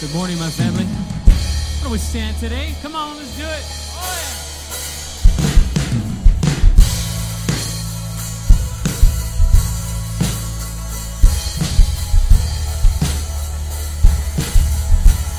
Good 0.00 0.14
morning, 0.14 0.38
my 0.38 0.48
family. 0.48 0.86
Why 0.86 1.82
don't 1.82 1.92
we 1.92 1.98
stand 1.98 2.34
today? 2.38 2.74
Come 2.80 2.96
on, 2.96 3.18
let's 3.18 3.36
do 3.36 3.44
it. 3.44 3.62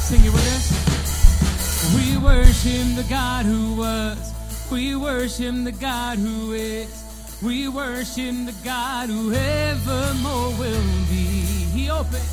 Sing 0.04 0.24
it 0.24 0.32
with 0.32 0.48
us. 0.54 1.96
We 1.96 2.18
worship 2.18 2.96
the 2.96 3.08
God 3.10 3.48
who 3.48 3.78
was. 3.78 4.32
We 4.72 4.96
worship 4.96 5.56
the 5.64 5.72
God 5.72 6.20
who 6.20 6.52
is. 6.52 7.04
We 7.42 7.68
worship 7.68 8.36
the 8.46 8.56
God 8.64 9.10
who 9.10 9.34
evermore 9.34 10.52
will 10.60 10.84
be. 11.10 11.42
He 11.74 11.90
opened. 11.90 12.31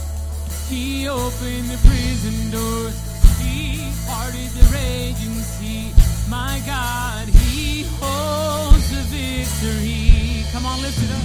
He 0.68 1.08
opened 1.08 1.70
the 1.70 1.78
prison 1.88 2.50
doors. 2.50 2.94
He 3.40 3.90
parted 4.06 4.50
the 4.50 4.68
raging 4.70 5.40
sea. 5.40 5.92
My 6.28 6.60
God, 6.66 7.26
He 7.28 7.84
holds 7.98 8.90
the 8.90 9.02
victory. 9.08 10.44
Come 10.52 10.66
on, 10.66 10.82
lift 10.82 11.02
it 11.02 11.10
up. 11.10 11.24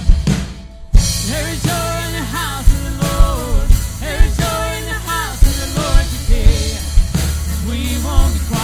There 1.28 1.48
is 1.52 1.62
joy 1.62 1.96
in 2.08 2.12
the 2.20 2.28
house 2.32 2.68
of 2.72 2.82
the 2.88 2.94
Lord. 3.04 3.68
There 4.00 4.24
is 4.24 4.36
joy 4.36 4.68
in 4.80 4.84
the 4.88 5.00
house 5.12 5.42
of 5.42 5.54
the 5.60 5.68
Lord 5.78 6.06
today. 6.16 6.78
We 7.68 8.02
won't 8.02 8.32
be 8.32 8.40
quiet. 8.48 8.63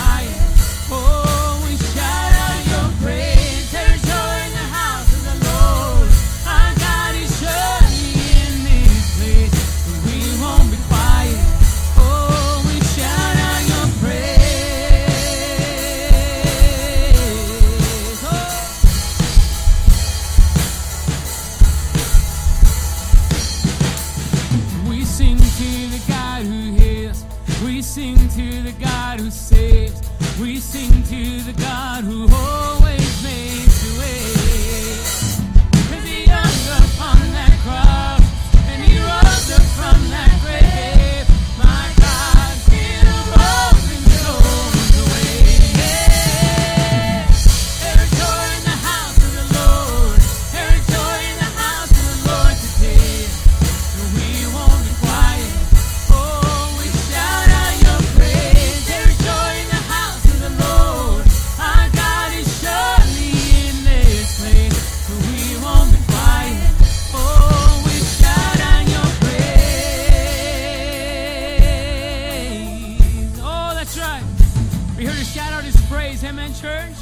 We're 75.01 75.09
here 75.09 75.19
to 75.19 75.25
shout 75.25 75.55
out 75.55 75.65
his 75.65 75.81
praise. 75.87 76.23
Amen, 76.25 76.53
church. 76.53 76.93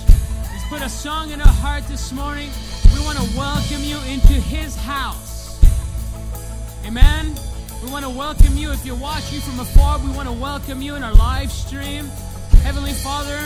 Let's 0.52 0.68
put 0.68 0.82
a 0.82 0.88
song 0.88 1.32
in 1.32 1.40
our 1.40 1.48
heart 1.48 1.82
this 1.88 2.12
morning. 2.12 2.48
We 2.94 3.00
want 3.00 3.18
to 3.18 3.36
welcome 3.36 3.82
you 3.82 3.96
into 4.06 4.34
his 4.34 4.76
house. 4.76 5.60
Amen. 6.86 7.34
We 7.82 7.90
want 7.90 8.04
to 8.04 8.08
welcome 8.08 8.56
you. 8.56 8.70
If 8.70 8.86
you're 8.86 8.94
watching 8.94 9.40
from 9.40 9.58
afar, 9.58 9.98
we 9.98 10.10
want 10.10 10.28
to 10.28 10.32
welcome 10.32 10.80
you 10.80 10.94
in 10.94 11.02
our 11.02 11.12
live 11.14 11.50
stream. 11.50 12.04
Heavenly 12.62 12.92
Father, 12.92 13.36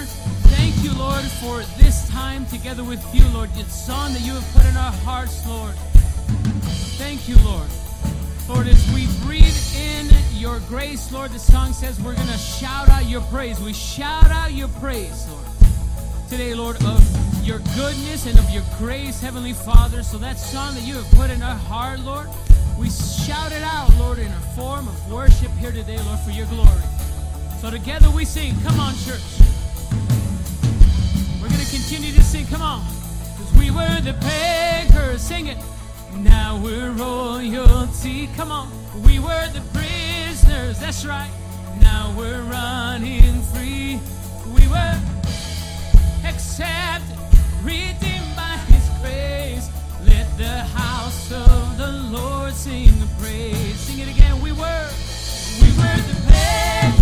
thank 0.52 0.84
you, 0.84 0.92
Lord, 0.98 1.24
for 1.24 1.62
this 1.82 2.06
time 2.10 2.44
together 2.44 2.84
with 2.84 3.02
you, 3.14 3.26
Lord. 3.28 3.48
The 3.54 3.64
song 3.70 4.12
that 4.12 4.20
you 4.20 4.34
have 4.34 4.52
put 4.52 4.66
in 4.66 4.76
our 4.76 4.92
hearts, 4.92 5.48
Lord. 5.48 5.74
Thank 6.98 7.26
you, 7.26 7.38
Lord. 7.38 7.70
Lord, 8.48 8.66
as 8.66 8.92
we 8.92 9.06
breathe 9.24 9.56
in 9.76 10.10
your 10.32 10.60
grace, 10.68 11.10
Lord, 11.12 11.30
the 11.30 11.38
song 11.38 11.72
says 11.72 12.00
we're 12.00 12.14
going 12.14 12.28
to 12.28 12.38
shout 12.38 12.88
out 12.88 13.06
your 13.06 13.22
praise. 13.22 13.60
We 13.60 13.72
shout 13.72 14.30
out 14.30 14.52
your 14.52 14.68
praise, 14.68 15.26
Lord 15.28 15.52
today, 16.32 16.54
Lord, 16.54 16.82
of 16.84 17.44
your 17.44 17.58
goodness 17.76 18.24
and 18.24 18.38
of 18.38 18.48
your 18.48 18.62
grace, 18.78 19.20
Heavenly 19.20 19.52
Father. 19.52 20.02
So 20.02 20.16
that 20.16 20.38
song 20.38 20.72
that 20.72 20.82
you 20.82 20.94
have 20.94 21.04
put 21.10 21.28
in 21.28 21.42
our 21.42 21.54
heart, 21.54 22.00
Lord, 22.00 22.26
we 22.78 22.88
shout 22.88 23.52
it 23.52 23.62
out, 23.62 23.94
Lord, 23.98 24.18
in 24.18 24.32
a 24.32 24.40
form 24.56 24.88
of 24.88 25.12
worship 25.12 25.50
here 25.60 25.72
today, 25.72 25.98
Lord, 26.00 26.18
for 26.20 26.30
your 26.30 26.46
glory. 26.46 26.80
So 27.60 27.70
together 27.70 28.10
we 28.10 28.24
sing. 28.24 28.54
Come 28.64 28.80
on, 28.80 28.94
church. 29.04 29.20
We're 31.42 31.48
going 31.48 31.60
to 31.60 31.70
continue 31.70 32.14
to 32.14 32.22
sing. 32.22 32.46
Come 32.46 32.62
on. 32.62 32.82
Because 33.36 33.52
we 33.58 33.70
were 33.70 34.00
the 34.00 34.14
beggars. 34.14 35.20
Sing 35.20 35.48
it. 35.48 35.58
Now 36.16 36.60
we're 36.62 36.90
royalty. 36.90 38.28
Come 38.36 38.52
on. 38.52 38.68
We 39.04 39.18
were 39.18 39.48
the 39.52 39.62
prisoners. 39.72 40.78
That's 40.78 41.04
right. 41.04 41.30
Now 41.80 42.14
we're 42.16 42.42
running 42.42 43.42
free. 43.52 43.98
We 44.54 44.68
were 44.68 44.98
accepted, 46.24 47.18
redeemed 47.62 48.36
by 48.36 48.56
His 48.68 48.88
grace. 49.00 49.68
Let 50.04 50.36
the 50.36 50.64
house 50.76 51.32
of 51.32 51.78
the 51.78 51.92
Lord 52.10 52.52
sing 52.54 52.98
the 53.00 53.08
praise. 53.18 53.80
Sing 53.80 53.98
it 54.00 54.08
again. 54.08 54.40
We 54.42 54.52
were, 54.52 54.88
we 55.60 55.68
were 55.78 55.96
the 56.08 56.22
beggars. 56.28 57.01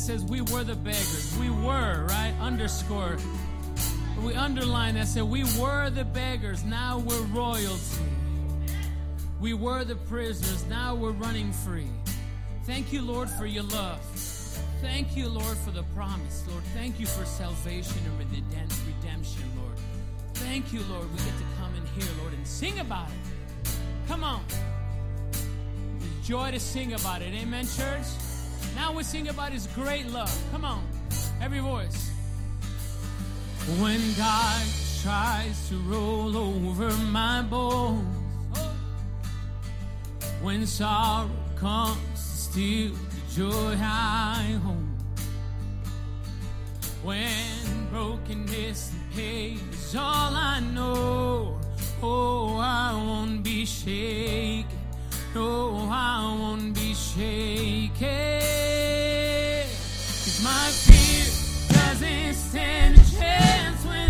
says 0.00 0.24
we 0.24 0.40
were 0.40 0.64
the 0.64 0.74
beggars. 0.74 1.36
We 1.38 1.50
were, 1.50 2.06
right? 2.08 2.34
Underscore. 2.40 3.18
We 4.22 4.34
underline 4.34 4.94
that 4.94 5.08
said 5.08 5.24
we 5.24 5.44
were 5.58 5.90
the 5.90 6.04
beggars. 6.04 6.64
Now 6.64 6.98
we're 6.98 7.22
royalty. 7.26 8.04
We 9.40 9.54
were 9.54 9.84
the 9.84 9.96
prisoners. 9.96 10.64
Now 10.66 10.94
we're 10.94 11.12
running 11.12 11.52
free. 11.52 11.88
Thank 12.64 12.92
you, 12.92 13.02
Lord, 13.02 13.30
for 13.30 13.46
your 13.46 13.64
love. 13.64 14.00
Thank 14.80 15.16
you, 15.16 15.28
Lord, 15.28 15.56
for 15.58 15.70
the 15.70 15.82
promise, 15.94 16.44
Lord. 16.48 16.64
Thank 16.74 16.98
you 16.98 17.06
for 17.06 17.24
salvation 17.24 17.98
and 18.06 18.18
redemption, 18.18 19.44
Lord. 19.56 19.78
Thank 20.34 20.72
you, 20.72 20.80
Lord. 20.90 21.10
We 21.10 21.18
get 21.18 21.36
to 21.36 21.44
come 21.58 21.74
in 21.74 21.86
here, 22.00 22.10
Lord, 22.20 22.32
and 22.32 22.46
sing 22.46 22.78
about 22.78 23.08
it. 23.08 23.70
Come 24.08 24.24
on. 24.24 24.44
It's 25.30 26.26
joy 26.26 26.50
to 26.50 26.60
sing 26.60 26.94
about 26.94 27.20
it. 27.22 27.34
Amen, 27.34 27.66
church. 27.66 28.06
Now 28.74 28.92
we 28.92 29.02
sing 29.02 29.28
about 29.28 29.52
his 29.52 29.66
great 29.68 30.06
love. 30.10 30.32
Come 30.52 30.64
on, 30.64 30.84
every 31.40 31.60
voice. 31.60 32.10
When 33.78 34.00
God 34.16 34.66
tries 35.02 35.68
to 35.68 35.76
roll 35.80 36.36
over 36.36 36.90
my 37.06 37.42
bones, 37.42 38.04
oh. 38.56 38.72
when 40.42 40.66
sorrow 40.66 41.30
comes 41.56 41.98
to 42.14 42.20
steal 42.20 42.92
the 42.92 43.34
joy 43.34 43.76
I 43.80 44.58
hold, 44.64 44.76
when 47.02 47.88
brokenness 47.90 48.92
and 48.92 49.12
pain 49.14 49.60
is 49.72 49.94
all 49.94 50.34
I 50.34 50.60
know, 50.60 51.58
oh, 52.02 52.56
I 52.58 52.92
won't 52.94 53.42
be 53.42 53.64
shaken. 53.64 54.79
No, 55.32 55.88
I 55.92 56.36
won't 56.40 56.74
be 56.74 56.92
shaken. 56.92 58.00
Cause 60.24 60.40
my 60.42 60.66
fear 60.82 61.26
doesn't 61.68 62.34
stand 62.34 62.98
a 62.98 63.04
chance 63.16 63.84
when 63.84 64.09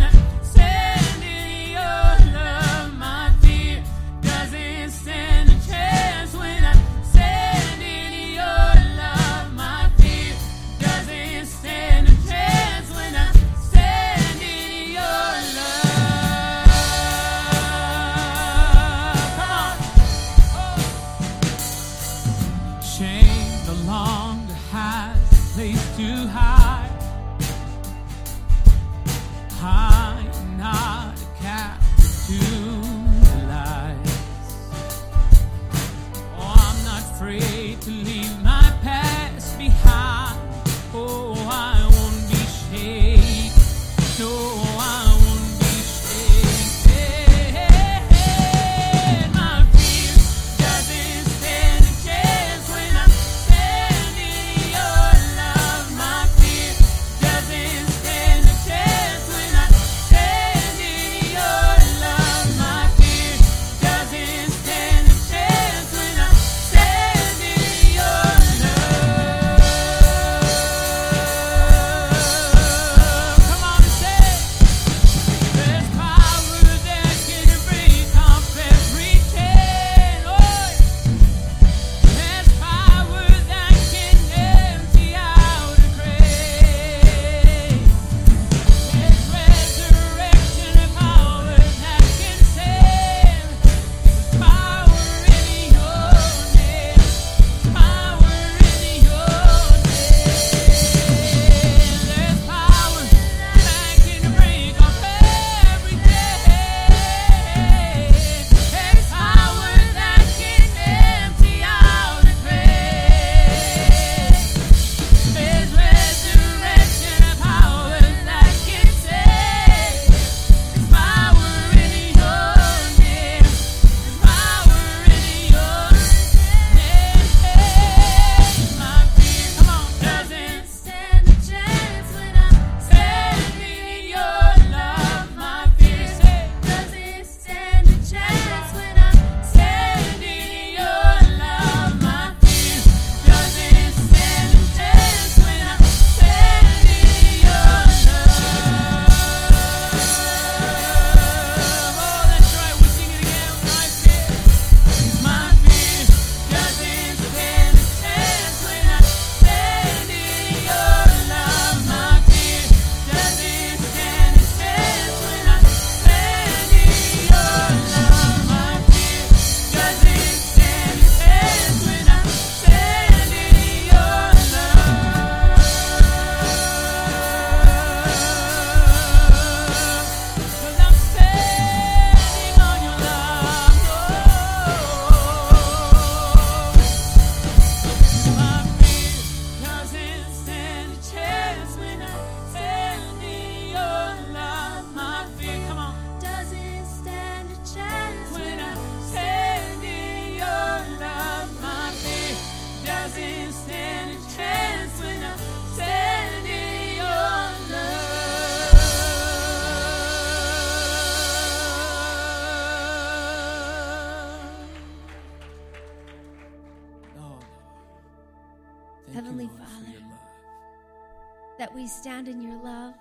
stand 221.91 222.29
in 222.29 222.41
your 222.41 222.57
love 222.63 222.95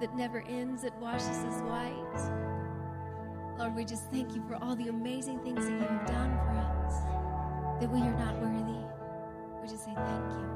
that 0.00 0.16
never 0.16 0.42
ends, 0.48 0.84
It 0.84 0.94
washes 0.94 1.28
us 1.28 1.60
white. 1.62 1.98
Lord, 3.58 3.76
we 3.76 3.84
just 3.84 4.10
thank 4.10 4.34
you 4.34 4.42
for 4.48 4.56
all 4.56 4.74
the 4.74 4.88
amazing 4.88 5.38
things 5.40 5.66
that 5.66 5.72
you 5.72 5.86
have 5.86 6.06
done 6.06 6.30
for 6.38 6.50
us, 6.50 6.94
that 7.80 7.90
we 7.90 8.00
are 8.00 8.18
not 8.18 8.40
worthy. 8.40 8.80
We 9.60 9.68
just 9.68 9.84
say 9.84 9.92
thank 9.94 10.30
you. 10.30 10.48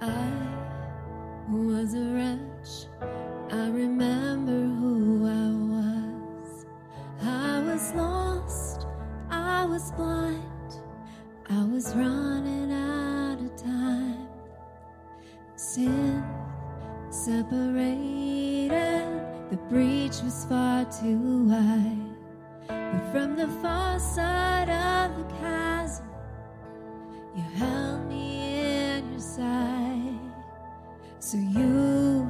I 0.00 0.30
was 1.50 1.94
a 1.94 2.04
wretch. 2.14 2.86
I 3.50 3.68
remember 3.68 4.52
who 4.52 5.26
I 5.26 5.50
was. 5.74 6.66
I 7.22 7.60
was 7.62 7.92
lost. 7.94 8.86
I 9.30 9.64
was 9.66 9.90
blind. 9.92 10.55
I 11.48 11.62
was 11.64 11.94
running 11.94 12.72
out 12.72 13.38
of 13.40 13.56
time. 13.56 14.26
Sin 15.54 16.24
separated. 17.08 18.70
The 19.50 19.56
breach 19.68 20.22
was 20.24 20.44
far 20.48 20.84
too 20.86 21.44
wide. 21.44 22.16
But 22.66 23.12
from 23.12 23.36
the 23.36 23.46
far 23.62 24.00
side 24.00 24.68
of 24.68 25.16
the 25.16 25.24
chasm, 25.36 26.06
you 27.36 27.42
held 27.54 28.08
me 28.08 28.96
in 28.96 29.12
your 29.12 29.20
sight. 29.20 30.18
So 31.20 31.38
you 31.38 32.28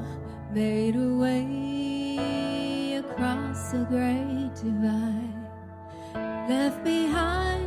made 0.53 0.95
a 0.95 1.15
way 1.15 2.97
across 2.97 3.73
the 3.73 3.87
great 3.89 4.51
divide, 4.57 5.47
left 6.49 6.85
behind 6.85 7.66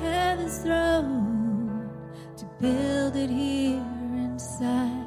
heaven's 0.00 0.58
throne 0.58 1.90
to 2.36 2.44
build 2.60 3.16
it 3.16 3.30
here 3.30 3.82
inside. 4.14 5.06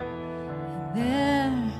And 0.00 0.96
there 0.96 1.72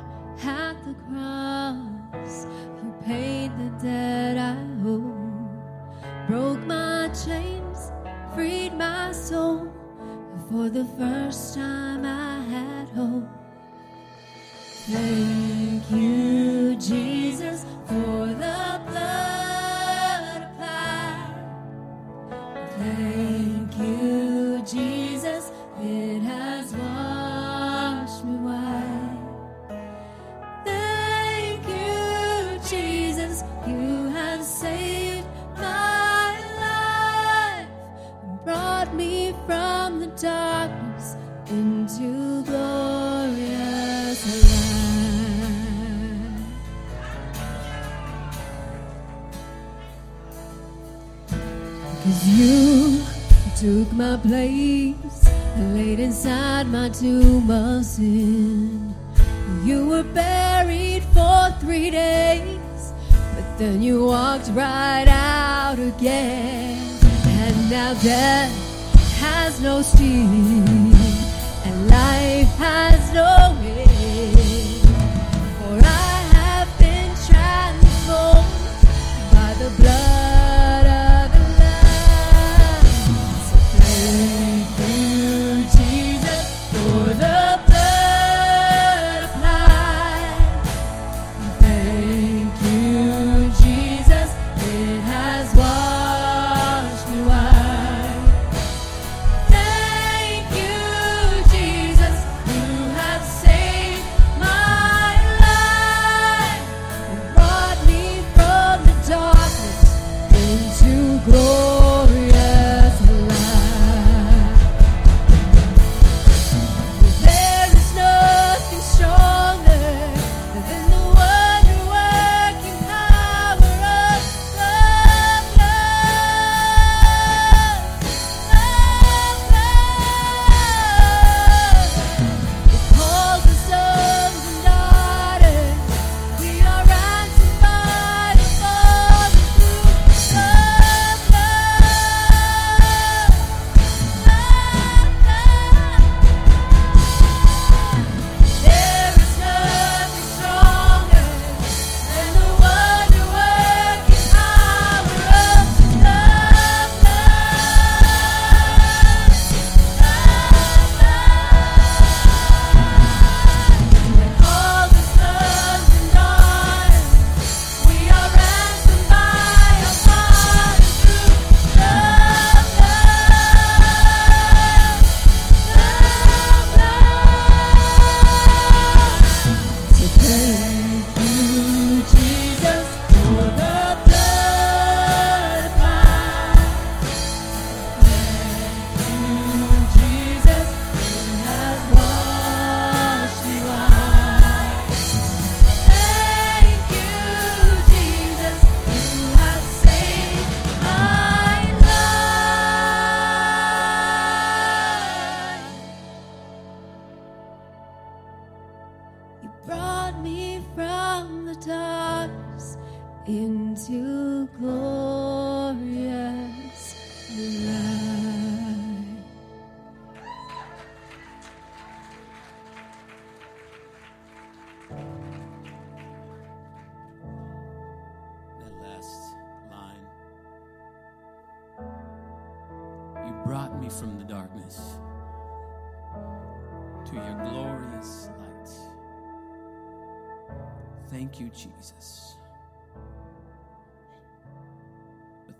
at 0.45 0.77
the 0.85 0.95
cross, 1.09 2.47
you 2.83 2.95
paid 3.05 3.51
the 3.59 3.71
debt 3.83 4.39
I 4.39 4.57
owe, 4.85 5.49
broke 6.27 6.61
my 6.67 7.11
chains, 7.25 7.93
freed 8.35 8.75
my 8.75 9.13
soul. 9.13 9.73
For 10.51 10.69
the 10.69 10.85
first 10.99 11.55
time, 11.55 12.05
I 12.05 12.41
had 12.45 12.86
death 68.03 68.56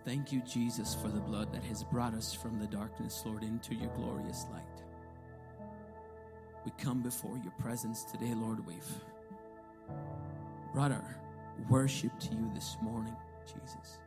thank 0.07 0.31
you, 0.31 0.41
Jesus, 0.43 0.95
for 0.95 1.09
the 1.09 1.21
blood 1.21 1.53
that 1.53 1.65
has 1.65 1.83
brought 1.83 2.15
us 2.15 2.33
from 2.33 2.61
the 2.61 2.67
darkness, 2.69 3.25
Lord, 3.27 3.43
into 3.43 3.75
your 3.75 3.91
glorious 3.97 4.47
light. 4.53 4.63
We 6.65 6.71
come 6.79 7.03
before 7.03 7.37
your 7.43 7.53
presence 7.59 8.05
today, 8.05 8.33
Lord. 8.33 8.65
We've 8.65 8.93
brought 10.73 10.93
our 10.93 11.19
worship 11.69 12.17
to 12.21 12.29
you 12.31 12.51
this 12.55 12.77
morning, 12.81 13.17
Jesus. 13.47 13.99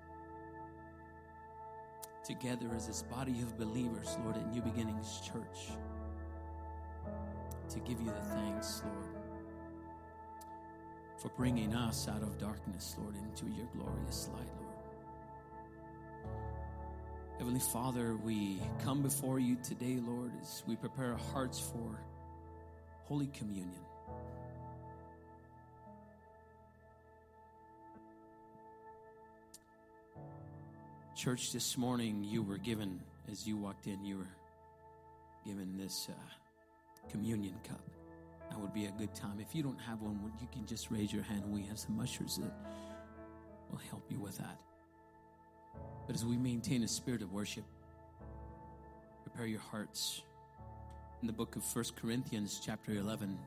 Together 2.23 2.69
as 2.75 2.87
this 2.87 3.03
body 3.03 3.41
of 3.41 3.57
believers, 3.57 4.17
Lord, 4.23 4.37
at 4.37 4.49
New 4.53 4.61
Beginnings 4.61 5.19
Church, 5.21 5.75
to 7.67 7.79
give 7.79 7.99
you 7.99 8.07
the 8.07 8.35
thanks, 8.35 8.83
Lord 8.85 9.19
for 11.17 11.27
bringing 11.35 11.75
us 11.75 12.07
out 12.07 12.21
of 12.21 12.37
darkness, 12.37 12.95
Lord, 12.97 13.13
into 13.17 13.45
your 13.53 13.67
glorious 13.75 14.29
light. 14.33 14.58
Heavenly 17.39 17.62
Father, 17.62 18.17
we 18.17 18.60
come 18.84 19.01
before 19.01 19.39
you 19.39 19.55
today, 19.63 19.98
Lord, 20.05 20.29
as 20.41 20.62
we 20.67 20.75
prepare 20.75 21.13
our 21.13 21.17
hearts 21.31 21.58
for 21.58 21.98
Holy 23.05 23.27
Communion. 23.27 23.79
Church, 31.15 31.53
this 31.53 31.77
morning 31.77 32.25
you 32.25 32.43
were 32.43 32.58
given, 32.58 33.00
as 33.31 33.48
you 33.48 33.55
walked 33.55 33.88
in, 33.88 34.03
you 34.03 34.17
were 34.17 34.36
given 35.46 35.77
this 35.77 36.10
uh, 36.10 37.10
communion 37.10 37.55
cup. 37.65 37.79
That 38.50 38.60
would 38.60 38.74
be 38.74 38.88
a 38.88 38.91
good 38.91 39.15
time. 39.15 39.39
If 39.39 39.55
you 39.55 39.63
don't 39.63 39.79
have 39.79 40.01
one, 40.01 40.19
you 40.41 40.48
can 40.51 40.65
just 40.65 40.91
raise 40.91 41.13
your 41.13 41.24
hand. 41.24 41.43
We 41.48 41.63
have 41.67 41.79
some 41.79 41.98
ushers 42.01 42.36
that 42.36 42.51
will 43.72 43.79
help 43.89 44.03
you 44.12 44.19
with 44.19 44.38
that. 44.39 44.60
But 46.07 46.15
as 46.15 46.25
we 46.25 46.38
maintain 46.38 46.83
a 46.83 46.88
spirit 46.88 47.21
of 47.21 47.31
worship, 47.31 47.65
prepare 49.24 49.45
your 49.45 49.59
hearts. 49.59 50.24
In 51.21 51.27
the 51.27 51.33
book 51.33 51.55
of 51.55 51.63
First 51.63 51.95
Corinthians, 51.95 52.62
chapter 52.63 52.93
11, 52.93 53.38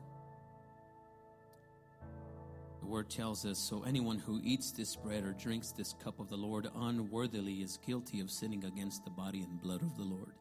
the 2.79 2.85
word 2.85 3.09
tells 3.09 3.45
us 3.45 3.57
So 3.57 3.83
anyone 3.83 4.19
who 4.19 4.39
eats 4.43 4.71
this 4.71 4.95
bread 4.95 5.23
or 5.23 5.33
drinks 5.33 5.71
this 5.71 5.93
cup 6.03 6.19
of 6.19 6.29
the 6.29 6.35
Lord 6.35 6.69
unworthily 6.75 7.61
is 7.61 7.79
guilty 7.85 8.19
of 8.19 8.29
sinning 8.29 8.65
against 8.65 9.03
the 9.03 9.11
body 9.11 9.41
and 9.41 9.61
blood 9.61 9.81
of 9.81 9.97
the 9.97 10.03
Lord. 10.03 10.33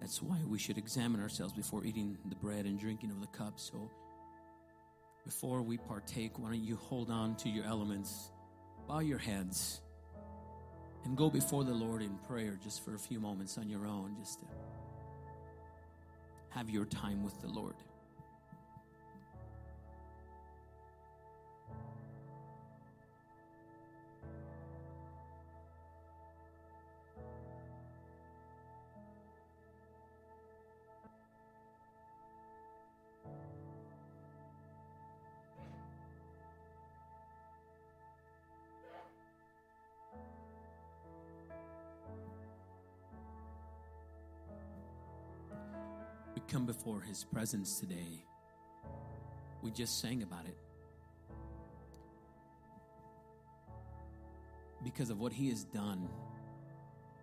That's 0.00 0.22
why 0.22 0.38
we 0.46 0.58
should 0.58 0.78
examine 0.78 1.20
ourselves 1.20 1.52
before 1.52 1.84
eating 1.84 2.16
the 2.28 2.36
bread 2.36 2.64
and 2.64 2.78
drinking 2.78 3.10
of 3.10 3.20
the 3.20 3.26
cup. 3.26 3.60
So 3.60 3.90
before 5.24 5.62
we 5.62 5.76
partake, 5.76 6.38
why 6.38 6.50
don't 6.50 6.64
you 6.64 6.76
hold 6.76 7.10
on 7.10 7.36
to 7.36 7.48
your 7.48 7.66
elements, 7.66 8.30
bow 8.88 9.00
your 9.00 9.18
heads, 9.18 9.82
and 11.04 11.16
go 11.16 11.30
before 11.30 11.64
the 11.64 11.72
Lord 11.72 12.02
in 12.02 12.16
prayer 12.28 12.58
just 12.62 12.84
for 12.84 12.94
a 12.94 12.98
few 12.98 13.20
moments 13.20 13.58
on 13.58 13.68
your 13.68 13.86
own, 13.86 14.16
just 14.18 14.40
to 14.40 14.46
have 16.50 16.68
your 16.68 16.84
time 16.84 17.22
with 17.22 17.40
the 17.40 17.48
Lord. 17.48 17.74
Come 46.50 46.66
before 46.66 47.00
his 47.00 47.22
presence 47.22 47.78
today. 47.78 48.24
We 49.62 49.70
just 49.70 50.00
sang 50.00 50.24
about 50.24 50.46
it. 50.46 50.56
Because 54.82 55.10
of 55.10 55.20
what 55.20 55.32
he 55.32 55.48
has 55.50 55.62
done, 55.62 56.08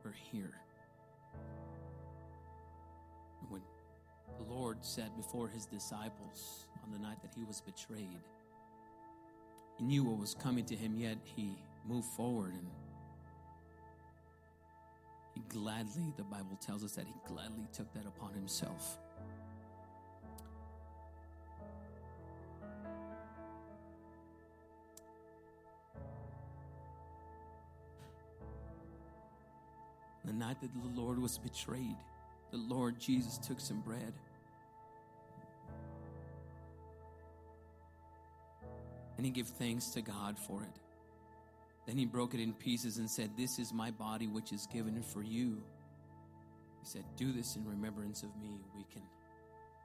we're 0.04 0.14
here. 0.32 0.54
When 3.50 3.62
the 4.38 4.54
Lord 4.54 4.78
said 4.80 5.14
before 5.18 5.50
his 5.50 5.66
disciples 5.66 6.68
on 6.86 6.94
the 6.94 7.00
night 7.00 7.22
that 7.22 7.34
he 7.36 7.44
was 7.44 7.60
betrayed, 7.60 8.22
he 9.78 9.84
knew 9.84 10.06
what 10.06 10.20
was 10.20 10.36
coming 10.36 10.64
to 10.66 10.76
him, 10.76 10.96
yet 10.98 11.18
he 11.24 11.58
moved 11.86 12.08
forward 12.16 12.54
and 12.54 12.68
he 15.34 15.42
gladly, 15.50 16.14
the 16.16 16.24
Bible 16.24 16.58
tells 16.62 16.84
us 16.84 16.94
that 16.94 17.06
he 17.06 17.14
gladly 17.28 17.68
took 17.74 17.92
that 17.94 18.06
upon 18.06 18.34
himself. 18.34 19.00
Night 30.38 30.62
that 30.62 30.70
the 30.74 31.02
Lord 31.02 31.20
was 31.20 31.38
betrayed, 31.38 31.98
the 32.52 32.58
Lord 32.58 33.00
Jesus 33.00 33.38
took 33.38 33.60
some 33.60 33.82
bread. 33.82 34.14
And 39.18 39.26
he 39.26 39.32
gave 39.32 39.48
thanks 39.48 39.88
to 39.90 40.02
God 40.02 40.38
for 40.38 40.62
it. 40.62 40.80
Then 41.88 41.98
he 41.98 42.06
broke 42.06 42.34
it 42.34 42.40
in 42.40 42.54
pieces 42.54 42.98
and 42.98 43.10
said, 43.10 43.32
This 43.36 43.58
is 43.58 43.74
my 43.74 43.92
body, 43.92 44.28
which 44.28 44.52
is 44.52 44.68
given 44.68 45.02
for 45.02 45.24
you. 45.24 45.64
He 46.82 46.86
said, 46.86 47.04
Do 47.16 47.32
this 47.32 47.56
in 47.56 47.66
remembrance 47.66 48.24
of 48.24 48.30
me. 48.40 48.60
We 48.76 48.86
can 48.92 49.02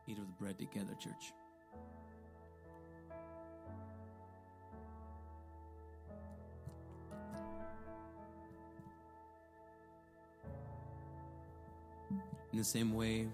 eat 0.07 0.19
of 0.19 0.27
the 0.27 0.33
bread 0.33 0.59
together, 0.59 0.95
church. 1.01 1.33
In 12.53 12.59
the 12.59 12.65
same 12.65 12.95
way, 12.95 13.27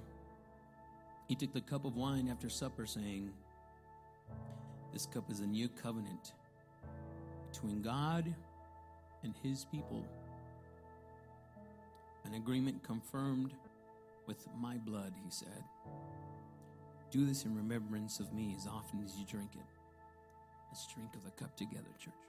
he 1.27 1.35
took 1.35 1.53
the 1.53 1.61
cup 1.61 1.85
of 1.85 1.97
wine 1.97 2.29
after 2.29 2.49
supper, 2.49 2.87
saying, 2.87 3.31
This 4.93 5.07
cup 5.07 5.31
is 5.31 5.41
a 5.41 5.47
new 5.47 5.69
covenant 5.69 6.33
between 7.51 7.83
God 7.83 8.33
and 9.25 9.35
his 9.43 9.65
people. 9.65 10.05
An 12.25 12.35
agreement 12.35 12.83
confirmed 12.83 13.53
with 14.27 14.47
my 14.61 14.77
blood, 14.77 15.13
he 15.25 15.31
said. 15.31 15.65
Do 17.11 17.25
this 17.25 17.45
in 17.45 17.57
remembrance 17.57 18.21
of 18.21 18.33
me 18.33 18.55
as 18.57 18.67
often 18.67 19.03
as 19.03 19.17
you 19.17 19.25
drink 19.25 19.51
it. 19.55 19.67
Let's 20.71 20.87
drink 20.95 21.15
of 21.15 21.25
the 21.25 21.31
cup 21.31 21.57
together, 21.57 21.89
church. 21.99 22.28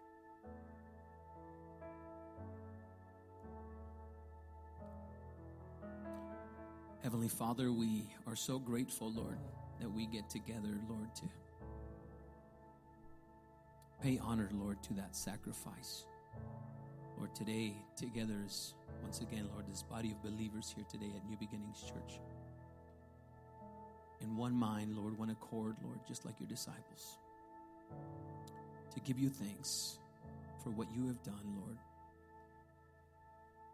Heavenly 7.01 7.29
Father, 7.29 7.71
we 7.71 8.09
are 8.27 8.35
so 8.35 8.59
grateful, 8.59 9.09
Lord, 9.13 9.37
that 9.79 9.89
we 9.89 10.05
get 10.05 10.29
together, 10.29 10.77
Lord, 10.89 11.15
to 11.15 11.23
pay 14.01 14.19
honor, 14.21 14.49
Lord, 14.51 14.83
to 14.83 14.93
that 14.95 15.15
sacrifice. 15.15 16.03
Lord, 17.17 17.33
today, 17.33 17.73
together 17.95 18.35
is 18.45 18.73
once 19.01 19.21
again, 19.21 19.47
Lord, 19.53 19.65
this 19.71 19.81
body 19.81 20.11
of 20.11 20.21
believers 20.21 20.73
here 20.75 20.83
today 20.91 21.09
at 21.15 21.25
New 21.29 21.37
Beginnings 21.37 21.81
Church. 21.83 22.19
In 24.19 24.35
one 24.35 24.53
mind, 24.53 24.97
Lord, 24.97 25.17
one 25.17 25.29
accord, 25.29 25.77
Lord, 25.81 25.99
just 26.05 26.25
like 26.25 26.37
your 26.37 26.49
disciples. 26.49 27.17
To 28.93 28.99
give 28.99 29.17
you 29.17 29.29
thanks 29.29 29.99
for 30.61 30.71
what 30.71 30.87
you 30.93 31.07
have 31.07 31.23
done, 31.23 31.55
Lord. 31.63 31.77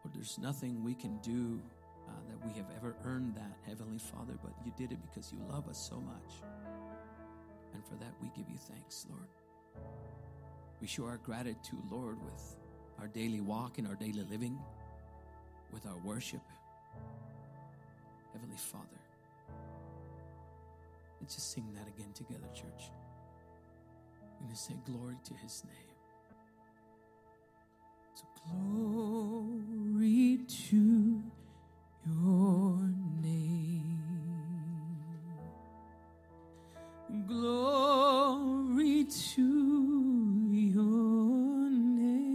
Lord, 0.04 0.14
there's 0.14 0.38
nothing 0.38 0.84
we 0.84 0.94
can 0.94 1.18
do 1.24 1.60
uh, 2.08 2.12
that 2.30 2.46
we 2.46 2.54
have 2.58 2.68
ever 2.78 2.96
earned 3.04 3.36
that, 3.36 3.58
Heavenly 3.68 4.00
Father, 4.00 4.34
but 4.44 4.54
you 4.66 4.72
did 4.78 4.92
it 4.92 5.00
because 5.02 5.32
you 5.32 5.40
love 5.50 5.68
us 5.68 5.78
so 5.78 5.96
much. 5.96 6.42
And 7.74 7.84
for 7.86 7.96
that, 7.96 8.14
we 8.22 8.30
give 8.36 8.50
you 8.50 8.58
thanks, 8.58 9.06
Lord. 9.10 9.28
We 10.82 10.88
show 10.88 11.06
our 11.06 11.18
gratitude, 11.18 11.80
Lord, 11.90 12.18
with 12.24 12.56
our 13.00 13.08
daily 13.08 13.42
walk 13.42 13.78
and 13.78 13.88
our 13.88 13.96
daily 13.96 14.26
living, 14.30 14.58
with 15.72 15.86
our 15.86 15.98
worship. 16.04 16.42
Heavenly 18.34 18.58
Father. 18.58 19.00
Let's 21.22 21.36
just 21.36 21.54
sing 21.54 21.66
that 21.74 21.88
again 21.88 22.12
together, 22.14 22.48
church. 22.54 22.92
We're 24.22 24.46
going 24.46 24.52
to 24.52 24.56
say 24.56 24.74
glory 24.86 25.16
to 25.24 25.34
his 25.36 25.64
name. 25.64 25.74
So, 28.16 28.26
glory 28.52 30.40
to 30.70 31.24
your 32.06 32.80
name. 33.22 34.00
Glory 37.28 39.06
to 39.06 39.42
your 40.52 41.70
name. 41.70 42.26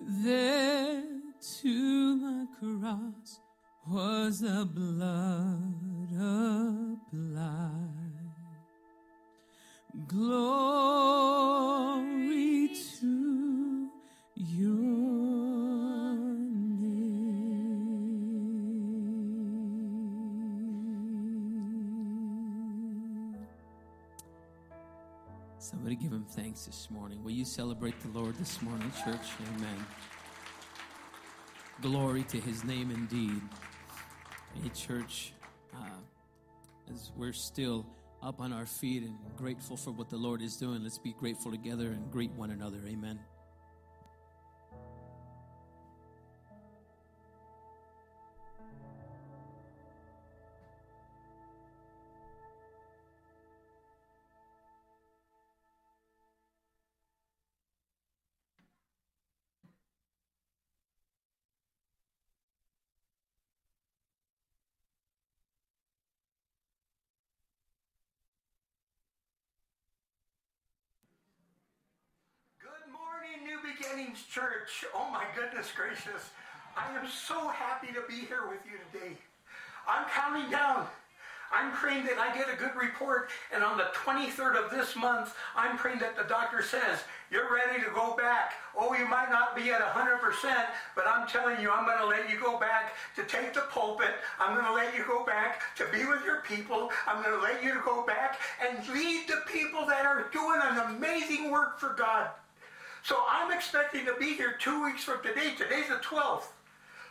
There 0.00 1.02
to 1.60 2.16
my 2.16 2.46
cross 2.58 3.40
was 3.88 4.40
the 4.40 4.64
blood 4.64 6.12
applied. 6.14 7.06
Glory. 10.06 11.25
Somebody 25.66 25.96
give 25.96 26.12
him 26.12 26.24
thanks 26.30 26.64
this 26.64 26.88
morning. 26.92 27.24
Will 27.24 27.32
you 27.32 27.44
celebrate 27.44 27.98
the 27.98 28.16
Lord 28.16 28.36
this 28.36 28.62
morning, 28.62 28.88
church? 29.04 29.26
Amen. 29.56 29.84
Glory 31.82 32.22
to 32.22 32.38
his 32.40 32.62
name 32.62 32.92
indeed. 32.92 33.42
Hey, 34.54 34.68
church, 34.68 35.32
uh, 35.74 35.98
as 36.88 37.10
we're 37.16 37.32
still 37.32 37.84
up 38.22 38.40
on 38.40 38.52
our 38.52 38.64
feet 38.64 39.02
and 39.02 39.16
grateful 39.36 39.76
for 39.76 39.90
what 39.90 40.08
the 40.08 40.16
Lord 40.16 40.40
is 40.40 40.56
doing, 40.56 40.84
let's 40.84 40.98
be 40.98 41.12
grateful 41.14 41.50
together 41.50 41.88
and 41.88 42.12
greet 42.12 42.30
one 42.30 42.52
another. 42.52 42.78
Amen. 42.86 43.18
Church. 74.36 74.84
Oh 74.94 75.08
my 75.10 75.24
goodness 75.34 75.72
gracious. 75.74 76.28
I 76.76 76.92
am 76.94 77.08
so 77.08 77.48
happy 77.48 77.86
to 77.94 78.02
be 78.06 78.26
here 78.28 78.44
with 78.50 78.60
you 78.68 78.76
today. 78.92 79.16
I'm 79.88 80.04
counting 80.12 80.50
down. 80.50 80.86
I'm 81.50 81.72
praying 81.72 82.04
that 82.04 82.18
I 82.18 82.36
get 82.36 82.52
a 82.52 82.56
good 82.58 82.76
report, 82.76 83.30
and 83.50 83.64
on 83.64 83.78
the 83.78 83.88
23rd 84.04 84.62
of 84.62 84.70
this 84.70 84.94
month, 84.94 85.34
I'm 85.56 85.78
praying 85.78 86.00
that 86.00 86.18
the 86.18 86.24
doctor 86.24 86.60
says, 86.60 86.98
You're 87.30 87.48
ready 87.50 87.82
to 87.82 87.88
go 87.94 88.14
back. 88.14 88.52
Oh, 88.78 88.92
you 88.92 89.08
might 89.08 89.30
not 89.30 89.56
be 89.56 89.70
at 89.70 89.80
100%, 89.80 90.20
but 90.94 91.06
I'm 91.08 91.26
telling 91.26 91.58
you, 91.62 91.70
I'm 91.70 91.86
going 91.86 91.96
to 91.96 92.06
let 92.06 92.28
you 92.28 92.38
go 92.38 92.60
back 92.60 92.92
to 93.14 93.22
take 93.22 93.54
the 93.54 93.64
pulpit. 93.70 94.16
I'm 94.38 94.52
going 94.52 94.66
to 94.66 94.74
let 94.74 94.94
you 94.94 95.02
go 95.08 95.24
back 95.24 95.62
to 95.76 95.86
be 95.90 96.04
with 96.04 96.26
your 96.26 96.42
people. 96.42 96.90
I'm 97.06 97.22
going 97.22 97.34
to 97.34 97.42
let 97.42 97.64
you 97.64 97.80
go 97.86 98.04
back 98.04 98.38
and 98.60 98.86
lead 98.90 99.28
the 99.28 99.40
people 99.50 99.86
that 99.86 100.04
are 100.04 100.26
doing 100.30 100.60
an 100.62 100.94
amazing 100.94 101.50
work 101.50 101.80
for 101.80 101.94
God. 101.94 102.28
So 103.06 103.22
I'm 103.30 103.52
expecting 103.52 104.04
to 104.06 104.14
be 104.18 104.34
here 104.34 104.56
two 104.58 104.82
weeks 104.82 105.04
from 105.04 105.22
today. 105.22 105.54
Today's 105.56 105.86
the 105.88 106.02
12th. 106.02 106.46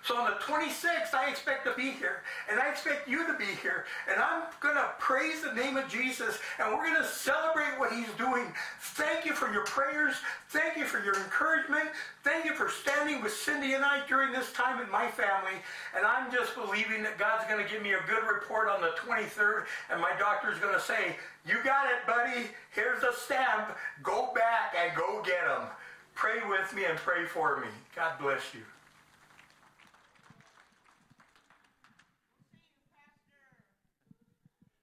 So 0.03 0.17
on 0.17 0.29
the 0.29 0.37
26th, 0.43 1.15
I 1.15 1.29
expect 1.29 1.65
to 1.65 1.73
be 1.73 1.89
here. 1.89 2.21
And 2.51 2.59
I 2.59 2.69
expect 2.69 3.07
you 3.07 3.25
to 3.25 3.33
be 3.33 3.47
here. 3.63 3.85
And 4.11 4.21
I'm 4.21 4.43
going 4.59 4.75
to 4.75 4.89
praise 4.99 5.41
the 5.41 5.53
name 5.53 5.77
of 5.77 5.87
Jesus. 5.87 6.37
And 6.59 6.69
we're 6.73 6.83
going 6.83 7.01
to 7.01 7.07
celebrate 7.07 7.79
what 7.79 7.93
he's 7.93 8.11
doing. 8.17 8.51
Thank 8.81 9.25
you 9.25 9.33
for 9.33 9.51
your 9.53 9.63
prayers. 9.63 10.15
Thank 10.49 10.75
you 10.75 10.83
for 10.83 11.01
your 11.01 11.15
encouragement. 11.15 11.89
Thank 12.25 12.43
you 12.43 12.53
for 12.55 12.69
standing 12.69 13.23
with 13.23 13.33
Cindy 13.33 13.73
and 13.73 13.85
I 13.85 14.05
during 14.05 14.33
this 14.33 14.51
time 14.51 14.83
in 14.83 14.91
my 14.91 15.07
family. 15.07 15.57
And 15.95 16.05
I'm 16.05 16.29
just 16.29 16.55
believing 16.55 17.03
that 17.03 17.17
God's 17.17 17.45
going 17.49 17.65
to 17.65 17.71
give 17.71 17.81
me 17.81 17.93
a 17.93 18.03
good 18.05 18.27
report 18.27 18.67
on 18.67 18.81
the 18.81 18.91
23rd. 18.99 19.63
And 19.89 20.01
my 20.01 20.11
doctor's 20.19 20.59
going 20.59 20.75
to 20.75 20.81
say, 20.81 21.15
You 21.47 21.55
got 21.63 21.85
it, 21.85 22.05
buddy. 22.05 22.49
Here's 22.71 23.01
a 23.03 23.13
stamp. 23.13 23.75
Go 24.03 24.33
back 24.35 24.75
and 24.77 24.93
go 24.93 25.23
get 25.25 25.47
them. 25.47 25.69
Pray 26.15 26.39
with 26.47 26.73
me 26.73 26.85
and 26.85 26.97
pray 26.97 27.25
for 27.25 27.59
me. 27.59 27.67
God 27.95 28.17
bless 28.19 28.53
you. 28.53 28.61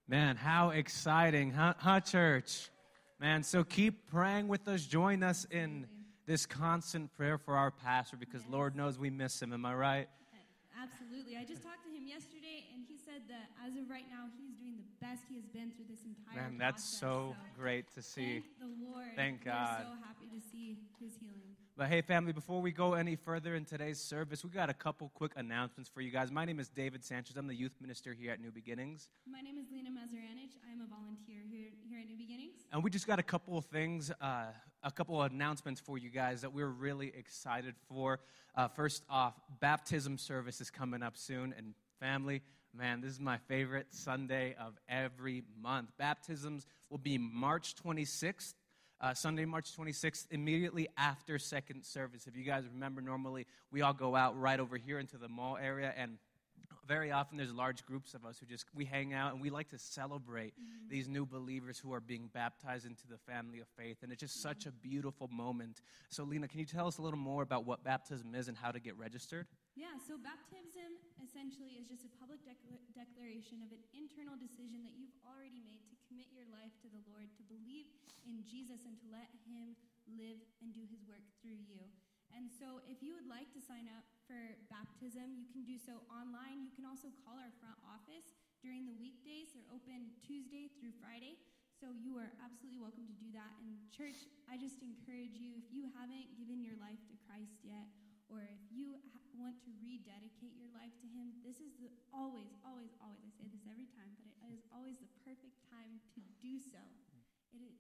Man, 0.08 0.36
how 0.36 0.70
exciting, 0.70 1.52
huh, 1.52 1.74
huh, 1.78 2.00
church? 2.00 2.68
Man, 3.18 3.42
so 3.42 3.64
keep 3.64 4.10
praying 4.10 4.46
with 4.48 4.68
us. 4.68 4.84
Join 4.84 5.22
us 5.22 5.46
in 5.50 5.86
this 6.26 6.44
constant 6.44 7.12
prayer 7.12 7.38
for 7.38 7.56
our 7.56 7.70
pastor 7.70 8.16
because 8.16 8.46
Lord 8.46 8.76
knows 8.76 8.98
we 8.98 9.10
miss 9.10 9.40
him. 9.40 9.52
Am 9.52 9.64
I 9.64 9.74
right? 9.74 10.08
Absolutely. 10.82 11.36
I 11.36 11.44
just 11.44 11.62
talked 11.62 11.84
to 11.84 11.90
him 11.90 12.06
yesterday, 12.06 12.22
and 12.22 12.31
he 12.31 12.31
said 13.12 13.22
that 13.28 13.50
as 13.66 13.76
of 13.76 13.90
right 13.90 14.06
now, 14.08 14.24
he's 14.38 14.54
doing 14.56 14.76
the 14.76 15.06
best 15.06 15.22
he 15.28 15.34
has 15.34 15.44
been 15.44 15.70
through 15.76 15.84
this 15.88 16.00
entire 16.04 16.48
Man, 16.50 16.58
that's 16.58 16.82
process. 16.82 17.00
so 17.00 17.36
great 17.58 17.92
to 17.94 18.02
see. 18.02 18.40
Thank 18.40 18.58
the 18.58 18.86
Lord. 18.88 19.08
Thank 19.16 19.44
God. 19.44 19.84
We're 19.84 19.84
so 19.84 20.00
happy 20.06 20.26
to 20.32 20.40
see 20.40 20.78
his 20.98 21.12
healing. 21.20 21.52
But 21.76 21.88
hey, 21.88 22.02
family, 22.02 22.32
before 22.32 22.60
we 22.60 22.70
go 22.70 22.94
any 22.94 23.16
further 23.16 23.54
in 23.54 23.64
today's 23.64 23.98
service, 23.98 24.44
we 24.44 24.50
got 24.50 24.70
a 24.70 24.74
couple 24.74 25.10
quick 25.14 25.32
announcements 25.36 25.90
for 25.90 26.00
you 26.00 26.10
guys. 26.10 26.30
My 26.30 26.44
name 26.44 26.60
is 26.60 26.68
David 26.68 27.04
Sanchez. 27.04 27.36
I'm 27.36 27.46
the 27.46 27.54
youth 27.54 27.72
minister 27.80 28.12
here 28.12 28.32
at 28.32 28.40
New 28.40 28.50
Beginnings. 28.50 29.08
My 29.30 29.40
name 29.40 29.58
is 29.58 29.66
Lena 29.70 29.90
Mazaranich. 29.90 30.56
I 30.68 30.72
am 30.72 30.80
a 30.80 30.88
volunteer 30.88 31.40
here, 31.50 31.70
here 31.88 31.98
at 31.98 32.06
New 32.06 32.16
Beginnings. 32.16 32.56
And 32.72 32.82
we 32.84 32.90
just 32.90 33.06
got 33.06 33.18
a 33.18 33.22
couple 33.22 33.58
of 33.58 33.64
things, 33.66 34.10
uh, 34.20 34.44
a 34.82 34.90
couple 34.90 35.22
of 35.22 35.32
announcements 35.32 35.80
for 35.80 35.98
you 35.98 36.10
guys 36.10 36.40
that 36.42 36.52
we're 36.52 36.68
really 36.68 37.12
excited 37.16 37.74
for. 37.88 38.20
Uh, 38.54 38.68
first 38.68 39.02
off, 39.08 39.34
baptism 39.60 40.18
service 40.18 40.60
is 40.60 40.70
coming 40.70 41.02
up 41.02 41.16
soon. 41.16 41.54
And 41.56 41.74
family, 42.00 42.42
man, 42.74 43.00
this 43.00 43.12
is 43.12 43.20
my 43.20 43.38
favorite 43.48 43.86
Sunday 43.90 44.54
of 44.58 44.74
every 44.88 45.42
month. 45.60 45.90
Baptisms 45.98 46.66
will 46.90 46.98
be 46.98 47.18
March 47.18 47.74
26th. 47.76 48.54
Uh, 49.00 49.12
Sunday, 49.12 49.44
March 49.44 49.76
26th, 49.76 50.26
immediately 50.30 50.88
after 50.96 51.36
second 51.36 51.84
service. 51.84 52.28
If 52.28 52.36
you 52.36 52.44
guys 52.44 52.64
remember, 52.72 53.00
normally 53.00 53.46
we 53.72 53.82
all 53.82 53.92
go 53.92 54.14
out 54.14 54.38
right 54.38 54.60
over 54.60 54.76
here 54.76 55.00
into 55.00 55.18
the 55.18 55.28
mall 55.28 55.58
area, 55.60 55.92
and 55.96 56.18
very 56.86 57.10
often 57.10 57.36
there's 57.36 57.52
large 57.52 57.84
groups 57.84 58.14
of 58.14 58.24
us 58.24 58.38
who 58.38 58.46
just 58.46 58.66
we 58.74 58.84
hang 58.84 59.12
out 59.12 59.32
and 59.32 59.40
we 59.40 59.50
like 59.50 59.68
to 59.70 59.78
celebrate 59.78 60.52
these 60.88 61.08
new 61.08 61.24
believers 61.24 61.78
who 61.78 61.92
are 61.92 62.00
being 62.00 62.28
baptized 62.32 62.86
into 62.86 63.06
the 63.08 63.18
family 63.18 63.60
of 63.60 63.66
faith 63.76 63.98
and 64.02 64.10
it's 64.10 64.20
just 64.20 64.42
such 64.42 64.66
a 64.66 64.72
beautiful 64.72 65.28
moment 65.28 65.80
so 66.08 66.24
lena 66.24 66.48
can 66.48 66.58
you 66.58 66.66
tell 66.66 66.88
us 66.88 66.98
a 66.98 67.02
little 67.02 67.18
more 67.18 67.42
about 67.42 67.64
what 67.64 67.84
baptism 67.84 68.34
is 68.34 68.48
and 68.48 68.56
how 68.56 68.72
to 68.72 68.80
get 68.80 68.98
registered 68.98 69.46
Yeah, 69.76 69.86
so 70.06 70.16
baptism 70.18 70.98
essentially 71.22 71.78
is 71.78 71.86
just 71.86 72.02
a 72.02 72.12
public 72.18 72.42
decla- 72.42 72.82
declaration 72.92 73.62
of 73.62 73.70
an 73.70 73.82
internal 73.94 74.34
decision 74.34 74.82
that 74.82 74.98
you've 74.98 75.14
already 75.22 75.62
made 75.62 75.86
to 75.86 75.96
commit 76.10 76.28
your 76.34 76.46
life 76.50 76.74
to 76.82 76.90
the 76.90 77.02
Lord, 77.06 77.30
to 77.38 77.42
believe 77.46 77.86
in 78.26 78.42
Jesus, 78.42 78.82
and 78.84 78.98
to 78.98 79.06
let 79.08 79.30
Him 79.46 79.78
live 80.18 80.42
and 80.58 80.74
do 80.74 80.82
His 80.90 81.06
work 81.06 81.22
through 81.38 81.62
you. 81.70 81.86
And 82.34 82.48
so, 82.48 82.82
if 82.88 83.04
you 83.04 83.12
would 83.14 83.28
like 83.28 83.52
to 83.52 83.60
sign 83.60 83.86
up 83.92 84.04
for 84.24 84.56
baptism, 84.72 85.36
you 85.36 85.46
can 85.52 85.62
do 85.68 85.76
so 85.76 86.00
online. 86.08 86.64
You 86.64 86.72
can 86.72 86.88
also 86.88 87.12
call 87.22 87.36
our 87.36 87.52
front 87.60 87.76
office 87.84 88.32
during 88.64 88.88
the 88.88 88.96
weekdays. 88.96 89.52
They're 89.52 89.68
open 89.68 90.16
Tuesday 90.24 90.72
through 90.80 90.96
Friday. 90.96 91.36
So, 91.76 91.92
you 91.92 92.16
are 92.16 92.32
absolutely 92.40 92.80
welcome 92.80 93.04
to 93.04 93.16
do 93.20 93.28
that. 93.36 93.52
And, 93.60 93.76
church, 93.92 94.24
I 94.48 94.56
just 94.56 94.80
encourage 94.80 95.36
you 95.36 95.54
if 95.60 95.68
you 95.68 95.92
haven't 95.92 96.32
given 96.40 96.64
your 96.64 96.76
life 96.80 97.00
to 97.12 97.14
Christ 97.28 97.60
yet, 97.62 97.84
or 98.32 98.40
if 98.48 98.64
you 98.72 98.96
want 99.36 99.56
to 99.64 99.70
rededicate 99.80 100.54
your 100.56 100.68
life 100.76 100.92
to 101.00 101.06
Him, 101.08 101.32
this 101.44 101.60
is 101.60 101.72
the, 101.80 101.88
always, 102.12 102.52
always, 102.64 102.92
always, 103.00 103.20
I 103.24 103.30
say 103.36 103.48
this 103.48 103.64
every 103.68 103.88
time, 103.96 104.12
but 104.16 104.28
it 104.48 104.56
is 104.56 104.64
always 104.72 105.00
the 105.00 105.10
perfect 105.24 105.56
time 105.72 106.00
to 106.16 106.20
do 106.40 106.60
so. 106.60 106.80
It 107.52 107.64
is, 107.64 107.74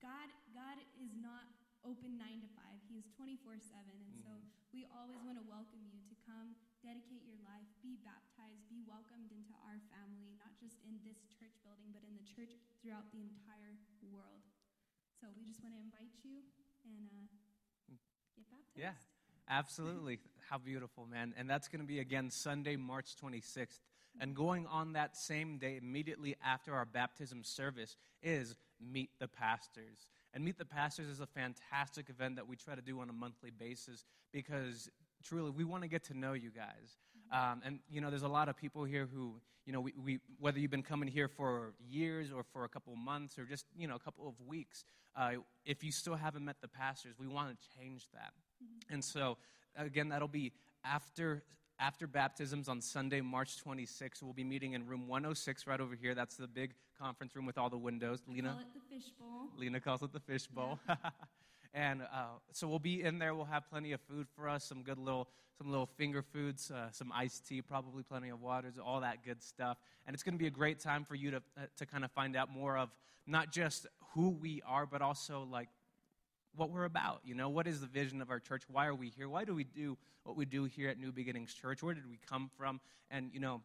God, 0.00 0.28
God 0.52 0.80
is 1.00 1.12
not 1.18 1.48
open 1.84 2.16
nine 2.18 2.40
to 2.44 2.50
five. 2.58 2.78
He 2.88 2.98
is 2.98 3.06
24 3.16 3.60
7. 3.60 3.80
And 3.86 4.16
so 4.20 4.32
we 4.74 4.88
always 4.92 5.20
want 5.24 5.38
to 5.40 5.46
welcome 5.46 5.80
you 5.88 6.02
to 6.08 6.16
come, 6.24 6.56
dedicate 6.84 7.24
your 7.24 7.38
life, 7.44 7.66
be 7.80 8.00
baptized, 8.04 8.64
be 8.68 8.84
welcomed 8.84 9.30
into 9.32 9.54
our 9.64 9.78
family, 9.92 10.34
not 10.40 10.52
just 10.58 10.80
in 10.84 10.98
this 11.04 11.24
church 11.28 11.54
building, 11.64 11.92
but 11.92 12.02
in 12.04 12.12
the 12.16 12.26
church 12.26 12.56
throughout 12.80 13.08
the 13.14 13.22
entire 13.22 13.76
world. 14.08 14.44
So 15.20 15.28
we 15.34 15.42
just 15.44 15.60
want 15.60 15.74
to 15.74 15.82
invite 15.82 16.14
you 16.22 16.46
and 16.86 17.10
uh, 17.10 17.26
get 18.36 18.46
baptized. 18.48 18.78
Yeah. 18.78 18.96
Absolutely. 19.48 20.20
How 20.48 20.56
beautiful, 20.56 21.06
man. 21.06 21.34
And 21.36 21.48
that's 21.48 21.68
going 21.68 21.82
to 21.82 21.86
be 21.86 21.98
again 21.98 22.30
Sunday, 22.30 22.76
March 22.76 23.16
26th. 23.22 23.80
And 24.18 24.34
going 24.34 24.66
on 24.66 24.94
that 24.94 25.14
same 25.14 25.58
day, 25.58 25.78
immediately 25.80 26.36
after 26.42 26.74
our 26.74 26.86
baptism 26.86 27.44
service, 27.44 27.96
is 28.22 28.56
Meet 28.80 29.10
the 29.20 29.28
Pastors. 29.28 30.08
And 30.32 30.42
Meet 30.42 30.56
the 30.56 30.64
Pastors 30.64 31.06
is 31.06 31.20
a 31.20 31.26
fantastic 31.26 32.08
event 32.08 32.36
that 32.36 32.48
we 32.48 32.56
try 32.56 32.74
to 32.74 32.80
do 32.80 33.00
on 33.00 33.10
a 33.10 33.12
monthly 33.12 33.50
basis 33.50 34.06
because 34.32 34.88
truly 35.22 35.50
we 35.50 35.64
want 35.64 35.82
to 35.82 35.88
get 35.88 36.04
to 36.04 36.18
know 36.18 36.32
you 36.32 36.50
guys. 36.50 36.96
Um, 37.30 37.60
and, 37.62 37.80
you 37.90 38.00
know, 38.00 38.08
there's 38.08 38.22
a 38.22 38.28
lot 38.28 38.48
of 38.48 38.56
people 38.56 38.84
here 38.84 39.06
who, 39.12 39.34
you 39.66 39.74
know, 39.74 39.80
we, 39.82 39.92
we, 40.02 40.18
whether 40.40 40.58
you've 40.58 40.70
been 40.70 40.82
coming 40.82 41.10
here 41.10 41.28
for 41.28 41.74
years 41.90 42.32
or 42.32 42.42
for 42.42 42.64
a 42.64 42.68
couple 42.70 42.96
months 42.96 43.38
or 43.38 43.44
just, 43.44 43.66
you 43.76 43.86
know, 43.86 43.96
a 43.96 44.00
couple 44.00 44.26
of 44.26 44.34
weeks, 44.46 44.84
uh, 45.14 45.32
if 45.66 45.84
you 45.84 45.92
still 45.92 46.14
haven't 46.14 46.44
met 46.44 46.56
the 46.62 46.68
pastors, 46.68 47.12
we 47.18 47.26
want 47.26 47.50
to 47.50 47.78
change 47.78 48.08
that. 48.14 48.32
And 48.90 49.04
so, 49.04 49.36
again, 49.78 50.08
that'll 50.10 50.28
be 50.28 50.52
after 50.84 51.42
after 51.80 52.06
baptisms 52.08 52.68
on 52.68 52.80
Sunday, 52.80 53.20
March 53.20 53.62
26th. 53.64 54.22
We'll 54.22 54.32
be 54.32 54.42
meeting 54.44 54.72
in 54.72 54.86
room 54.86 55.06
106 55.06 55.66
right 55.66 55.80
over 55.80 55.94
here. 55.94 56.14
That's 56.14 56.36
the 56.36 56.48
big 56.48 56.74
conference 57.00 57.36
room 57.36 57.46
with 57.46 57.56
all 57.56 57.70
the 57.70 57.78
windows. 57.78 58.20
Lena, 58.26 58.50
Call 58.50 58.60
it 58.60 58.66
the 58.74 58.96
fishbowl. 58.96 59.48
Lena 59.56 59.80
calls 59.80 60.02
it 60.02 60.12
the 60.12 60.20
fishbowl. 60.20 60.80
and 61.74 62.02
uh, 62.02 62.38
so 62.52 62.66
we'll 62.66 62.80
be 62.80 63.02
in 63.02 63.20
there. 63.20 63.34
We'll 63.34 63.44
have 63.44 63.68
plenty 63.70 63.92
of 63.92 64.00
food 64.00 64.26
for 64.34 64.48
us, 64.48 64.64
some 64.64 64.82
good 64.82 64.98
little, 64.98 65.28
some 65.56 65.70
little 65.70 65.86
finger 65.86 66.22
foods, 66.22 66.72
uh, 66.72 66.90
some 66.90 67.12
iced 67.12 67.46
tea, 67.46 67.62
probably 67.62 68.02
plenty 68.02 68.30
of 68.30 68.40
waters, 68.40 68.74
all 68.84 69.00
that 69.02 69.24
good 69.24 69.40
stuff. 69.40 69.78
And 70.06 70.14
it's 70.14 70.24
going 70.24 70.34
to 70.34 70.38
be 70.38 70.48
a 70.48 70.50
great 70.50 70.80
time 70.80 71.04
for 71.04 71.14
you 71.14 71.30
to 71.30 71.36
uh, 71.36 71.66
to 71.76 71.86
kind 71.86 72.04
of 72.04 72.10
find 72.10 72.34
out 72.34 72.50
more 72.50 72.76
of 72.76 72.90
not 73.24 73.52
just 73.52 73.86
who 74.14 74.30
we 74.30 74.62
are, 74.66 74.86
but 74.86 75.00
also 75.00 75.46
like 75.48 75.68
what 76.56 76.70
we're 76.70 76.84
about. 76.84 77.20
You 77.24 77.34
know, 77.34 77.48
what 77.48 77.66
is 77.66 77.80
the 77.80 77.86
vision 77.86 78.20
of 78.20 78.30
our 78.30 78.40
church? 78.40 78.62
Why 78.70 78.86
are 78.86 78.94
we 78.94 79.08
here? 79.10 79.28
Why 79.28 79.44
do 79.44 79.54
we 79.54 79.64
do 79.64 79.96
what 80.24 80.36
we 80.36 80.44
do 80.44 80.64
here 80.64 80.88
at 80.88 80.98
New 80.98 81.12
Beginnings 81.12 81.54
Church? 81.54 81.82
Where 81.82 81.94
did 81.94 82.08
we 82.08 82.18
come 82.28 82.50
from? 82.56 82.80
And 83.10 83.30
you 83.32 83.40
know 83.40 83.62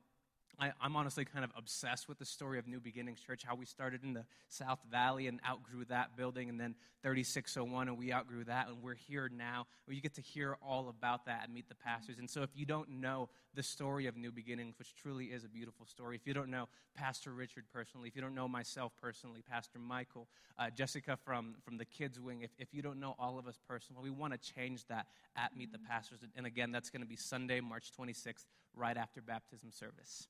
I, 0.59 0.71
am 0.81 0.95
honestly 0.95 1.25
kind 1.25 1.43
of 1.43 1.51
obsessed 1.57 2.07
with 2.07 2.19
the 2.19 2.25
story 2.25 2.59
of 2.59 2.67
New 2.67 2.79
Beginnings 2.79 3.19
Church, 3.19 3.43
how 3.43 3.55
we 3.55 3.65
started 3.65 4.03
in 4.03 4.13
the 4.13 4.25
South 4.49 4.79
Valley 4.91 5.27
and 5.27 5.39
outgrew 5.47 5.85
that 5.85 6.15
building, 6.15 6.49
and 6.49 6.59
then 6.59 6.75
3601, 7.01 7.87
and 7.87 7.97
we 7.97 8.13
outgrew 8.13 8.43
that, 8.45 8.67
and 8.67 8.81
we're 8.81 8.93
here 8.93 9.29
now. 9.35 9.65
Where 9.85 9.95
you 9.95 10.01
get 10.01 10.13
to 10.15 10.21
hear 10.21 10.57
all 10.61 10.89
about 10.89 11.25
that 11.25 11.45
and 11.45 11.53
meet 11.53 11.67
the 11.69 11.75
pastors. 11.75 12.19
And 12.19 12.29
so, 12.29 12.43
if 12.43 12.49
you 12.55 12.65
don't 12.65 12.89
know 12.89 13.29
the 13.55 13.63
story 13.63 14.07
of 14.07 14.15
New 14.15 14.31
Beginnings, 14.31 14.77
which 14.77 14.95
truly 14.95 15.25
is 15.25 15.43
a 15.43 15.49
beautiful 15.49 15.85
story, 15.85 16.15
if 16.15 16.27
you 16.27 16.33
don't 16.33 16.49
know 16.49 16.69
Pastor 16.95 17.31
Richard 17.31 17.65
personally, 17.73 18.07
if 18.07 18.15
you 18.15 18.21
don't 18.21 18.35
know 18.35 18.47
myself 18.47 18.93
personally, 19.01 19.43
Pastor 19.49 19.79
Michael, 19.79 20.27
uh, 20.59 20.69
Jessica 20.69 21.17
from, 21.25 21.55
from 21.65 21.77
the 21.77 21.85
kids' 21.85 22.19
wing, 22.19 22.41
if, 22.41 22.51
if 22.59 22.73
you 22.73 22.81
don't 22.81 22.99
know 22.99 23.15
all 23.17 23.39
of 23.39 23.47
us 23.47 23.59
personally, 23.67 24.03
we 24.03 24.09
want 24.11 24.33
to 24.33 24.53
change 24.53 24.85
that 24.87 25.07
at 25.35 25.57
Meet 25.57 25.71
the 25.71 25.79
Pastors. 25.79 26.19
And 26.35 26.45
again, 26.45 26.71
that's 26.71 26.89
going 26.89 27.01
to 27.01 27.07
be 27.07 27.15
Sunday, 27.15 27.59
March 27.59 27.91
26th, 27.99 28.45
right 28.75 28.97
after 28.97 29.21
baptism 29.21 29.71
service. 29.71 30.27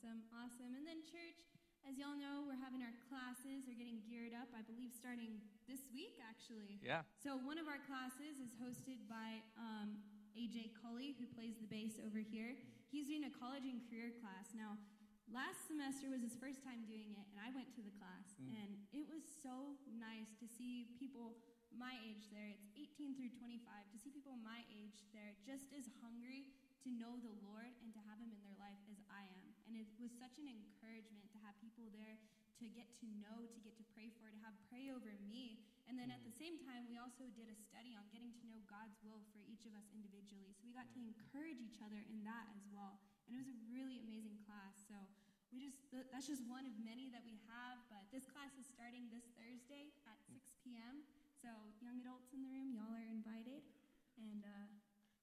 Awesome, 0.00 0.24
awesome. 0.32 0.72
And 0.72 0.88
then, 0.88 1.04
church, 1.04 1.36
as 1.84 2.00
y'all 2.00 2.16
know, 2.16 2.48
we're 2.48 2.56
having 2.56 2.80
our 2.80 2.96
classes 3.12 3.68
are 3.68 3.76
getting 3.76 4.00
geared 4.08 4.32
up, 4.32 4.48
I 4.56 4.64
believe, 4.64 4.96
starting 4.96 5.44
this 5.68 5.84
week, 5.92 6.16
actually. 6.24 6.80
Yeah. 6.80 7.04
So, 7.20 7.36
one 7.36 7.60
of 7.60 7.68
our 7.68 7.76
classes 7.84 8.40
is 8.40 8.48
hosted 8.56 8.96
by 9.12 9.44
um, 9.60 10.00
AJ 10.32 10.72
Cully, 10.80 11.20
who 11.20 11.28
plays 11.36 11.60
the 11.60 11.68
bass 11.68 12.00
over 12.00 12.16
here. 12.16 12.56
He's 12.88 13.12
doing 13.12 13.28
a 13.28 13.32
college 13.36 13.68
and 13.68 13.84
career 13.92 14.16
class. 14.24 14.56
Now, 14.56 14.80
last 15.28 15.68
semester 15.68 16.08
was 16.08 16.24
his 16.24 16.32
first 16.32 16.64
time 16.64 16.88
doing 16.88 17.12
it, 17.12 17.28
and 17.36 17.36
I 17.36 17.52
went 17.52 17.68
to 17.76 17.84
the 17.84 17.92
class, 18.00 18.32
mm. 18.40 18.56
and 18.56 18.80
it 18.96 19.04
was 19.04 19.20
so 19.44 19.76
nice 20.00 20.32
to 20.40 20.48
see 20.48 20.96
people 20.96 21.36
my 21.76 21.92
age 22.08 22.32
there. 22.32 22.48
It's 22.48 22.72
18 22.96 23.20
through 23.20 23.36
25. 23.36 23.68
To 23.68 23.96
see 24.00 24.08
people 24.08 24.40
my 24.40 24.64
age 24.72 25.04
there 25.12 25.36
just 25.44 25.68
as 25.76 25.92
hungry 26.00 26.48
to 26.84 26.88
know 26.88 27.20
the 27.20 27.36
Lord 27.44 27.68
and 27.84 27.92
to 27.92 28.00
have 28.08 28.16
Him 28.16 28.32
in 28.32 28.40
their 28.40 28.56
life 28.56 28.80
as 28.88 28.96
I 29.12 29.28
am. 29.28 29.49
And 29.70 29.78
it 29.78 29.86
was 30.02 30.10
such 30.18 30.34
an 30.42 30.50
encouragement 30.50 31.30
to 31.30 31.38
have 31.46 31.54
people 31.62 31.86
there 31.94 32.18
to 32.58 32.66
get 32.74 32.90
to 32.98 33.06
know, 33.22 33.46
to 33.46 33.58
get 33.62 33.78
to 33.78 33.86
pray 33.94 34.10
for, 34.18 34.26
to 34.26 34.40
have 34.42 34.52
pray 34.66 34.90
over 34.90 35.14
me. 35.30 35.62
And 35.86 35.94
then 35.94 36.10
at 36.10 36.26
the 36.26 36.34
same 36.34 36.58
time, 36.66 36.90
we 36.90 36.98
also 36.98 37.30
did 37.38 37.46
a 37.46 37.54
study 37.54 37.94
on 37.94 38.02
getting 38.10 38.34
to 38.34 38.44
know 38.50 38.58
God's 38.66 38.98
will 39.06 39.22
for 39.30 39.38
each 39.46 39.70
of 39.70 39.72
us 39.78 39.86
individually. 39.94 40.50
So 40.58 40.66
we 40.66 40.74
got 40.74 40.90
to 40.90 41.00
encourage 41.00 41.62
each 41.62 41.78
other 41.86 42.02
in 42.10 42.26
that 42.26 42.50
as 42.50 42.66
well. 42.74 42.98
And 43.30 43.38
it 43.38 43.46
was 43.46 43.50
a 43.54 43.58
really 43.70 44.02
amazing 44.02 44.42
class. 44.42 44.74
So 44.90 44.98
we 45.54 45.62
just 45.62 45.86
that's 46.10 46.26
just 46.26 46.42
one 46.50 46.66
of 46.66 46.74
many 46.82 47.06
that 47.14 47.22
we 47.22 47.38
have. 47.46 47.78
But 47.86 48.10
this 48.10 48.26
class 48.26 48.50
is 48.58 48.66
starting 48.66 49.06
this 49.14 49.30
Thursday 49.38 49.94
at 50.10 50.18
6 50.26 50.34
p.m. 50.66 51.06
So 51.38 51.50
young 51.78 52.02
adults 52.02 52.34
in 52.34 52.42
the 52.42 52.50
room, 52.50 52.74
y'all 52.74 52.90
are 52.90 53.06
invited. 53.06 53.62
And 54.18 54.42
uh, 54.42 54.79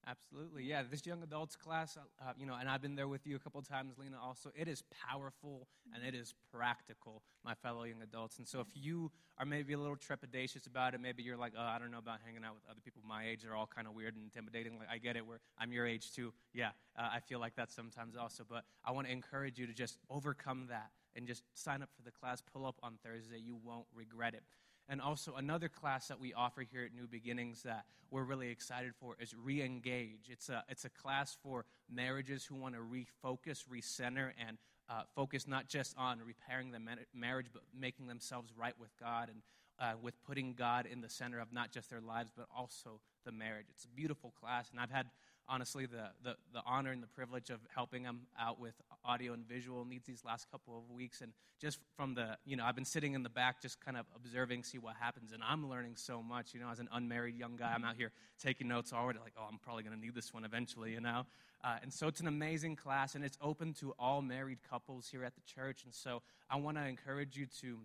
Absolutely, 0.10 0.63
yeah. 0.63 0.84
This 0.89 1.06
young 1.06 1.22
adults 1.22 1.58
class, 1.58 1.98
uh, 1.98 2.32
you 2.38 2.46
know, 2.46 2.56
and 2.58 2.70
I've 2.70 2.82
been 2.82 2.96
there 2.96 3.10
with 3.10 3.28
you 3.28 3.36
a 3.36 3.39
couple 3.39 3.62
times, 3.62 3.98
Lena. 3.98 4.15
Also, 4.24 4.52
it 4.56 4.70
is 4.70 4.82
powerful 5.06 5.67
and 5.93 6.02
it 6.02 6.15
is 6.17 6.34
practical, 6.54 7.24
my 7.43 7.54
fellow 7.56 7.84
young 7.84 8.02
adults. 8.02 8.38
And 8.38 8.48
so, 8.48 8.62
if 8.62 8.67
you 8.74 9.12
are 9.38 9.46
maybe 9.46 9.74
a 9.74 9.78
little 9.78 9.98
trepidatious 9.98 10.65
about 10.65 10.93
it, 10.93 11.02
maybe 11.02 11.24
you're 11.24 11.36
like, 11.36 11.52
oh, 11.58 11.62
I 11.62 11.78
don't 11.78 11.91
know 11.91 11.98
about 11.98 12.20
hanging 12.26 12.46
out 12.46 12.54
with 12.56 12.63
other 12.72 12.80
people 12.82 13.02
my 13.06 13.28
age. 13.28 13.41
They're 13.43 13.56
all 13.56 13.67
kind 13.67 13.86
of 13.86 13.93
weird 13.93 14.15
and 14.15 14.24
intimidating. 14.24 14.80
Like, 14.80 14.88
I 14.89 14.98
get 14.98 15.17
it. 15.17 15.26
Where 15.28 15.39
I'm 15.60 15.74
your 15.74 15.86
age 15.86 16.13
too. 16.13 16.34
Yeah, 16.54 16.70
uh, 16.98 17.10
I 17.12 17.20
feel 17.20 17.39
like 17.39 17.56
that 17.56 17.70
sometimes 17.70 18.15
also. 18.15 18.46
But 18.50 18.63
I 18.86 18.91
want 18.91 19.08
to 19.08 19.13
encourage 19.13 19.60
you 19.60 19.67
to 19.67 19.74
just 19.74 19.98
overcome 20.10 20.67
that 20.70 20.91
and 21.17 21.28
just 21.28 21.43
sign 21.54 21.82
up 21.82 21.89
for 21.98 22.04
the 22.04 22.12
class. 22.12 22.41
Pull 22.54 22.65
up 22.65 22.80
on 22.82 22.98
Thursday. 23.04 23.39
You 23.39 23.58
won't 23.62 23.88
regret 23.93 24.36
it. 24.36 24.43
And 24.89 25.02
also, 25.02 25.36
another 25.36 25.67
class 25.67 26.08
that 26.08 26.19
we 26.19 26.34
offer 26.34 26.62
here 26.62 26.84
at 26.84 26.93
New 26.93 27.08
Beginnings 27.08 27.63
that 27.63 27.86
we're 28.10 28.23
really 28.23 28.50
excited 28.50 28.93
for 28.95 29.17
is 29.19 29.36
Re 29.36 29.62
Engage. 29.62 30.30
It's 30.30 30.47
a, 30.47 30.63
it's 30.69 30.86
a 30.86 30.89
class 30.89 31.36
for 31.43 31.65
marriages 31.93 32.45
who 32.45 32.56
want 32.56 32.76
to 32.76 32.82
refocus, 32.82 33.65
recenter, 33.67 34.32
and 34.47 34.58
uh, 34.89 35.02
focus 35.13 35.45
not 35.45 35.67
just 35.67 35.93
on 35.97 36.19
repairing 36.26 36.71
the 36.71 36.80
marriage, 37.13 37.47
but 37.52 37.63
making 37.78 38.08
themselves 38.08 38.52
right 38.58 38.76
with 38.80 38.91
God 38.97 39.30
and 39.30 39.41
uh, 39.80 39.93
with 40.02 40.15
putting 40.23 40.54
God 40.54 40.86
in 40.86 41.02
the 41.02 41.10
center 41.10 41.39
of 41.39 41.52
not 41.52 41.71
just 41.71 41.89
their 41.89 42.02
lives, 42.02 42.32
but 42.36 42.47
also 42.56 43.02
the 43.26 43.32
marriage. 43.32 43.65
It's 43.69 43.84
a 43.84 43.89
beautiful 43.89 44.34
class, 44.39 44.69
and 44.71 44.80
I've 44.80 44.89
had 44.89 45.08
honestly 45.50 45.86
the, 45.86 46.10
the, 46.23 46.36
the 46.54 46.62
honor 46.65 46.91
and 46.91 47.04
the 47.04 47.08
privilege 47.08 47.50
of 47.50 47.60
helping 47.73 48.04
them 48.04 48.21
out 48.39 48.60
with 48.60 48.73
audio 49.08 49.34
and 49.34 49.48
visual 49.48 49.86
needs 49.86 50.06
these 50.06 50.24
last 50.26 50.52
couple 50.52 50.78
of 50.78 50.89
weeks. 50.91 51.22
And 51.22 51.32
just 51.60 51.80
from 51.96 52.13
the, 52.13 52.38
you 52.46 52.56
know, 52.56 52.65
I've 52.65 52.76
been 52.76 52.86
sitting 52.86 53.13
in 53.13 53.24
the 53.24 53.30
back 53.30 53.62
just 53.62 53.84
kind 53.84 53.98
of 53.98 54.06
observing, 54.15 54.63
see 54.63 54.78
what 54.78 54.96
happens. 55.00 55.32
And 55.32 55.41
I'm 55.41 55.70
learning 55.70 55.96
so 55.96 56.22
much, 56.22 56.54
you 56.54 56.60
know, 56.60 56.70
as 56.70 56.80
an 56.80 56.89
unmarried 56.91 57.38
young 57.38 57.56
guy, 57.56 57.74
I'm 57.74 57.84
out 57.86 57.96
here 57.96 58.12
taking 58.41 58.67
notes 58.67 58.93
already, 58.93 59.20
like, 59.20 59.34
oh, 59.39 59.48
I'm 59.50 59.58
probably 59.58 59.84
going 59.84 59.96
to 59.96 60.02
need 60.02 60.13
this 60.13 60.34
one 60.34 60.43
eventually, 60.43 60.91
you 60.91 61.02
know. 61.02 61.26
Uh, 61.63 61.78
and 61.82 61.91
so 61.91 62.08
it's 62.08 62.20
an 62.20 62.28
amazing 62.28 62.76
class, 62.76 63.15
and 63.15 63.26
it's 63.26 63.38
open 63.41 63.74
to 63.74 63.93
all 63.98 64.22
married 64.22 64.60
couples 64.70 65.08
here 65.10 65.24
at 65.24 65.34
the 65.34 65.41
church. 65.41 65.84
And 65.86 65.93
so 65.93 66.22
I 66.50 66.58
want 66.58 66.78
to 66.78 66.86
encourage 66.86 67.36
you 67.36 67.48
to 67.62 67.80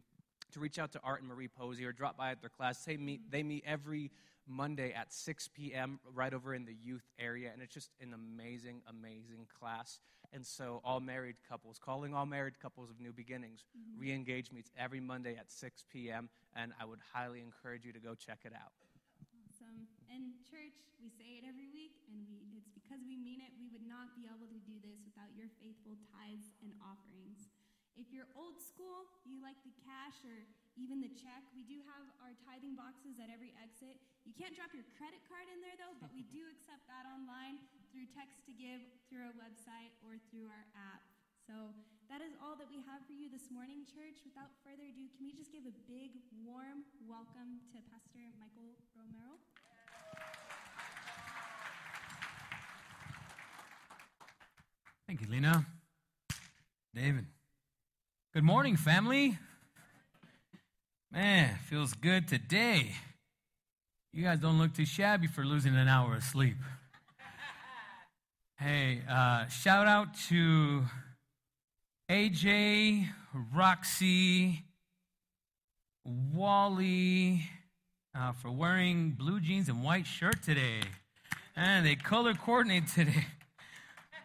to 0.53 0.61
reach 0.61 0.79
out 0.79 0.93
to 0.93 1.01
Art 1.03 1.21
and 1.21 1.29
Marie 1.29 1.49
Posey 1.49 1.85
or 1.85 1.93
drop 1.93 2.17
by 2.17 2.31
at 2.31 2.41
their 2.41 2.51
class. 2.51 2.85
They 2.85 2.97
meet, 2.97 3.31
they 3.31 3.43
meet 3.43 3.65
every 3.67 4.11
Monday 4.47 4.93
at 4.93 5.13
6 5.13 5.49
p.m. 5.55 6.01
right 6.15 6.33
over 6.35 6.55
in 6.55 6.65
the 6.65 6.75
youth 6.75 7.07
area, 7.19 7.51
and 7.53 7.63
it's 7.63 7.75
just 7.75 7.91
an 8.01 8.15
amazing, 8.15 8.83
amazing 8.89 9.47
class. 9.59 10.01
And 10.33 10.47
so, 10.47 10.81
all 10.85 11.01
married 11.01 11.37
couples, 11.45 11.79
calling 11.79 12.15
all 12.15 12.27
married 12.27 12.59
couples 12.59 12.89
of 12.89 12.99
New 13.01 13.13
Beginnings, 13.13 13.65
mm-hmm. 13.77 14.01
re 14.01 14.13
engage 14.13 14.51
meets 14.51 14.71
every 14.79 15.01
Monday 15.01 15.37
at 15.37 15.53
6 15.53 15.85
p.m., 15.93 16.29
and 16.57 16.73
I 16.81 16.85
would 16.85 17.01
highly 17.13 17.41
encourage 17.41 17.85
you 17.85 17.93
to 17.93 18.01
go 18.01 18.15
check 18.15 18.41
it 18.45 18.53
out. 18.57 18.73
Awesome. 19.45 19.87
And, 20.09 20.33
church, 20.49 20.73
we 20.97 21.13
say 21.13 21.37
it 21.37 21.45
every 21.45 21.69
week, 21.69 22.01
and 22.09 22.25
we, 22.25 22.41
it's 22.57 22.73
because 22.73 23.05
we 23.05 23.21
mean 23.21 23.45
it. 23.45 23.53
We 23.61 23.69
would 23.69 23.85
not 23.85 24.17
be 24.17 24.25
able 24.25 24.49
to 24.49 24.61
do 24.65 24.81
this 24.81 25.05
without 25.05 25.31
your 25.37 25.53
faithful 25.61 26.01
tithes 26.17 26.57
and 26.65 26.73
offerings. 26.81 27.53
If 27.93 28.09
you're 28.09 28.29
old 28.33 28.57
school, 28.57 29.05
you 29.29 29.37
like 29.45 29.61
the 29.69 29.75
cash 29.85 30.17
or 30.25 30.49
even 30.81 31.05
the 31.05 31.13
check, 31.13 31.45
we 31.53 31.65
do 31.69 31.85
have 31.85 32.05
our 32.25 32.33
tithing 32.49 32.73
boxes 32.73 33.21
at 33.21 33.29
every 33.29 33.53
exit. 33.61 34.01
You 34.25 34.33
can't 34.33 34.57
drop 34.57 34.73
your 34.73 34.89
credit 34.97 35.21
card 35.29 35.45
in 35.53 35.61
there 35.61 35.77
though, 35.77 35.93
but 36.01 36.09
we 36.17 36.25
do 36.33 36.49
accept 36.55 36.89
that 36.89 37.05
online 37.05 37.61
through 37.93 38.09
text 38.17 38.41
to 38.49 38.53
give, 38.57 38.81
through 39.13 39.21
our 39.21 39.37
website, 39.37 39.93
or 40.01 40.17
through 40.33 40.49
our 40.49 40.65
app. 40.73 41.05
So 41.45 41.77
that 42.09 42.25
is 42.25 42.33
all 42.41 42.57
that 42.57 42.73
we 42.73 42.81
have 42.89 43.05
for 43.05 43.13
you 43.13 43.29
this 43.29 43.53
morning, 43.53 43.85
church. 43.85 44.25
Without 44.25 44.49
further 44.65 44.89
ado, 44.89 45.13
can 45.13 45.29
we 45.29 45.37
just 45.37 45.53
give 45.53 45.69
a 45.69 45.75
big, 45.85 46.17
warm 46.41 46.89
welcome 47.05 47.61
to 47.77 47.77
Pastor 47.93 48.25
Michael 48.41 48.73
Romero? 48.97 49.37
Thank 55.05 55.21
you, 55.21 55.29
Lena. 55.29 55.69
David. 56.97 57.27
Good 58.33 58.45
morning, 58.45 58.77
family. 58.81 59.37
Man, 61.13 61.59
feels 61.69 61.93
good 61.93 62.27
today. 62.27 62.95
You 64.15 64.25
guys 64.25 64.39
don't 64.39 64.59
look 64.59 64.73
too 64.73 64.87
shabby 64.87 65.27
for 65.27 65.45
losing 65.45 65.77
an 65.77 65.87
hour 65.87 66.15
of 66.15 66.23
sleep. 66.23 66.57
hey, 68.57 69.03
uh, 69.07 69.47
shout 69.49 69.87
out 69.87 70.17
to 70.31 70.85
AJ, 72.11 73.09
Roxy, 73.55 74.65
Wally 76.07 77.43
uh, 78.15 78.33
for 78.33 78.51
wearing 78.51 79.11
blue 79.11 79.39
jeans 79.39 79.69
and 79.69 79.85
white 79.85 80.07
shirt 80.07 80.43
today. 80.43 80.81
And 81.55 81.85
they 81.85 81.95
color 81.95 82.33
coordinate 82.33 82.89
today. 82.89 83.27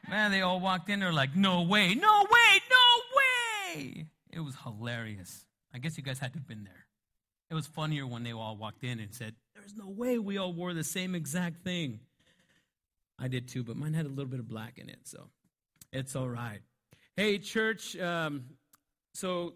Man, 0.09 0.31
they 0.31 0.39
all 0.39 0.61
walked 0.61 0.89
in 0.89 1.01
there 1.01 1.11
like, 1.11 1.35
no 1.35 1.63
way, 1.63 1.95
no 1.95 2.25
way, 2.31 2.61
no 2.69 3.01
way. 3.17 4.05
it 4.31 4.39
was 4.39 4.55
hilarious. 4.63 5.46
I 5.73 5.79
guess 5.79 5.97
you 5.97 6.03
guys 6.03 6.19
had 6.19 6.33
to 6.33 6.39
have 6.39 6.47
been 6.47 6.63
there. 6.63 6.85
It 7.49 7.55
was 7.55 7.67
funnier 7.67 8.05
when 8.05 8.23
they 8.23 8.33
all 8.33 8.57
walked 8.57 8.83
in 8.83 8.99
and 8.99 9.13
said, 9.13 9.35
There's 9.55 9.75
no 9.75 9.89
way 9.89 10.17
we 10.17 10.37
all 10.37 10.53
wore 10.53 10.73
the 10.73 10.83
same 10.83 11.15
exact 11.15 11.63
thing. 11.63 11.99
I 13.19 13.27
did 13.27 13.47
too, 13.47 13.63
but 13.63 13.75
mine 13.75 13.93
had 13.93 14.05
a 14.05 14.09
little 14.09 14.25
bit 14.25 14.39
of 14.39 14.47
black 14.47 14.77
in 14.77 14.89
it, 14.89 14.99
so 15.03 15.29
it's 15.91 16.15
all 16.15 16.29
right. 16.29 16.59
Hey, 17.15 17.39
church. 17.39 17.97
Um, 17.97 18.43
so 19.13 19.55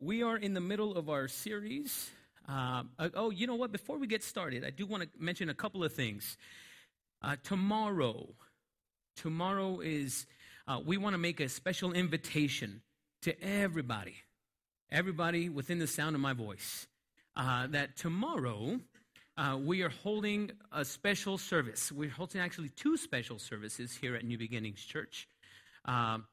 we 0.00 0.22
are 0.22 0.36
in 0.36 0.54
the 0.54 0.60
middle 0.60 0.96
of 0.96 1.08
our 1.08 1.26
series. 1.28 2.10
Uh, 2.48 2.84
oh, 3.14 3.30
you 3.30 3.46
know 3.46 3.54
what? 3.54 3.72
Before 3.72 3.98
we 3.98 4.06
get 4.06 4.22
started, 4.22 4.64
I 4.64 4.70
do 4.70 4.86
want 4.86 5.02
to 5.02 5.08
mention 5.18 5.48
a 5.48 5.54
couple 5.54 5.82
of 5.82 5.92
things. 5.92 6.36
Uh, 7.22 7.36
tomorrow, 7.42 8.28
tomorrow 9.16 9.80
is, 9.80 10.26
uh, 10.68 10.78
we 10.84 10.98
want 10.98 11.14
to 11.14 11.18
make 11.18 11.40
a 11.40 11.48
special 11.48 11.92
invitation 11.92 12.82
to 13.22 13.42
everybody, 13.42 14.16
everybody 14.94 15.48
within 15.48 15.80
the 15.80 15.88
sound 15.88 16.14
of 16.14 16.20
my 16.20 16.32
voice, 16.32 16.86
uh, 17.36 17.66
that 17.66 17.96
tomorrow 17.96 18.78
uh, 19.36 19.58
we 19.60 19.82
are 19.82 19.88
holding 19.88 20.52
a 20.70 20.84
special 20.84 21.36
service. 21.36 21.90
We're 21.90 22.08
holding 22.08 22.40
actually 22.40 22.68
two 22.68 22.96
special 22.96 23.40
services 23.40 23.92
here 24.00 24.14
at 24.14 24.24
New 24.24 24.38
Beginnings 24.38 24.80
Church. 24.80 25.28
Um, 25.84 26.26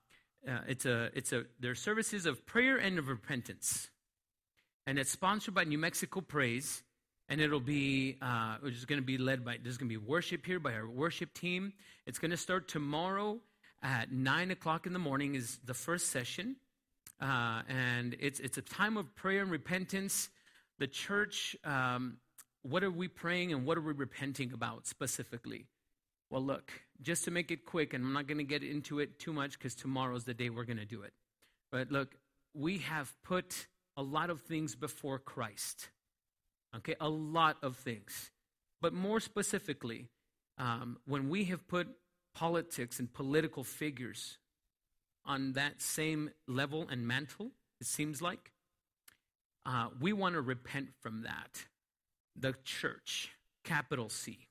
uh, 0.47 0.60
it's 0.67 0.86
a, 0.86 1.10
it's 1.15 1.34
a, 1.34 1.45
they're 1.60 1.74
services 1.74 2.28
of 2.28 2.45
prayer 2.45 2.78
and 2.78 3.00
of 3.00 3.08
repentance. 3.08 3.89
And 4.86 5.00
it's 5.00 5.12
sponsored 5.12 5.56
by 5.56 5.63
New 5.63 5.80
Mexico 5.80 6.21
Praise. 6.21 6.84
And 7.30 7.41
it'll 7.41 7.60
be, 7.60 8.17
uh, 8.21 8.58
is 8.65 8.86
going 8.86 9.02
to 9.02 9.06
be 9.06 9.17
led 9.17 9.43
by, 9.43 9.58
there's 9.63 9.78
going 9.78 9.89
to 9.89 10.00
be 10.00 10.06
worship 10.06 10.45
here 10.45 10.60
by 10.60 10.74
our 10.74 10.88
worship 10.88 11.34
team. 11.34 11.74
It's 12.06 12.19
going 12.19 12.32
to 12.32 12.38
start 12.38 12.67
tomorrow 12.67 13.39
at 13.82 14.12
9 14.12 14.52
o'clock 14.52 14.86
in 14.86 14.93
the 14.93 15.00
morning 15.00 15.34
is 15.34 15.58
the 15.65 15.74
first 15.74 16.10
session. 16.10 16.58
Uh, 17.22 17.62
and 17.70 18.16
it's, 18.20 18.40
it's 18.40 18.58
a 18.58 18.62
time 18.62 18.98
of 18.98 19.14
prayer 19.16 19.42
and 19.42 19.52
repentance. 19.52 20.30
The 20.80 20.88
church 20.88 21.56
um, 21.64 22.18
what 22.64 22.84
are 22.84 22.92
we 22.92 23.08
praying 23.08 23.54
and 23.54 23.66
what 23.66 23.78
are 23.78 23.82
we 23.82 23.94
repenting 23.94 24.54
about 24.54 24.86
specifically? 24.86 25.66
Well, 26.30 26.44
look, 26.44 26.72
just 27.02 27.26
to 27.26 27.32
make 27.32 27.52
it 27.52 27.66
quick, 27.66 27.94
and 27.94 28.04
I'm 28.06 28.14
not 28.14 28.28
going 28.28 28.38
to 28.38 28.44
get 28.44 28.64
into 28.64 29.00
it 29.00 29.20
too 29.20 29.34
much 29.34 29.58
because 29.58 29.76
tomorrow's 29.76 30.24
the 30.24 30.34
day 30.34 30.50
we're 30.50 30.64
going 30.64 30.78
to 30.78 30.86
do 30.86 31.02
it. 31.02 31.14
But 31.72 31.92
look, 31.92 32.16
we 32.54 32.80
have 32.80 33.14
put 33.24 33.68
a 33.98 34.04
lot 34.04 34.30
of 34.30 34.42
things 34.42 34.76
before 34.76 35.20
Christ. 35.20 35.90
Okay, 36.76 36.96
a 37.02 37.10
lot 37.10 37.58
of 37.62 37.76
things. 37.78 38.32
But 38.82 38.94
more 38.94 39.20
specifically, 39.20 40.08
um, 40.58 40.98
when 41.06 41.30
we 41.30 41.46
have 41.46 41.68
put 41.68 41.88
politics 42.34 43.00
and 43.00 43.12
political 43.12 43.64
figures 43.64 44.38
on 45.26 45.54
that 45.54 45.82
same 45.82 46.32
level 46.48 46.88
and 46.90 47.08
mantle, 47.08 47.52
it 47.80 47.88
seems 47.88 48.22
like, 48.22 48.52
uh, 49.66 49.88
we 50.00 50.14
want 50.14 50.36
to 50.36 50.42
repent 50.42 50.90
from 51.02 51.24
that 51.24 51.66
the 52.36 52.56
church, 52.64 53.30
capital 53.64 54.10
C, 54.10 54.48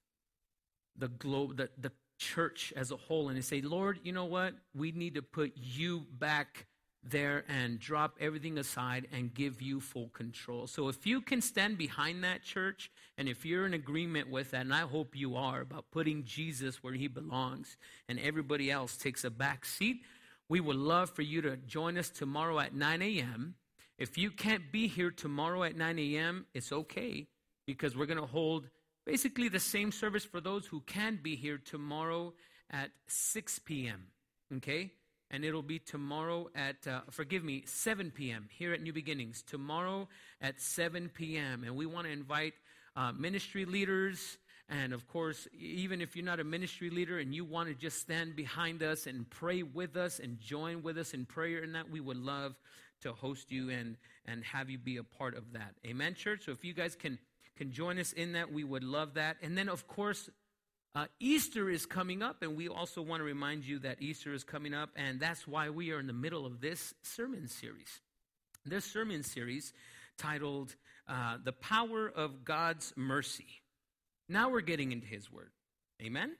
the 0.96 1.08
globe, 1.08 1.56
the, 1.56 1.70
the 1.78 1.92
church 2.18 2.72
as 2.76 2.90
a 2.90 2.96
whole, 2.96 3.28
and 3.30 3.44
say, 3.44 3.60
Lord, 3.62 3.98
you 4.02 4.12
know 4.12 4.26
what? 4.26 4.54
We 4.74 4.92
need 4.92 5.14
to 5.14 5.22
put 5.22 5.52
you 5.56 6.06
back 6.18 6.66
there 7.02 7.44
and 7.48 7.80
drop 7.80 8.16
everything 8.20 8.58
aside 8.58 9.08
and 9.10 9.32
give 9.32 9.62
you 9.62 9.80
full 9.80 10.08
control. 10.10 10.66
So 10.66 10.88
if 10.88 11.06
you 11.06 11.22
can 11.22 11.40
stand 11.40 11.78
behind 11.78 12.22
that 12.24 12.42
church, 12.42 12.90
and 13.16 13.28
if 13.28 13.46
you're 13.46 13.64
in 13.64 13.72
agreement 13.72 14.30
with 14.30 14.50
that, 14.50 14.60
and 14.62 14.74
I 14.74 14.80
hope 14.80 15.16
you 15.16 15.34
are, 15.36 15.62
about 15.62 15.90
putting 15.90 16.24
Jesus 16.24 16.82
where 16.82 16.92
he 16.92 17.08
belongs 17.08 17.78
and 18.08 18.20
everybody 18.20 18.70
else 18.70 18.98
takes 18.98 19.24
a 19.24 19.30
back 19.30 19.64
seat, 19.64 20.02
we 20.50 20.58
would 20.58 20.76
love 20.76 21.08
for 21.08 21.22
you 21.22 21.40
to 21.40 21.56
join 21.56 21.96
us 21.96 22.10
tomorrow 22.10 22.58
at 22.58 22.74
9 22.74 23.02
a.m. 23.02 23.54
If 23.96 24.18
you 24.18 24.32
can't 24.32 24.72
be 24.72 24.88
here 24.88 25.12
tomorrow 25.12 25.62
at 25.62 25.76
9 25.76 25.96
a.m., 25.96 26.44
it's 26.52 26.72
okay 26.72 27.28
because 27.68 27.96
we're 27.96 28.06
going 28.06 28.18
to 28.18 28.26
hold 28.26 28.68
basically 29.06 29.48
the 29.48 29.60
same 29.60 29.92
service 29.92 30.24
for 30.24 30.40
those 30.40 30.66
who 30.66 30.80
can 30.80 31.20
be 31.22 31.36
here 31.36 31.56
tomorrow 31.56 32.34
at 32.68 32.90
6 33.06 33.60
p.m. 33.60 34.08
Okay? 34.56 34.90
And 35.30 35.44
it'll 35.44 35.62
be 35.62 35.78
tomorrow 35.78 36.50
at, 36.56 36.84
uh, 36.84 37.02
forgive 37.10 37.44
me, 37.44 37.62
7 37.64 38.10
p.m. 38.10 38.48
here 38.50 38.72
at 38.72 38.82
New 38.82 38.92
Beginnings. 38.92 39.42
Tomorrow 39.42 40.08
at 40.40 40.60
7 40.60 41.10
p.m. 41.14 41.62
And 41.62 41.76
we 41.76 41.86
want 41.86 42.08
to 42.08 42.12
invite 42.12 42.54
uh, 42.96 43.12
ministry 43.12 43.64
leaders. 43.66 44.38
And 44.70 44.92
of 44.92 45.06
course, 45.08 45.48
even 45.58 46.00
if 46.00 46.14
you're 46.14 46.24
not 46.24 46.40
a 46.40 46.44
ministry 46.44 46.90
leader 46.90 47.18
and 47.18 47.34
you 47.34 47.44
want 47.44 47.68
to 47.68 47.74
just 47.74 48.00
stand 48.00 48.36
behind 48.36 48.82
us 48.82 49.06
and 49.06 49.28
pray 49.28 49.62
with 49.64 49.96
us 49.96 50.20
and 50.20 50.38
join 50.38 50.82
with 50.82 50.96
us 50.96 51.12
in 51.12 51.26
prayer 51.26 51.62
and 51.62 51.74
that, 51.74 51.90
we 51.90 52.00
would 52.00 52.16
love 52.16 52.54
to 53.02 53.12
host 53.12 53.50
you 53.50 53.70
and, 53.70 53.96
and 54.26 54.44
have 54.44 54.70
you 54.70 54.78
be 54.78 54.96
a 54.98 55.02
part 55.02 55.36
of 55.36 55.52
that. 55.54 55.74
Amen, 55.84 56.14
church? 56.14 56.44
So 56.46 56.52
if 56.52 56.64
you 56.64 56.72
guys 56.72 56.94
can 56.94 57.18
can 57.60 57.72
join 57.72 57.98
us 57.98 58.14
in 58.14 58.32
that, 58.32 58.50
we 58.50 58.64
would 58.64 58.82
love 58.82 59.14
that. 59.14 59.36
And 59.42 59.58
then, 59.58 59.68
of 59.68 59.86
course, 59.86 60.30
uh, 60.94 61.04
Easter 61.20 61.68
is 61.68 61.84
coming 61.84 62.22
up, 62.22 62.40
and 62.40 62.56
we 62.56 62.68
also 62.68 63.02
want 63.02 63.20
to 63.20 63.24
remind 63.24 63.66
you 63.66 63.80
that 63.80 64.00
Easter 64.00 64.32
is 64.32 64.44
coming 64.44 64.72
up, 64.72 64.88
and 64.96 65.20
that's 65.20 65.46
why 65.46 65.68
we 65.68 65.92
are 65.92 66.00
in 66.00 66.06
the 66.06 66.14
middle 66.14 66.46
of 66.46 66.62
this 66.62 66.94
sermon 67.02 67.48
series. 67.48 68.00
This 68.64 68.86
sermon 68.86 69.22
series 69.22 69.74
titled 70.16 70.74
uh, 71.06 71.36
The 71.44 71.52
Power 71.52 72.08
of 72.08 72.46
God's 72.46 72.94
Mercy. 72.96 73.59
Now 74.30 74.48
we're 74.48 74.60
getting 74.60 74.92
into 74.92 75.08
His 75.08 75.30
Word. 75.30 75.50
Amen? 76.00 76.36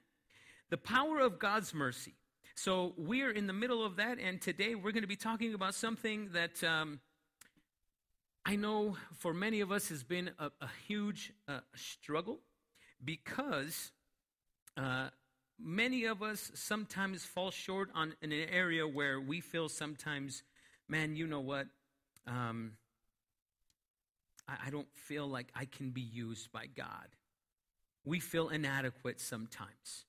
The 0.69 0.77
power 0.77 1.19
of 1.19 1.39
God's 1.39 1.73
mercy. 1.73 2.13
So 2.55 2.93
we 2.97 3.21
are 3.21 3.31
in 3.31 3.47
the 3.47 3.53
middle 3.53 3.85
of 3.85 3.97
that, 3.97 4.17
and 4.17 4.39
today 4.41 4.75
we're 4.75 4.93
going 4.93 5.03
to 5.03 5.07
be 5.07 5.17
talking 5.17 5.53
about 5.53 5.75
something 5.75 6.29
that. 6.31 6.63
Um, 6.63 7.01
I 8.43 8.55
know 8.55 8.97
for 9.19 9.35
many 9.35 9.61
of 9.61 9.71
us 9.71 9.89
has 9.89 10.03
been 10.03 10.31
a, 10.39 10.49
a 10.61 10.69
huge 10.87 11.31
uh, 11.47 11.59
struggle 11.75 12.39
because 13.05 13.91
uh, 14.75 15.09
many 15.59 16.05
of 16.05 16.23
us 16.23 16.49
sometimes 16.55 17.23
fall 17.23 17.51
short 17.51 17.89
on 17.93 18.15
in 18.21 18.31
an 18.31 18.49
area 18.49 18.87
where 18.87 19.21
we 19.21 19.41
feel 19.41 19.69
sometimes, 19.69 20.41
man, 20.87 21.15
you 21.15 21.27
know 21.27 21.41
what? 21.41 21.67
Um, 22.25 22.71
I, 24.47 24.55
I 24.67 24.69
don't 24.71 24.91
feel 24.95 25.27
like 25.27 25.51
I 25.53 25.65
can 25.65 25.91
be 25.91 26.01
used 26.01 26.51
by 26.51 26.65
God. 26.65 27.09
We 28.05 28.19
feel 28.19 28.49
inadequate 28.49 29.19
sometimes. 29.19 30.05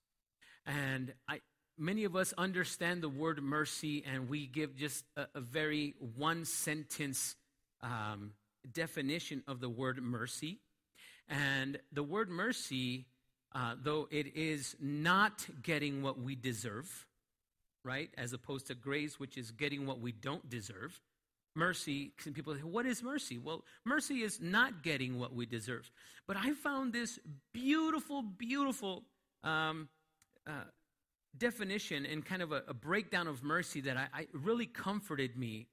And 0.66 1.12
I, 1.28 1.40
many 1.78 2.04
of 2.04 2.16
us 2.16 2.32
understand 2.38 3.02
the 3.02 3.08
word 3.08 3.42
mercy 3.42 4.04
and 4.10 4.28
we 4.28 4.46
give 4.46 4.76
just 4.76 5.04
a, 5.16 5.26
a 5.34 5.40
very 5.40 5.94
one 6.16 6.44
sentence 6.44 7.36
um, 7.82 8.32
definition 8.70 9.42
of 9.46 9.60
the 9.60 9.68
word 9.68 10.02
mercy. 10.02 10.58
And 11.28 11.78
the 11.92 12.02
word 12.02 12.28
mercy, 12.28 13.06
uh, 13.54 13.74
though 13.82 14.08
it 14.10 14.36
is 14.36 14.76
not 14.80 15.46
getting 15.62 16.02
what 16.02 16.20
we 16.20 16.34
deserve, 16.34 17.06
right, 17.84 18.10
as 18.16 18.32
opposed 18.32 18.68
to 18.68 18.74
grace, 18.74 19.18
which 19.18 19.36
is 19.36 19.50
getting 19.50 19.86
what 19.86 20.00
we 20.00 20.12
don't 20.12 20.48
deserve. 20.48 21.00
Mercy, 21.54 22.12
some 22.18 22.32
people 22.32 22.54
say, 22.54 22.60
what 22.60 22.86
is 22.86 23.02
mercy? 23.02 23.38
Well, 23.38 23.64
mercy 23.84 24.22
is 24.22 24.40
not 24.40 24.82
getting 24.82 25.18
what 25.18 25.34
we 25.34 25.44
deserve. 25.44 25.90
But 26.26 26.36
I 26.38 26.54
found 26.54 26.92
this 26.92 27.18
beautiful, 27.52 28.22
beautiful 28.22 29.04
um, 29.44 29.88
uh, 30.46 30.64
definition 31.36 32.06
and 32.06 32.24
kind 32.24 32.42
of 32.42 32.52
a, 32.52 32.62
a, 32.68 32.74
breakdown 32.74 33.26
of 33.26 33.42
mercy 33.42 33.82
that 33.82 33.96
I, 33.96 34.06
I 34.14 34.26
really 34.32 34.66
comforted 34.66 35.36
me. 35.36 35.66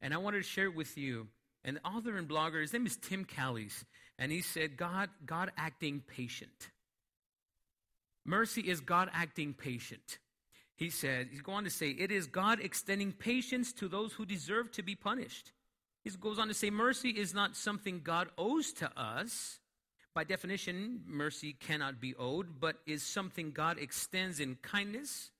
And 0.00 0.14
I 0.14 0.18
wanted 0.18 0.38
to 0.38 0.42
share 0.44 0.66
it 0.66 0.74
with 0.74 0.96
you. 0.96 1.28
An 1.64 1.80
author 1.84 2.16
and 2.16 2.28
blogger, 2.28 2.60
his 2.60 2.72
name 2.72 2.86
is 2.86 2.98
Tim 2.98 3.24
Challies, 3.24 3.84
and 4.18 4.30
he 4.30 4.42
said, 4.42 4.76
God, 4.76 5.08
God 5.24 5.50
acting 5.56 6.02
patient. 6.06 6.68
Mercy 8.26 8.60
is 8.60 8.80
God 8.80 9.10
acting 9.14 9.54
patient. 9.54 10.18
He 10.76 10.90
said, 10.90 11.28
he's 11.30 11.40
going 11.40 11.58
on 11.58 11.64
to 11.64 11.70
say, 11.70 11.90
it 11.90 12.10
is 12.10 12.26
God 12.26 12.60
extending 12.60 13.12
patience 13.12 13.72
to 13.74 13.88
those 13.88 14.12
who 14.12 14.26
deserve 14.26 14.72
to 14.72 14.82
be 14.82 14.94
punished. 14.94 15.52
He 16.02 16.10
goes 16.10 16.38
on 16.38 16.48
to 16.48 16.54
say, 16.54 16.70
mercy 16.70 17.10
is 17.10 17.32
not 17.32 17.56
something 17.56 18.00
God 18.02 18.28
owes 18.36 18.72
to 18.74 18.90
us. 19.00 19.60
By 20.14 20.24
definition, 20.24 21.00
mercy 21.06 21.54
cannot 21.58 22.00
be 22.00 22.14
owed, 22.16 22.60
but 22.60 22.76
is 22.86 23.02
something 23.02 23.52
God 23.52 23.78
extends 23.78 24.40
in 24.40 24.56
kindness 24.56 25.30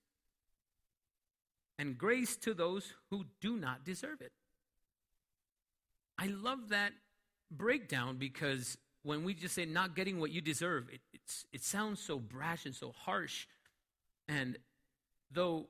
and 1.77 1.97
grace 1.97 2.35
to 2.37 2.53
those 2.53 2.93
who 3.09 3.25
do 3.41 3.57
not 3.57 3.83
deserve 3.83 4.21
it. 4.21 4.31
I 6.17 6.27
love 6.27 6.69
that 6.69 6.93
breakdown 7.51 8.17
because 8.17 8.77
when 9.03 9.23
we 9.23 9.33
just 9.33 9.55
say 9.55 9.65
not 9.65 9.95
getting 9.95 10.19
what 10.19 10.31
you 10.31 10.41
deserve, 10.41 10.89
it, 10.91 11.01
it 11.53 11.63
sounds 11.63 12.01
so 12.01 12.17
brash 12.17 12.65
and 12.65 12.73
so 12.73 12.93
harsh. 12.97 13.47
And 14.27 14.57
though 15.31 15.67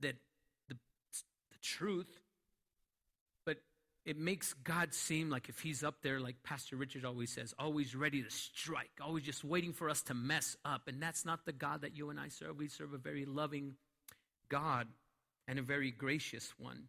that 0.00 0.16
the, 0.68 0.74
the 0.74 1.58
truth, 1.62 2.20
but 3.44 3.58
it 4.04 4.18
makes 4.18 4.52
God 4.52 4.94
seem 4.94 5.30
like 5.30 5.48
if 5.48 5.60
he's 5.60 5.82
up 5.82 5.96
there, 6.02 6.20
like 6.20 6.42
Pastor 6.42 6.76
Richard 6.76 7.04
always 7.04 7.30
says, 7.30 7.54
always 7.58 7.94
ready 7.94 8.22
to 8.22 8.30
strike, 8.30 8.90
always 9.00 9.24
just 9.24 9.44
waiting 9.44 9.72
for 9.72 9.90
us 9.90 10.02
to 10.02 10.14
mess 10.14 10.56
up. 10.64 10.88
And 10.88 11.02
that's 11.02 11.24
not 11.24 11.44
the 11.44 11.52
God 11.52 11.82
that 11.82 11.96
you 11.96 12.10
and 12.10 12.18
I 12.18 12.28
serve. 12.28 12.56
We 12.56 12.68
serve 12.68 12.92
a 12.92 12.98
very 12.98 13.24
loving 13.24 13.74
God 14.48 14.88
and 15.48 15.58
a 15.58 15.62
very 15.62 15.90
gracious 15.90 16.52
one. 16.58 16.88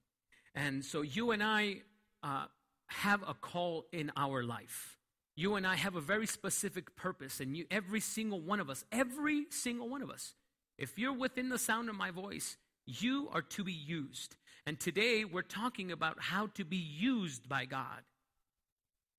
And 0.54 0.84
so 0.84 1.02
you 1.02 1.32
and 1.32 1.42
I 1.42 1.78
uh, 2.24 2.46
have 2.88 3.24
a 3.28 3.34
call 3.34 3.86
in 3.92 4.12
our 4.18 4.44
life. 4.44 4.98
You 5.36 5.56
and 5.56 5.66
I 5.66 5.76
have 5.76 5.96
a 5.96 6.02
very 6.02 6.28
specific 6.28 6.96
purpose, 6.96 7.40
and 7.40 7.56
you, 7.56 7.66
every 7.72 8.02
single 8.02 8.42
one 8.42 8.60
of 8.60 8.70
us, 8.70 8.84
every 8.92 9.46
single 9.50 9.88
one 9.88 10.02
of 10.02 10.10
us, 10.10 10.34
if 10.82 10.98
you're 10.98 11.14
within 11.14 11.50
the 11.50 11.60
sound 11.60 11.90
of 11.90 11.96
my 11.96 12.10
voice, 12.10 12.58
you 12.88 13.30
are 13.32 13.44
to 13.44 13.64
be 13.64 13.72
used. 13.72 14.36
And 14.66 14.80
today 14.80 15.24
we're 15.24 15.44
talking 15.44 15.92
about 15.92 16.18
how 16.20 16.48
to 16.56 16.66
be 16.66 16.78
used 16.78 17.48
by 17.48 17.66
God. 17.66 18.02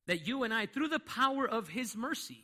That 0.08 0.26
you 0.26 0.42
and 0.42 0.52
I, 0.52 0.66
through 0.66 0.88
the 0.88 0.98
power 0.98 1.48
of 1.48 1.68
His 1.68 1.96
mercy, 1.96 2.42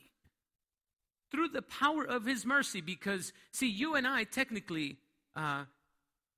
through 1.33 1.49
the 1.49 1.63
power 1.63 2.05
of 2.05 2.25
His 2.27 2.47
mercy, 2.47 2.81
because, 2.81 3.33
see, 3.51 3.69
you 3.69 3.97
and 3.97 4.07
I 4.07 4.23
technically, 4.23 4.99
uh, 5.35 5.65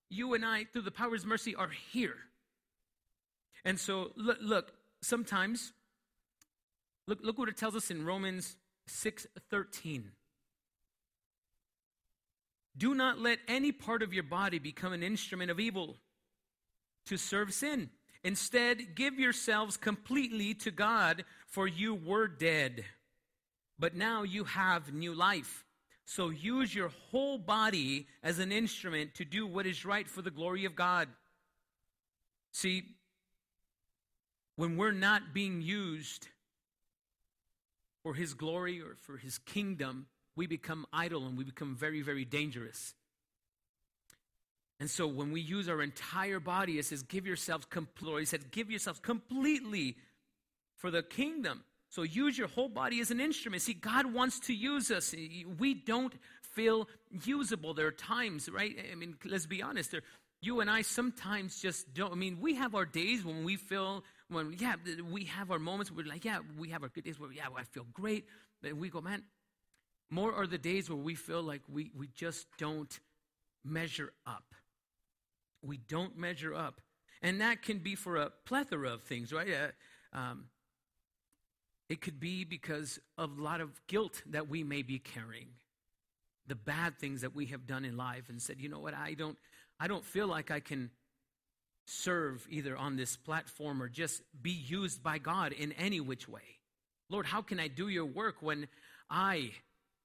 you 0.08 0.32
and 0.32 0.42
I, 0.42 0.64
through 0.64 0.82
the 0.82 0.90
power 0.90 1.08
of 1.08 1.12
His 1.12 1.26
mercy, 1.26 1.54
are 1.54 1.70
here. 1.92 2.16
And 3.62 3.78
so, 3.78 4.12
look, 4.16 4.38
look 4.40 4.72
sometimes, 5.02 5.74
look, 7.06 7.18
look 7.22 7.36
what 7.36 7.50
it 7.50 7.58
tells 7.58 7.76
us 7.76 7.90
in 7.90 8.06
Romans 8.06 8.56
6 8.86 9.26
13. 9.50 10.12
Do 12.80 12.94
not 12.94 13.18
let 13.18 13.40
any 13.46 13.72
part 13.72 14.02
of 14.02 14.14
your 14.14 14.22
body 14.22 14.58
become 14.58 14.94
an 14.94 15.02
instrument 15.02 15.50
of 15.50 15.60
evil 15.60 15.98
to 17.04 17.18
serve 17.18 17.52
sin. 17.52 17.90
Instead, 18.24 18.94
give 18.94 19.18
yourselves 19.18 19.76
completely 19.76 20.54
to 20.54 20.70
God, 20.70 21.24
for 21.46 21.68
you 21.68 21.94
were 21.94 22.26
dead. 22.26 22.86
But 23.78 23.94
now 23.94 24.22
you 24.22 24.44
have 24.44 24.94
new 24.94 25.12
life. 25.12 25.66
So 26.06 26.30
use 26.30 26.74
your 26.74 26.90
whole 27.10 27.36
body 27.36 28.06
as 28.22 28.38
an 28.38 28.50
instrument 28.50 29.14
to 29.16 29.26
do 29.26 29.46
what 29.46 29.66
is 29.66 29.84
right 29.84 30.08
for 30.08 30.22
the 30.22 30.30
glory 30.30 30.64
of 30.64 30.74
God. 30.74 31.06
See, 32.50 32.84
when 34.56 34.78
we're 34.78 34.90
not 34.90 35.34
being 35.34 35.60
used 35.60 36.28
for 38.02 38.14
His 38.14 38.32
glory 38.32 38.80
or 38.80 38.96
for 38.96 39.18
His 39.18 39.36
kingdom, 39.36 40.06
we 40.36 40.46
become 40.46 40.86
idle 40.92 41.26
and 41.26 41.36
we 41.36 41.44
become 41.44 41.76
very, 41.76 42.02
very 42.02 42.24
dangerous. 42.24 42.94
And 44.78 44.88
so 44.88 45.06
when 45.06 45.30
we 45.32 45.40
use 45.40 45.68
our 45.68 45.82
entire 45.82 46.40
body, 46.40 46.78
it 46.78 46.86
says, 46.86 47.02
give 47.02 47.26
yourselves, 47.26 47.66
he 47.72 48.24
said, 48.24 48.50
give 48.50 48.70
yourselves 48.70 48.98
completely 48.98 49.96
for 50.76 50.90
the 50.90 51.02
kingdom. 51.02 51.64
So 51.90 52.02
use 52.02 52.38
your 52.38 52.48
whole 52.48 52.68
body 52.68 53.00
as 53.00 53.10
an 53.10 53.20
instrument. 53.20 53.62
See, 53.62 53.74
God 53.74 54.06
wants 54.06 54.40
to 54.40 54.54
use 54.54 54.90
us. 54.90 55.14
We 55.58 55.74
don't 55.74 56.14
feel 56.54 56.88
usable. 57.10 57.74
There 57.74 57.88
are 57.88 57.92
times, 57.92 58.48
right? 58.48 58.74
I 58.90 58.94
mean, 58.94 59.16
let's 59.24 59.46
be 59.46 59.60
honest. 59.60 59.90
There, 59.90 60.02
you 60.40 60.60
and 60.60 60.70
I 60.70 60.82
sometimes 60.82 61.60
just 61.60 61.92
don't. 61.92 62.12
I 62.12 62.14
mean, 62.14 62.38
we 62.40 62.54
have 62.54 62.74
our 62.74 62.86
days 62.86 63.24
when 63.24 63.44
we 63.44 63.56
feel, 63.56 64.04
when, 64.28 64.56
yeah, 64.58 64.76
we 65.10 65.24
have 65.24 65.50
our 65.50 65.58
moments 65.58 65.90
we're 65.90 66.06
like, 66.06 66.24
yeah, 66.24 66.38
we 66.58 66.70
have 66.70 66.82
our 66.82 66.88
good 66.88 67.04
days 67.04 67.20
where, 67.20 67.30
yeah, 67.32 67.48
I 67.54 67.64
feel 67.64 67.86
great. 67.92 68.24
And 68.62 68.78
we 68.78 68.88
go, 68.88 69.00
man, 69.00 69.24
more 70.10 70.34
are 70.34 70.46
the 70.46 70.58
days 70.58 70.90
where 70.90 70.98
we 70.98 71.14
feel 71.14 71.42
like 71.42 71.62
we, 71.68 71.90
we 71.96 72.08
just 72.08 72.46
don't 72.58 72.98
measure 73.64 74.12
up 74.26 74.54
we 75.62 75.76
don't 75.76 76.16
measure 76.16 76.54
up. 76.54 76.80
And 77.22 77.40
that 77.40 77.62
can 77.62 77.78
be 77.78 77.94
for 77.94 78.16
a 78.16 78.30
plethora 78.46 78.92
of 78.92 79.02
things, 79.02 79.32
right? 79.32 79.48
Uh, 79.52 80.18
um, 80.18 80.44
it 81.88 82.00
could 82.00 82.18
be 82.18 82.44
because 82.44 82.98
of 83.18 83.38
a 83.38 83.42
lot 83.42 83.60
of 83.60 83.68
guilt 83.86 84.22
that 84.30 84.48
we 84.48 84.64
may 84.64 84.82
be 84.82 84.98
carrying, 84.98 85.48
the 86.46 86.54
bad 86.54 86.98
things 86.98 87.20
that 87.20 87.34
we 87.34 87.46
have 87.46 87.66
done 87.66 87.84
in 87.84 87.96
life, 87.96 88.28
and 88.28 88.40
said, 88.40 88.60
you 88.60 88.68
know 88.68 88.78
what, 88.78 88.94
I 88.94 89.14
don't, 89.14 89.36
I 89.78 89.88
don't 89.88 90.04
feel 90.04 90.26
like 90.26 90.50
I 90.50 90.60
can 90.60 90.90
serve 91.86 92.46
either 92.48 92.76
on 92.76 92.96
this 92.96 93.16
platform 93.16 93.82
or 93.82 93.88
just 93.88 94.22
be 94.40 94.52
used 94.52 95.02
by 95.02 95.18
God 95.18 95.52
in 95.52 95.72
any 95.72 96.00
which 96.00 96.28
way. 96.28 96.58
Lord, 97.08 97.26
how 97.26 97.42
can 97.42 97.58
I 97.58 97.66
do 97.68 97.88
your 97.88 98.04
work 98.04 98.36
when 98.40 98.68
I 99.10 99.50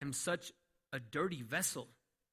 am 0.01 0.13
such 0.13 0.51
a 0.93 0.99
dirty 0.99 1.41
vessel? 1.41 1.87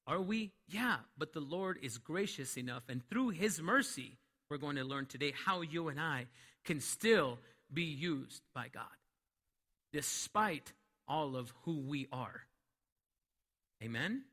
Are 0.05 0.21
we? 0.21 0.51
Yeah, 0.67 0.97
but 1.17 1.33
the 1.33 1.39
Lord 1.39 1.79
is 1.81 1.97
gracious 1.97 2.57
enough, 2.57 2.83
and 2.89 3.07
through 3.09 3.29
His 3.29 3.61
mercy, 3.61 4.17
we're 4.49 4.57
going 4.57 4.75
to 4.75 4.83
learn 4.83 5.05
today 5.05 5.33
how 5.45 5.61
you 5.61 5.87
and 5.87 5.99
I 5.99 6.27
can 6.65 6.79
still 6.79 7.39
be 7.73 7.83
used 7.83 8.41
by 8.53 8.67
God, 8.67 8.83
despite 9.91 10.73
all 11.07 11.35
of 11.35 11.53
who 11.63 11.79
we 11.79 12.07
are. 12.11 12.41
Amen? 13.83 14.23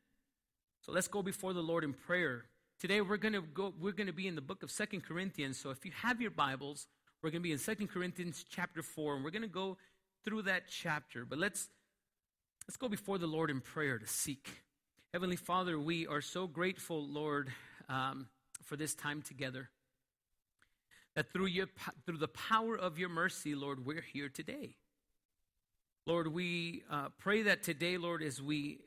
So 0.83 0.93
let's 0.93 1.09
go 1.09 1.23
before 1.23 1.53
the 1.53 1.63
Lord 1.63 1.85
in 1.85 1.93
prayer. 1.93 2.45
Today 2.79 3.01
we're 3.01 3.17
going 3.17 3.35
to 3.35 3.43
go 3.43 3.75
we're 3.79 3.93
going 3.93 4.07
to 4.07 4.13
be 4.13 4.27
in 4.27 4.35
the 4.35 4.41
book 4.41 4.63
of 4.63 4.71
Second 4.71 5.05
Corinthians. 5.05 5.59
So 5.59 5.71
if 5.71 5.85
you 5.85 5.93
have 6.03 6.21
your 6.21 6.31
Bibles, 6.31 6.87
we're 7.23 7.31
going 7.31 7.43
to 7.43 7.47
be 7.47 7.53
in 7.53 7.59
Second 7.59 7.89
Corinthians 7.89 8.45
chapter 8.49 8.83
4 8.83 9.17
and 9.17 9.25
we're 9.25 9.31
going 9.31 9.43
to 9.43 9.49
go 9.49 9.77
through 10.25 10.43
that 10.43 10.65
chapter. 10.69 11.25
But 11.25 11.39
let's 11.39 11.69
let's 12.71 12.77
go 12.77 12.89
before 12.89 13.19
the 13.19 13.27
Lord 13.27 13.51
in 13.51 13.61
prayer 13.61 13.99
to 13.99 14.07
seek 14.07 14.49
Heavenly 15.13 15.35
Father, 15.35 15.77
we 15.77 16.07
are 16.07 16.21
so 16.21 16.47
grateful, 16.47 17.05
Lord, 17.05 17.51
um, 17.89 18.29
for 18.63 18.77
this 18.77 18.95
time 18.95 19.23
together. 19.23 19.69
That 21.17 21.33
through, 21.33 21.47
your, 21.47 21.67
through 22.07 22.19
the 22.19 22.29
power 22.29 22.79
of 22.79 22.97
your 22.97 23.09
mercy, 23.09 23.57
Lord, 23.57 23.85
we're 23.85 24.05
here 24.13 24.29
today. 24.29 24.77
Lord, 26.07 26.33
we 26.33 26.85
uh, 26.89 27.09
pray 27.19 27.43
that 27.43 27.65
today, 27.65 27.99
Lord, 27.99 28.23
as 28.23 28.41
we 28.41 28.79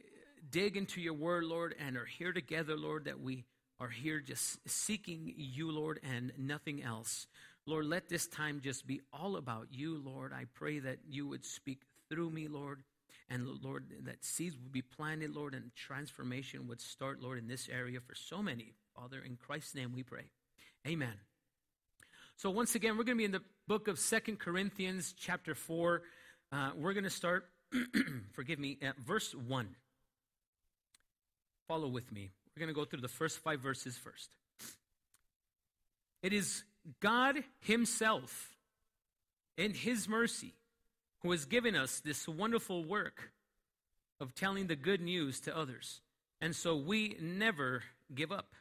dig 0.49 0.77
into 0.77 1.01
your 1.01 1.15
word, 1.15 1.43
Lord, 1.43 1.75
and 1.77 1.97
are 1.97 2.05
here 2.05 2.31
together, 2.31 2.77
Lord, 2.77 3.03
that 3.03 3.19
we 3.19 3.43
are 3.81 3.89
here 3.89 4.21
just 4.21 4.59
seeking 4.65 5.33
you, 5.35 5.73
Lord, 5.73 5.99
and 6.09 6.31
nothing 6.37 6.81
else. 6.81 7.27
Lord, 7.65 7.83
let 7.87 8.07
this 8.07 8.27
time 8.27 8.61
just 8.63 8.87
be 8.87 9.01
all 9.11 9.35
about 9.35 9.67
you, 9.71 10.01
Lord. 10.01 10.31
I 10.31 10.45
pray 10.53 10.79
that 10.79 10.99
you 11.05 11.27
would 11.27 11.43
speak 11.43 11.81
through 12.09 12.29
me, 12.29 12.47
Lord. 12.47 12.81
And 13.29 13.47
Lord, 13.63 13.85
that 14.03 14.23
seeds 14.23 14.55
would 14.57 14.71
be 14.71 14.81
planted, 14.81 15.35
Lord, 15.35 15.53
and 15.53 15.71
transformation 15.75 16.67
would 16.67 16.81
start, 16.81 17.21
Lord, 17.21 17.39
in 17.39 17.47
this 17.47 17.69
area 17.71 17.99
for 17.99 18.15
so 18.15 18.43
many. 18.43 18.73
Father, 18.95 19.21
in 19.25 19.37
Christ's 19.37 19.75
name 19.75 19.93
we 19.93 20.03
pray. 20.03 20.25
Amen. 20.87 21.13
So 22.35 22.49
once 22.49 22.75
again, 22.75 22.97
we're 22.97 23.05
going 23.05 23.17
to 23.17 23.21
be 23.21 23.25
in 23.25 23.31
the 23.31 23.43
book 23.67 23.87
of 23.87 23.97
Second 23.97 24.39
Corinthians, 24.39 25.13
chapter 25.17 25.55
4. 25.55 26.01
Uh, 26.51 26.71
we're 26.75 26.93
going 26.93 27.05
to 27.05 27.09
start, 27.09 27.45
forgive 28.33 28.59
me, 28.59 28.77
at 28.81 28.97
verse 28.97 29.33
1. 29.33 29.69
Follow 31.67 31.87
with 31.87 32.11
me. 32.11 32.31
We're 32.55 32.59
going 32.59 32.73
to 32.73 32.79
go 32.79 32.85
through 32.85 33.01
the 33.01 33.07
first 33.07 33.39
five 33.39 33.61
verses 33.61 33.97
first. 33.97 34.29
It 36.21 36.33
is 36.33 36.63
God 36.99 37.43
Himself, 37.61 38.49
in 39.57 39.73
His 39.73 40.07
mercy, 40.07 40.53
who 41.23 41.31
has 41.31 41.45
given 41.45 41.75
us 41.75 42.01
this 42.01 42.27
wonderful 42.27 42.83
work 42.83 43.31
of 44.19 44.35
telling 44.35 44.67
the 44.67 44.75
good 44.75 45.01
news 45.01 45.39
to 45.41 45.57
others. 45.57 46.01
And 46.41 46.55
so 46.55 46.75
we 46.75 47.15
never 47.21 47.83
give 48.13 48.31
up. 48.31 48.53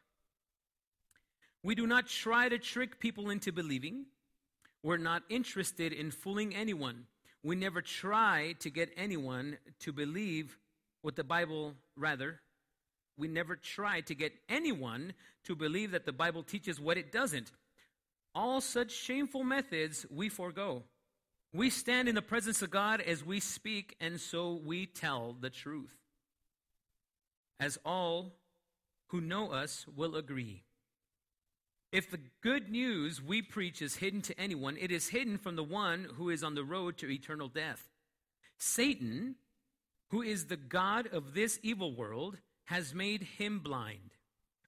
We 1.64 1.74
do 1.74 1.86
not 1.86 2.06
try 2.06 2.48
to 2.48 2.58
trick 2.58 3.00
people 3.00 3.30
into 3.30 3.52
believing. 3.52 4.06
We're 4.82 4.96
not 4.96 5.22
interested 5.28 5.92
in 5.92 6.10
fooling 6.10 6.54
anyone. 6.54 7.06
We 7.42 7.56
never 7.56 7.82
try 7.82 8.54
to 8.60 8.70
get 8.70 8.92
anyone 8.96 9.58
to 9.80 9.92
believe 9.92 10.56
what 11.02 11.16
the 11.16 11.24
Bible, 11.24 11.74
rather, 11.96 12.40
we 13.16 13.26
never 13.28 13.56
try 13.56 14.00
to 14.02 14.14
get 14.14 14.32
anyone 14.48 15.14
to 15.44 15.56
believe 15.56 15.90
that 15.90 16.06
the 16.06 16.12
Bible 16.12 16.44
teaches 16.44 16.80
what 16.80 16.96
it 16.96 17.12
doesn't. 17.12 17.50
All 18.34 18.60
such 18.60 18.92
shameful 18.92 19.42
methods 19.42 20.06
we 20.10 20.28
forego. 20.28 20.84
We 21.55 21.68
stand 21.68 22.09
in 22.09 22.14
the 22.14 22.22
presence 22.22 22.62
of 22.62 22.70
God 22.70 23.00
as 23.00 23.24
we 23.24 23.38
speak, 23.38 23.94
and 24.00 24.20
so 24.20 24.55
we 24.64 24.86
tell 24.86 25.36
the 25.38 25.50
truth. 25.50 25.94
As 27.61 27.78
all 27.84 28.32
who 29.09 29.20
know 29.20 29.53
us 29.53 29.86
will 29.94 30.16
agree. 30.16 30.64
If 31.92 32.11
the 32.11 32.20
good 32.40 32.70
news 32.70 33.22
we 33.22 33.42
preach 33.42 33.82
is 33.82 33.96
hidden 33.96 34.22
to 34.22 34.40
anyone, 34.40 34.78
it 34.80 34.90
is 34.90 35.09
hidden 35.09 35.36
from 35.36 35.57
the 35.57 35.62
one 35.62 36.09
who 36.16 36.30
is 36.30 36.42
on 36.42 36.55
the 36.55 36.64
road 36.64 36.96
to 36.98 37.11
eternal 37.11 37.48
death. 37.48 37.90
Satan, 38.57 39.34
who 40.09 40.22
is 40.22 40.46
the 40.46 40.57
God 40.57 41.07
of 41.09 41.34
this 41.34 41.61
evil 41.62 41.94
world, 41.94 42.38
has 42.64 42.94
made 42.94 43.22
him 43.22 43.59
blind, 43.59 44.14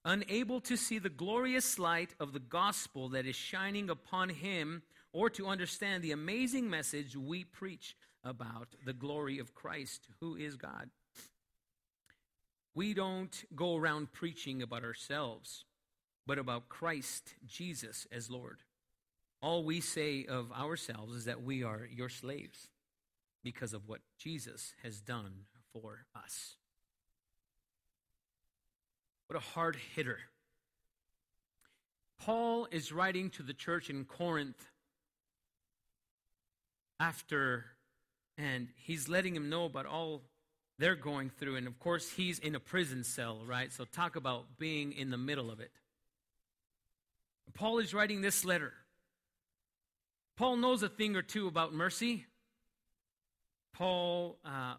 unable 0.05 0.61
to 0.61 0.77
see 0.77 0.99
the 0.99 1.09
glorious 1.09 1.79
light 1.79 2.13
of 2.19 2.31
the 2.31 2.39
gospel 2.39 3.09
that 3.09 3.25
is 3.25 3.35
shining 3.35 3.89
upon 3.89 4.29
him 4.29 4.83
or 5.11 5.29
to 5.31 5.47
understand 5.47 6.03
the 6.03 6.11
amazing 6.11 6.69
message 6.69 7.17
we 7.17 7.43
preach 7.43 7.95
about 8.23 8.67
the 8.85 8.93
glory 8.93 9.39
of 9.39 9.55
Christ, 9.55 10.07
who 10.19 10.35
is 10.35 10.55
God. 10.55 10.89
We 12.75 12.93
don't 12.93 13.45
go 13.55 13.75
around 13.75 14.13
preaching 14.13 14.61
about 14.61 14.83
ourselves, 14.83 15.65
but 16.27 16.37
about 16.37 16.69
Christ 16.69 17.33
Jesus 17.47 18.05
as 18.11 18.29
Lord. 18.29 18.59
All 19.41 19.63
we 19.63 19.79
say 19.79 20.25
of 20.25 20.51
ourselves 20.51 21.15
is 21.15 21.25
that 21.25 21.43
we 21.43 21.63
are 21.63 21.87
your 21.91 22.09
slaves 22.09 22.67
because 23.43 23.73
of 23.73 23.87
what 23.87 24.01
Jesus 24.17 24.73
has 24.83 25.01
done 25.01 25.45
for 25.71 26.05
us. 26.15 26.55
What 29.27 29.37
a 29.37 29.39
hard 29.39 29.77
hitter. 29.95 30.19
Paul 32.19 32.67
is 32.71 32.91
writing 32.91 33.29
to 33.31 33.43
the 33.43 33.53
church 33.53 33.89
in 33.89 34.05
Corinth 34.05 34.63
after, 36.99 37.65
and 38.37 38.69
he's 38.75 39.09
letting 39.09 39.35
him 39.35 39.49
know 39.49 39.65
about 39.65 39.85
all 39.85 40.21
they're 40.77 40.95
going 40.95 41.29
through. 41.29 41.55
And 41.55 41.67
of 41.67 41.79
course, 41.79 42.09
he's 42.09 42.39
in 42.39 42.55
a 42.55 42.59
prison 42.59 43.03
cell, 43.03 43.41
right? 43.45 43.71
So, 43.71 43.85
talk 43.85 44.15
about 44.15 44.57
being 44.57 44.93
in 44.93 45.09
the 45.09 45.17
middle 45.17 45.51
of 45.51 45.59
it. 45.59 45.71
Paul 47.53 47.79
is 47.79 47.93
writing 47.93 48.21
this 48.21 48.43
letter. 48.43 48.73
Paul 50.35 50.57
knows 50.57 50.83
a 50.83 50.89
thing 50.89 51.15
or 51.15 51.21
two 51.21 51.47
about 51.47 51.73
mercy. 51.73 52.25
Paul, 53.73 54.37
uh, 54.43 54.75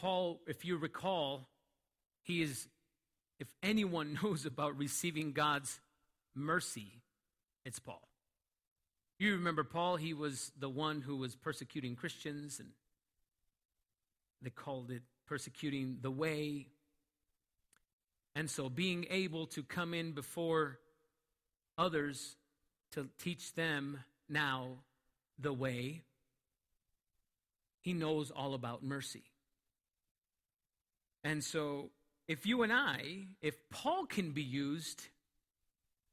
Paul, 0.00 0.40
if 0.46 0.64
you 0.64 0.76
recall, 0.76 1.48
he 2.28 2.42
is 2.42 2.68
if 3.40 3.48
anyone 3.62 4.18
knows 4.22 4.46
about 4.46 4.78
receiving 4.78 5.32
God's 5.32 5.80
mercy, 6.34 7.02
it's 7.64 7.78
Paul. 7.80 8.06
You 9.18 9.32
remember 9.32 9.64
Paul, 9.64 9.96
he 9.96 10.14
was 10.14 10.52
the 10.56 10.68
one 10.68 11.00
who 11.00 11.16
was 11.16 11.34
persecuting 11.34 11.96
Christians, 11.96 12.60
and 12.60 12.68
they 14.42 14.50
called 14.50 14.92
it 14.92 15.02
persecuting 15.26 15.98
the 16.00 16.10
way. 16.10 16.68
And 18.36 18.48
so, 18.48 18.68
being 18.68 19.06
able 19.10 19.46
to 19.48 19.64
come 19.64 19.92
in 19.92 20.12
before 20.12 20.78
others 21.76 22.36
to 22.92 23.08
teach 23.18 23.54
them 23.54 23.98
now 24.28 24.84
the 25.36 25.52
way, 25.52 26.02
he 27.80 27.92
knows 27.92 28.30
all 28.30 28.54
about 28.54 28.84
mercy. 28.84 29.24
And 31.24 31.42
so, 31.42 31.90
if 32.28 32.46
you 32.46 32.62
and 32.62 32.72
I, 32.72 33.26
if 33.40 33.56
Paul 33.70 34.06
can 34.06 34.32
be 34.32 34.42
used 34.42 35.02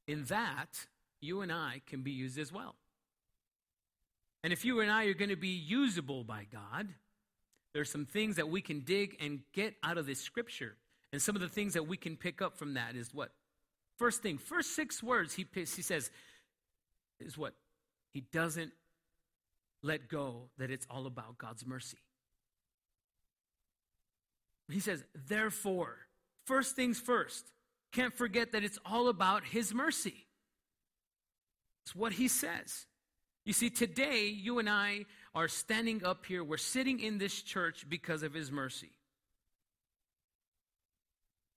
in 0.08 0.24
that, 0.24 0.86
you 1.20 1.42
and 1.42 1.52
I 1.52 1.82
can 1.86 2.02
be 2.02 2.10
used 2.10 2.38
as 2.38 2.50
well. 2.50 2.74
And 4.42 4.52
if 4.52 4.64
you 4.64 4.80
and 4.80 4.90
I 4.90 5.04
are 5.06 5.14
going 5.14 5.30
to 5.30 5.36
be 5.36 5.48
usable 5.48 6.24
by 6.24 6.46
God, 6.50 6.88
there's 7.74 7.90
some 7.90 8.06
things 8.06 8.36
that 8.36 8.48
we 8.48 8.62
can 8.62 8.80
dig 8.80 9.16
and 9.20 9.40
get 9.52 9.74
out 9.82 9.98
of 9.98 10.06
this 10.06 10.20
scripture. 10.20 10.76
And 11.12 11.20
some 11.20 11.36
of 11.36 11.42
the 11.42 11.48
things 11.48 11.74
that 11.74 11.86
we 11.86 11.96
can 11.96 12.16
pick 12.16 12.40
up 12.40 12.56
from 12.56 12.74
that 12.74 12.96
is 12.96 13.12
what? 13.12 13.32
First 13.98 14.22
thing, 14.22 14.38
first 14.38 14.74
six 14.74 15.02
words 15.02 15.34
he, 15.34 15.46
he 15.54 15.64
says 15.66 16.10
is 17.20 17.36
what? 17.36 17.54
He 18.12 18.20
doesn't 18.32 18.72
let 19.82 20.08
go 20.08 20.48
that 20.58 20.70
it's 20.70 20.86
all 20.90 21.06
about 21.06 21.38
God's 21.38 21.66
mercy. 21.66 21.98
He 24.70 24.80
says, 24.80 25.04
therefore, 25.28 25.96
first 26.46 26.74
things 26.76 26.98
first, 26.98 27.44
can't 27.92 28.14
forget 28.14 28.52
that 28.52 28.64
it's 28.64 28.78
all 28.86 29.08
about 29.08 29.44
His 29.44 29.74
mercy. 29.74 30.26
It's 31.84 31.94
what 31.94 32.12
He 32.12 32.28
says. 32.28 32.86
You 33.44 33.52
see, 33.52 33.70
today, 33.70 34.26
you 34.26 34.58
and 34.58 34.68
I 34.68 35.04
are 35.34 35.48
standing 35.48 36.04
up 36.04 36.26
here. 36.26 36.42
We're 36.42 36.56
sitting 36.56 36.98
in 37.00 37.18
this 37.18 37.42
church 37.42 37.86
because 37.88 38.22
of 38.22 38.34
His 38.34 38.50
mercy. 38.50 38.90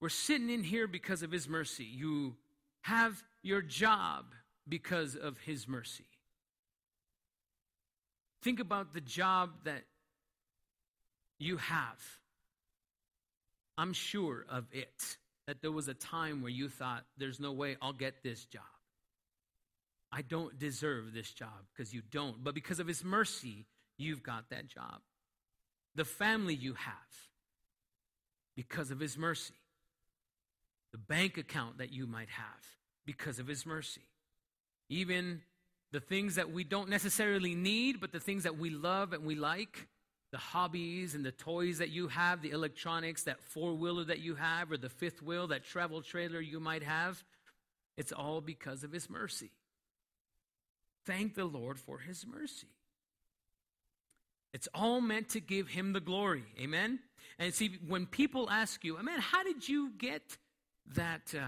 We're 0.01 0.09
sitting 0.09 0.49
in 0.49 0.63
here 0.63 0.87
because 0.87 1.23
of 1.23 1.31
His 1.31 1.47
mercy. 1.49 1.85
You 1.85 2.35
have 2.81 3.21
your 3.41 3.61
job 3.61 4.25
because 4.67 5.15
of 5.15 5.37
His 5.39 5.67
mercy. 5.67 6.05
Think 8.41 8.59
about 8.59 8.93
the 8.93 9.01
job 9.01 9.49
that 9.65 9.83
you 11.39 11.57
have. 11.57 11.99
I'm 13.80 13.93
sure 13.93 14.45
of 14.49 14.65
it, 14.73 15.17
that 15.47 15.61
there 15.61 15.71
was 15.71 15.88
a 15.88 15.93
time 15.93 16.41
where 16.41 16.51
you 16.51 16.67
thought, 16.67 17.05
there's 17.17 17.39
no 17.39 17.53
way 17.53 17.77
I'll 17.82 17.93
get 17.93 18.23
this 18.23 18.43
job. 18.43 18.63
I 20.11 20.21
don't 20.21 20.59
deserve 20.59 21.13
this 21.13 21.32
job 21.32 21.65
because 21.71 21.93
you 21.93 22.01
don't. 22.11 22.43
But 22.43 22.53
because 22.53 22.82
of 22.82 22.88
His 22.88 23.05
mercy, 23.05 23.65
you've 23.97 24.21
got 24.21 24.49
that 24.49 24.67
job. 24.67 24.99
The 25.95 26.03
family 26.03 26.55
you 26.55 26.73
have, 26.73 26.93
because 28.57 28.91
of 28.91 28.99
His 28.99 29.17
mercy. 29.17 29.53
The 30.91 30.97
bank 30.97 31.38
account 31.38 31.77
that 31.77 31.93
you 31.93 32.05
might 32.05 32.30
have, 32.32 32.65
because 33.05 33.39
of 33.39 33.47
His 33.47 33.65
mercy. 33.65 34.01
Even 34.89 35.39
the 35.93 36.01
things 36.01 36.36
that 36.36 36.51
we 36.51 36.65
don't 36.65 36.89
necessarily 36.89 37.55
need, 37.55 38.01
but 38.01 38.11
the 38.11 38.19
things 38.19 38.43
that 38.43 38.57
we 38.57 38.71
love 38.71 39.13
and 39.13 39.23
we 39.23 39.36
like, 39.36 39.88
the 40.32 40.38
hobbies 40.38 41.15
and 41.15 41.25
the 41.25 41.32
toys 41.32 41.80
that 41.80 41.89
you 41.89 42.07
have, 42.07 42.41
the 42.41 42.51
electronics, 42.51 43.23
that 43.23 43.41
four 43.41 43.73
wheeler 43.73 44.03
that 44.03 44.19
you 44.19 44.36
have, 44.36 44.71
or 44.71 44.77
the 44.77 44.89
fifth 44.89 45.21
wheel, 45.21 45.47
that 45.47 45.63
travel 45.63 46.01
trailer 46.01 46.39
you 46.39 46.59
might 46.59 46.84
have, 46.84 47.23
it's 47.97 48.11
all 48.11 48.41
because 48.41 48.84
of 48.84 48.91
His 48.91 49.09
mercy. 49.09 49.51
Thank 51.05 51.36
the 51.36 51.45
Lord 51.45 51.80
for 51.80 51.97
His 51.97 52.25
mercy. 52.27 52.67
It's 54.53 54.67
all 54.73 55.01
meant 55.01 55.30
to 55.30 55.39
give 55.39 55.69
Him 55.69 55.93
the 55.93 55.99
glory. 55.99 56.43
Amen? 56.59 56.99
And 57.38 57.53
see, 57.53 57.77
when 57.88 58.05
people 58.05 58.49
ask 58.49 58.84
you, 58.84 59.01
man, 59.01 59.19
how 59.19 59.43
did 59.43 59.67
you 59.67 59.91
get 59.97 60.38
that? 60.95 61.34
Uh, 61.36 61.45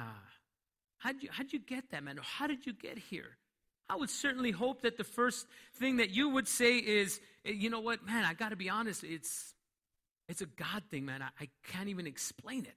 how 0.97 1.11
did 1.11 1.23
you, 1.23 1.29
how'd 1.31 1.51
you 1.51 1.59
get 1.59 1.91
that, 1.91 2.03
man? 2.03 2.19
How 2.21 2.47
did 2.47 2.65
you 2.65 2.73
get 2.73 2.97
here? 2.97 3.37
I 3.91 3.95
would 3.97 4.09
certainly 4.09 4.51
hope 4.51 4.83
that 4.83 4.97
the 4.97 5.03
first 5.03 5.45
thing 5.75 5.97
that 5.97 6.11
you 6.11 6.29
would 6.29 6.47
say 6.47 6.77
is, 6.77 7.19
you 7.43 7.69
know 7.69 7.81
what, 7.81 8.05
man, 8.05 8.23
I 8.23 8.33
got 8.33 8.49
to 8.49 8.55
be 8.55 8.69
honest, 8.69 9.03
it's, 9.03 9.53
it's 10.29 10.39
a 10.39 10.45
God 10.45 10.83
thing, 10.89 11.03
man. 11.03 11.21
I, 11.21 11.27
I 11.41 11.49
can't 11.67 11.89
even 11.89 12.07
explain 12.07 12.63
it. 12.63 12.75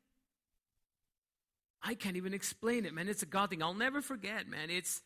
I 1.80 1.94
can't 1.94 2.16
even 2.16 2.34
explain 2.34 2.84
it, 2.84 2.92
man. 2.92 3.08
It's 3.08 3.22
a 3.22 3.26
God 3.26 3.50
thing. 3.50 3.62
I'll 3.62 3.74
never 3.74 4.02
forget, 4.02 4.48
man. 4.48 4.70
It's, 4.70 5.02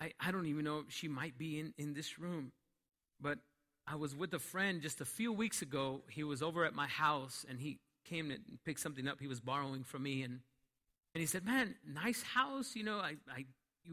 I, 0.00 0.12
I 0.20 0.30
don't 0.30 0.46
even 0.46 0.64
know 0.64 0.84
she 0.88 1.08
might 1.08 1.36
be 1.36 1.58
in, 1.58 1.74
in 1.76 1.92
this 1.92 2.20
room, 2.20 2.52
but 3.20 3.38
I 3.84 3.96
was 3.96 4.14
with 4.14 4.32
a 4.32 4.38
friend 4.38 4.80
just 4.80 5.00
a 5.00 5.04
few 5.04 5.32
weeks 5.32 5.60
ago. 5.60 6.02
He 6.08 6.22
was 6.22 6.40
over 6.40 6.64
at 6.64 6.72
my 6.72 6.86
house 6.86 7.44
and 7.48 7.58
he 7.58 7.80
came 8.08 8.30
and 8.30 8.42
picked 8.64 8.78
something 8.78 9.08
up 9.08 9.18
he 9.18 9.26
was 9.26 9.40
borrowing 9.40 9.82
from 9.82 10.04
me. 10.04 10.22
And, 10.22 10.38
and 11.16 11.20
he 11.20 11.26
said, 11.26 11.44
Man, 11.44 11.74
nice 11.84 12.22
house. 12.22 12.76
You 12.76 12.84
know, 12.84 12.98
I, 12.98 13.16
I 13.28 13.46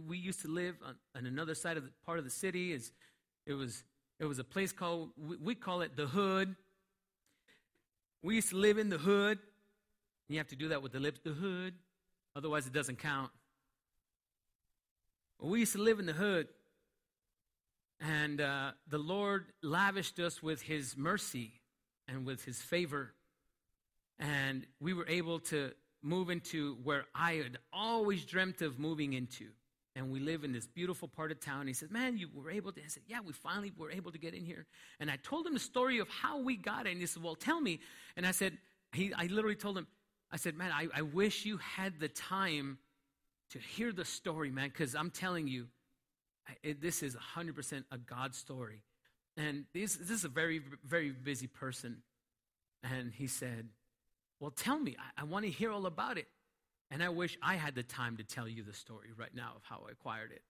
we 0.08 0.18
used 0.18 0.42
to 0.42 0.48
live 0.48 0.76
on, 0.86 0.96
on 1.16 1.26
another 1.26 1.56
side 1.56 1.78
of 1.78 1.84
the 1.84 1.92
part 2.06 2.20
of 2.20 2.24
the 2.26 2.32
city. 2.32 2.72
Is 2.72 2.92
it 3.46 3.54
was 3.54 3.84
it 4.20 4.26
was 4.26 4.40
a 4.40 4.44
place 4.44 4.72
called 4.72 5.12
we, 5.18 5.38
we 5.38 5.56
call 5.56 5.82
it 5.82 5.96
the 5.96 6.08
hood. 6.08 6.56
We 8.22 8.36
used 8.36 8.50
to 8.50 8.58
live 8.58 8.78
in 8.78 8.90
the 8.90 8.98
hood. 8.98 9.40
You 10.30 10.38
have 10.38 10.48
to 10.48 10.56
do 10.56 10.70
that 10.70 10.82
with 10.82 10.94
the 10.94 11.00
lips, 11.00 11.20
the 11.24 11.32
hood, 11.32 11.74
otherwise 12.36 12.66
it 12.66 12.74
doesn't 12.74 12.98
count. 12.98 13.32
We 15.42 15.60
used 15.60 15.74
to 15.74 15.82
live 15.82 16.00
in 16.00 16.06
the 16.06 16.14
hood, 16.14 16.48
and 18.00 18.40
uh, 18.40 18.72
the 18.88 18.98
Lord 18.98 19.48
lavished 19.62 20.20
us 20.20 20.42
with 20.42 20.62
His 20.62 20.96
mercy 20.96 21.60
and 22.08 22.26
with 22.26 22.46
His 22.46 22.62
favor, 22.62 23.14
and 24.18 24.66
we 24.80 24.94
were 24.94 25.08
able 25.08 25.40
to 25.40 25.74
move 26.02 26.30
into 26.30 26.78
where 26.84 27.06
I 27.14 27.34
had 27.34 27.58
always 27.74 28.26
dreamt 28.26 28.62
of 28.62 28.80
moving 28.80 29.14
into 29.14 29.50
and 29.96 30.10
we 30.10 30.20
live 30.20 30.44
in 30.44 30.52
this 30.52 30.66
beautiful 30.66 31.08
part 31.08 31.32
of 31.32 31.40
town. 31.40 31.68
He 31.68 31.74
said, 31.74 31.92
Man, 31.92 32.18
you 32.18 32.28
were 32.34 32.50
able 32.50 32.72
to. 32.72 32.82
I 32.82 32.88
said, 32.88 33.04
Yeah, 33.08 33.20
we 33.24 33.34
finally 33.34 33.72
were 33.78 33.92
able 33.92 34.12
to 34.12 34.18
get 34.18 34.34
in 34.34 34.44
here. 34.44 34.66
And 35.00 35.12
I 35.12 35.18
told 35.18 35.46
him 35.46 35.54
the 35.54 35.60
story 35.60 36.00
of 36.00 36.10
how 36.10 36.40
we 36.40 36.58
got 36.58 36.88
it. 36.88 36.92
And 36.92 37.00
he 37.00 37.06
said, 37.06 37.22
Well, 37.22 37.36
tell 37.36 37.62
me. 37.62 37.80
And 38.18 38.26
I 38.26 38.32
said, 38.32 38.58
he, 38.94 39.14
I 39.14 39.26
literally 39.28 39.56
told 39.56 39.78
him, 39.78 39.88
I 40.32 40.38
said, 40.38 40.56
Man, 40.56 40.72
I, 40.72 40.88
I 40.96 41.02
wish 41.04 41.46
you 41.46 41.58
had 41.58 42.00
the 42.00 42.08
time 42.08 42.80
to 43.52 43.60
hear 43.60 43.92
the 43.92 44.06
story, 44.06 44.50
man, 44.50 44.70
because 44.70 44.96
I'm 44.96 45.12
telling 45.12 45.48
you, 45.48 45.68
it, 46.64 46.82
this 46.82 47.04
is 47.04 47.16
100% 47.16 47.84
a 47.92 47.98
God 48.00 48.34
story. 48.34 48.82
And 49.38 49.66
this, 49.74 49.96
this 49.96 50.10
is 50.10 50.26
a 50.26 50.30
very, 50.30 50.62
very 50.84 51.12
busy 51.12 51.48
person. 51.48 51.98
And 52.84 53.12
he 53.14 53.28
said, 53.28 53.70
Well, 54.40 54.52
tell 54.52 54.80
me. 54.80 54.96
I, 55.00 55.22
I 55.22 55.24
want 55.26 55.46
to 55.46 55.52
hear 55.52 55.72
all 55.72 55.86
about 55.86 56.18
it. 56.18 56.28
And 56.94 57.02
I 57.02 57.10
wish 57.10 57.40
I 57.42 57.56
had 57.56 57.74
the 57.74 57.82
time 57.82 58.18
to 58.18 58.24
tell 58.24 58.48
you 58.48 58.62
the 58.62 58.72
story 58.72 59.08
right 59.18 59.34
now 59.34 59.54
of 59.56 59.64
how 59.64 59.82
I 59.90 59.92
acquired 59.92 60.32
it. 60.32 60.44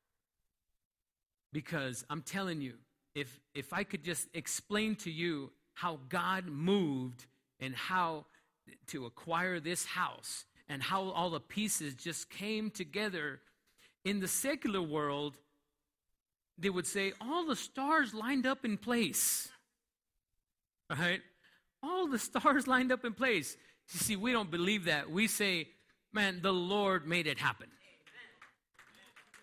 Because 1.54 2.04
I'm 2.10 2.22
telling 2.22 2.60
you, 2.60 2.74
if, 3.16 3.40
if 3.56 3.72
I 3.72 3.86
could 3.86 4.04
just 4.04 4.28
explain 4.34 4.98
to 4.98 5.10
you 5.10 5.52
how 5.74 6.00
God 6.10 6.48
moved 6.48 7.28
and 7.62 7.74
how 7.74 8.26
to 8.88 9.06
acquire 9.06 9.62
this 9.62 9.86
house 9.86 10.44
and 10.68 10.84
how 10.84 11.12
all 11.12 11.30
the 11.30 11.40
pieces 11.40 11.96
just 11.96 12.30
came 12.30 12.70
together 12.70 13.40
in 14.04 14.20
the 14.20 14.28
secular 14.28 14.82
world, 14.82 15.38
they 16.58 16.70
would 16.70 16.88
say 16.88 17.14
all 17.22 17.46
the 17.46 17.56
stars 17.56 18.14
lined 18.14 18.46
up 18.46 18.66
in 18.66 18.78
place. 18.78 19.48
Right? 20.90 21.22
All 21.82 22.06
the 22.08 22.20
stars 22.20 22.68
lined 22.68 22.92
up 22.92 23.06
in 23.06 23.14
place. 23.14 23.56
You 23.94 24.00
see, 24.00 24.16
we 24.18 24.34
don't 24.34 24.52
believe 24.52 24.86
that. 24.86 25.10
We 25.10 25.28
say 25.28 25.70
Man, 26.14 26.40
the 26.42 26.54
Lord 26.54 27.08
made 27.08 27.26
it 27.26 27.40
happen. 27.40 27.68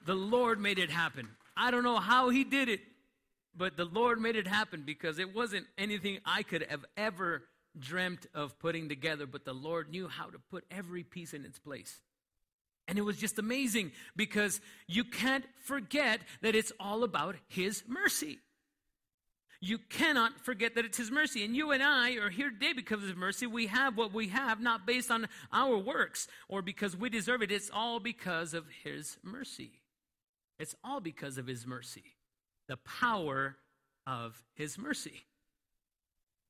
The 0.07 0.14
Lord 0.14 0.61
made 0.61 0.79
it 0.79 0.91
happen. 0.91 1.29
I 1.57 1.71
don't 1.71 1.83
know 1.83 1.99
how 1.99 2.31
He 2.31 2.45
did 2.45 2.68
it, 2.68 2.81
but 3.57 3.77
the 3.77 3.85
Lord 3.85 4.21
made 4.21 4.37
it 4.37 4.47
happen 4.47 4.85
because 4.87 5.18
it 5.18 5.35
wasn't 5.35 5.66
anything 5.77 6.18
I 6.25 6.45
could 6.45 6.64
have 6.71 6.85
ever 6.97 7.43
dreamt 7.79 8.27
of 8.35 8.59
putting 8.59 8.89
together, 8.89 9.27
but 9.27 9.45
the 9.45 9.53
Lord 9.53 9.91
knew 9.91 10.09
how 10.09 10.27
to 10.27 10.39
put 10.51 10.64
every 10.71 11.03
piece 11.03 11.35
in 11.35 11.45
its 11.45 11.59
place. 11.59 12.01
And 12.89 12.99
it 12.99 13.03
was 13.03 13.18
just 13.18 13.39
amazing 13.39 13.93
because 14.16 14.61
you 14.87 15.05
can't 15.05 15.45
forget 15.64 16.21
that 16.43 16.55
it's 16.55 16.73
all 16.81 17.05
about 17.05 17.37
His 17.49 17.83
mercy. 17.87 18.39
You 19.63 19.77
cannot 19.77 20.41
forget 20.41 20.75
that 20.75 20.87
it's 20.87 20.97
His 20.97 21.11
mercy. 21.11 21.45
And 21.45 21.55
you 21.55 21.71
and 21.71 21.83
I 21.83 22.13
are 22.15 22.31
here 22.31 22.51
today 22.51 22.73
because 22.73 23.07
of 23.09 23.17
mercy. 23.17 23.47
We 23.47 23.67
have 23.67 23.97
what 23.97 24.15
we 24.15 24.29
have, 24.29 24.61
not 24.61 24.87
based 24.87 25.11
on 25.11 25.29
our 25.53 25.77
works 25.77 26.29
or 26.49 26.63
because 26.63 26.97
we 26.97 27.11
deserve 27.11 27.43
it. 27.43 27.53
It's 27.53 27.71
all 27.73 28.01
because 28.01 28.55
of 28.55 28.65
His 28.83 29.19
mercy. 29.23 29.73
It's 30.59 30.75
all 30.83 31.01
because 31.01 31.37
of 31.37 31.47
His 31.47 31.67
mercy. 31.67 32.05
The 32.69 32.79
power 32.79 33.57
of 34.07 34.43
His 34.55 34.79
mercy. 34.79 35.25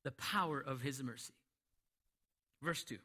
The 0.05 0.11
power 0.11 0.59
of 0.59 0.81
His 0.81 1.03
mercy. 1.03 1.33
Verse 2.61 2.83
2. 2.83 2.97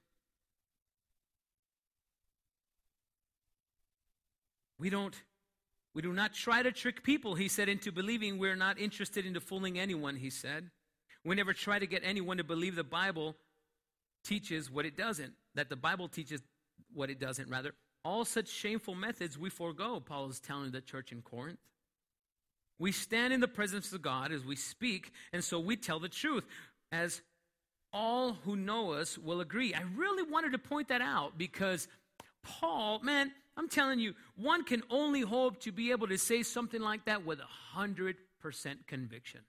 We 4.79 4.89
don't 4.91 5.15
we 5.97 6.03
do 6.03 6.13
not 6.13 6.35
try 6.35 6.63
to 6.63 6.71
trick 6.73 7.03
people, 7.03 7.35
he 7.35 7.49
said, 7.49 7.71
into 7.71 7.91
believing 7.91 8.37
we're 8.37 8.55
not 8.55 8.79
interested 8.79 9.25
in 9.25 9.41
fooling 9.41 9.79
anyone, 9.79 10.15
he 10.15 10.29
said. 10.29 10.69
We 11.25 11.35
never 11.35 11.55
try 11.55 11.79
to 11.79 11.87
get 11.87 12.03
anyone 12.05 12.37
to 12.37 12.45
believe 12.45 12.77
the 12.77 12.85
Bible 12.85 13.35
teaches 14.23 14.71
what 14.71 14.85
it 14.85 14.95
doesn't, 14.95 15.33
that 15.55 15.71
the 15.71 15.77
Bible 15.77 16.09
teaches 16.09 16.43
what 16.93 17.09
it 17.09 17.19
doesn't, 17.19 17.49
rather. 17.49 17.73
All 18.05 18.27
such 18.27 18.49
shameful 18.49 18.95
methods 18.95 19.39
we 19.39 19.49
forego, 19.49 19.99
Paul 19.99 20.29
is 20.29 20.39
telling 20.39 20.71
the 20.71 20.83
church 20.83 21.13
in 21.13 21.23
Corinth. 21.23 21.61
We 22.79 22.93
stand 22.93 23.33
in 23.33 23.41
the 23.41 23.49
presence 23.49 23.91
of 23.95 24.03
God 24.03 24.33
as 24.33 24.45
we 24.45 24.55
speak, 24.55 25.13
and 25.33 25.43
so 25.43 25.59
we 25.59 25.77
tell 25.77 25.99
the 25.99 26.11
truth, 26.11 26.45
as 26.93 27.23
all 27.95 28.35
who 28.45 28.55
know 28.55 28.93
us 28.93 29.17
will 29.17 29.41
agree. 29.41 29.73
I 29.73 29.81
really 29.97 30.31
wanted 30.31 30.53
to 30.53 30.59
point 30.59 30.89
that 30.89 31.01
out 31.01 31.39
because 31.39 31.89
Paul, 32.43 32.99
man, 32.99 33.33
I'm 33.57 33.69
telling 33.69 33.99
you, 33.99 34.15
one 34.37 34.65
can 34.65 34.83
only 34.91 35.23
hope 35.23 35.61
to 35.61 35.73
be 35.73 35.91
able 35.91 36.09
to 36.09 36.19
say 36.19 36.43
something 36.43 36.81
like 36.81 37.07
that 37.07 37.25
with 37.25 37.41
100% 37.77 38.17
conviction. 38.87 39.41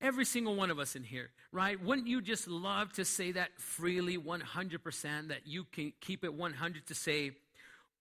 Every 0.00 0.24
single 0.24 0.54
one 0.54 0.70
of 0.70 0.78
us 0.78 0.94
in 0.94 1.02
here, 1.02 1.30
right? 1.50 1.82
Wouldn't 1.82 2.06
you 2.06 2.22
just 2.22 2.46
love 2.46 2.92
to 2.92 3.04
say 3.04 3.32
that 3.32 3.60
freely, 3.60 4.16
100%, 4.16 5.28
that 5.28 5.46
you 5.46 5.64
can 5.64 5.92
keep 6.00 6.22
it 6.22 6.32
100 6.32 6.86
to 6.86 6.94
say, 6.94 7.32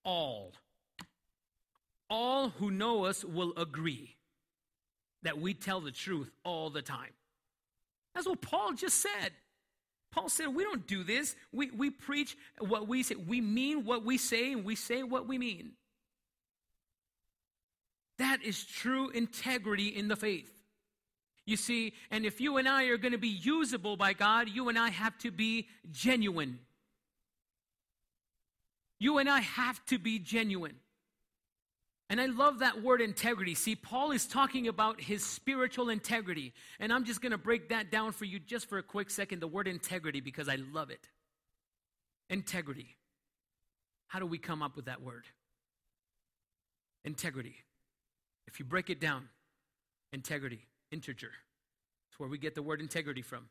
all, 0.03 0.53
all 2.09 2.49
who 2.49 2.69
know 2.69 3.05
us 3.05 3.25
will 3.25 3.53
agree 3.57 4.15
that 5.23 5.39
we 5.39 5.55
tell 5.55 5.81
the 5.81 5.91
truth 5.91 6.31
all 6.43 6.69
the 6.69 6.83
time. 6.83 7.11
That's 8.13 8.27
what 8.27 8.41
Paul 8.41 8.73
just 8.73 9.01
said. 9.01 9.31
Paul 10.17 10.29
said, 10.29 10.47
We 10.47 10.63
don't 10.63 10.87
do 10.87 11.03
this. 11.03 11.35
We, 11.53 11.69
we 11.69 11.91
preach 11.91 12.35
what 12.57 12.87
we 12.87 13.03
say. 13.03 13.13
We 13.15 13.39
mean 13.39 13.85
what 13.85 14.03
we 14.03 14.17
say, 14.17 14.51
and 14.51 14.65
we 14.65 14.73
say 14.75 15.03
what 15.03 15.27
we 15.27 15.37
mean. 15.37 15.73
That 18.17 18.41
is 18.41 18.65
true 18.65 19.11
integrity 19.11 19.89
in 19.89 20.07
the 20.07 20.15
faith. 20.15 20.51
You 21.45 21.55
see, 21.55 21.93
and 22.09 22.25
if 22.25 22.41
you 22.41 22.57
and 22.57 22.67
I 22.67 22.85
are 22.85 22.97
going 22.97 23.11
to 23.11 23.19
be 23.19 23.27
usable 23.27 23.95
by 23.95 24.13
God, 24.13 24.49
you 24.49 24.69
and 24.69 24.79
I 24.79 24.89
have 24.89 25.15
to 25.19 25.29
be 25.29 25.67
genuine. 25.91 26.59
You 28.99 29.19
and 29.19 29.29
I 29.29 29.41
have 29.41 29.85
to 29.85 29.99
be 29.99 30.17
genuine. 30.17 30.77
And 32.09 32.21
I 32.21 32.27
love 32.27 32.59
that 32.59 32.81
word 32.81 33.01
integrity. 33.01 33.53
See, 33.53 33.75
Paul 33.75 34.11
is 34.11 34.25
talking 34.25 34.67
about 34.67 35.01
his 35.01 35.25
spiritual 35.25 35.89
integrity. 35.89 36.53
And 36.79 36.93
I'm 36.93 37.03
just 37.03 37.21
going 37.21 37.33
to 37.33 37.37
break 37.37 37.69
that 37.69 37.91
down 37.91 38.13
for 38.13 38.23
you 38.23 38.39
just 38.39 38.69
for 38.69 38.77
a 38.77 38.83
quick 38.83 39.09
second 39.09 39.41
the 39.41 39.47
word 39.47 39.67
integrity 39.67 40.21
because 40.21 40.47
I 40.47 40.55
love 40.55 40.89
it. 40.89 41.09
Integrity. 42.29 42.95
How 44.07 44.19
do 44.19 44.25
we 44.25 44.37
come 44.37 44.61
up 44.61 44.77
with 44.77 44.85
that 44.85 45.01
word? 45.01 45.25
Integrity. 47.03 47.55
If 48.47 48.59
you 48.59 48.65
break 48.65 48.89
it 48.89 49.01
down, 49.01 49.27
integrity, 50.13 50.61
integer. 50.91 51.31
It's 52.09 52.19
where 52.19 52.29
we 52.29 52.37
get 52.37 52.55
the 52.55 52.63
word 52.63 52.79
integrity 52.79 53.21
from. 53.21 53.49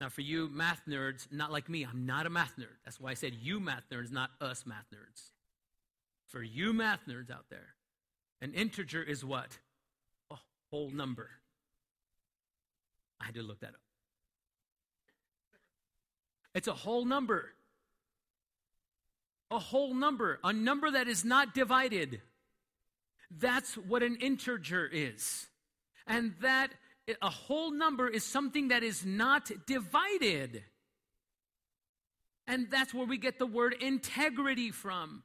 Now, 0.00 0.10
for 0.10 0.20
you 0.20 0.50
math 0.52 0.82
nerds, 0.86 1.26
not 1.32 1.50
like 1.50 1.70
me, 1.70 1.84
I'm 1.84 2.04
not 2.04 2.26
a 2.26 2.30
math 2.30 2.56
nerd. 2.58 2.76
That's 2.84 3.00
why 3.00 3.12
I 3.12 3.14
said 3.14 3.32
you 3.40 3.58
math 3.58 3.84
nerds, 3.90 4.12
not 4.12 4.30
us 4.42 4.64
math 4.66 4.84
nerds. 4.94 5.30
For 6.28 6.42
you 6.42 6.74
math 6.74 7.00
nerds 7.08 7.30
out 7.30 7.46
there, 7.48 7.68
an 8.40 8.52
integer 8.54 9.02
is 9.02 9.24
what? 9.24 9.58
A 10.30 10.36
whole 10.70 10.90
number. 10.90 11.30
I 13.20 13.26
had 13.26 13.34
to 13.34 13.42
look 13.42 13.60
that 13.60 13.70
up. 13.70 13.80
It's 16.54 16.68
a 16.68 16.74
whole 16.74 17.04
number. 17.04 17.52
A 19.50 19.58
whole 19.58 19.94
number. 19.94 20.38
A 20.42 20.52
number 20.52 20.90
that 20.90 21.08
is 21.08 21.24
not 21.24 21.54
divided. 21.54 22.20
That's 23.30 23.74
what 23.74 24.02
an 24.02 24.16
integer 24.16 24.86
is. 24.86 25.46
And 26.06 26.34
that 26.40 26.70
a 27.22 27.30
whole 27.30 27.70
number 27.70 28.08
is 28.08 28.24
something 28.24 28.68
that 28.68 28.82
is 28.82 29.04
not 29.04 29.50
divided. 29.66 30.62
And 32.46 32.70
that's 32.70 32.94
where 32.94 33.06
we 33.06 33.18
get 33.18 33.38
the 33.38 33.46
word 33.46 33.74
integrity 33.80 34.70
from. 34.70 35.24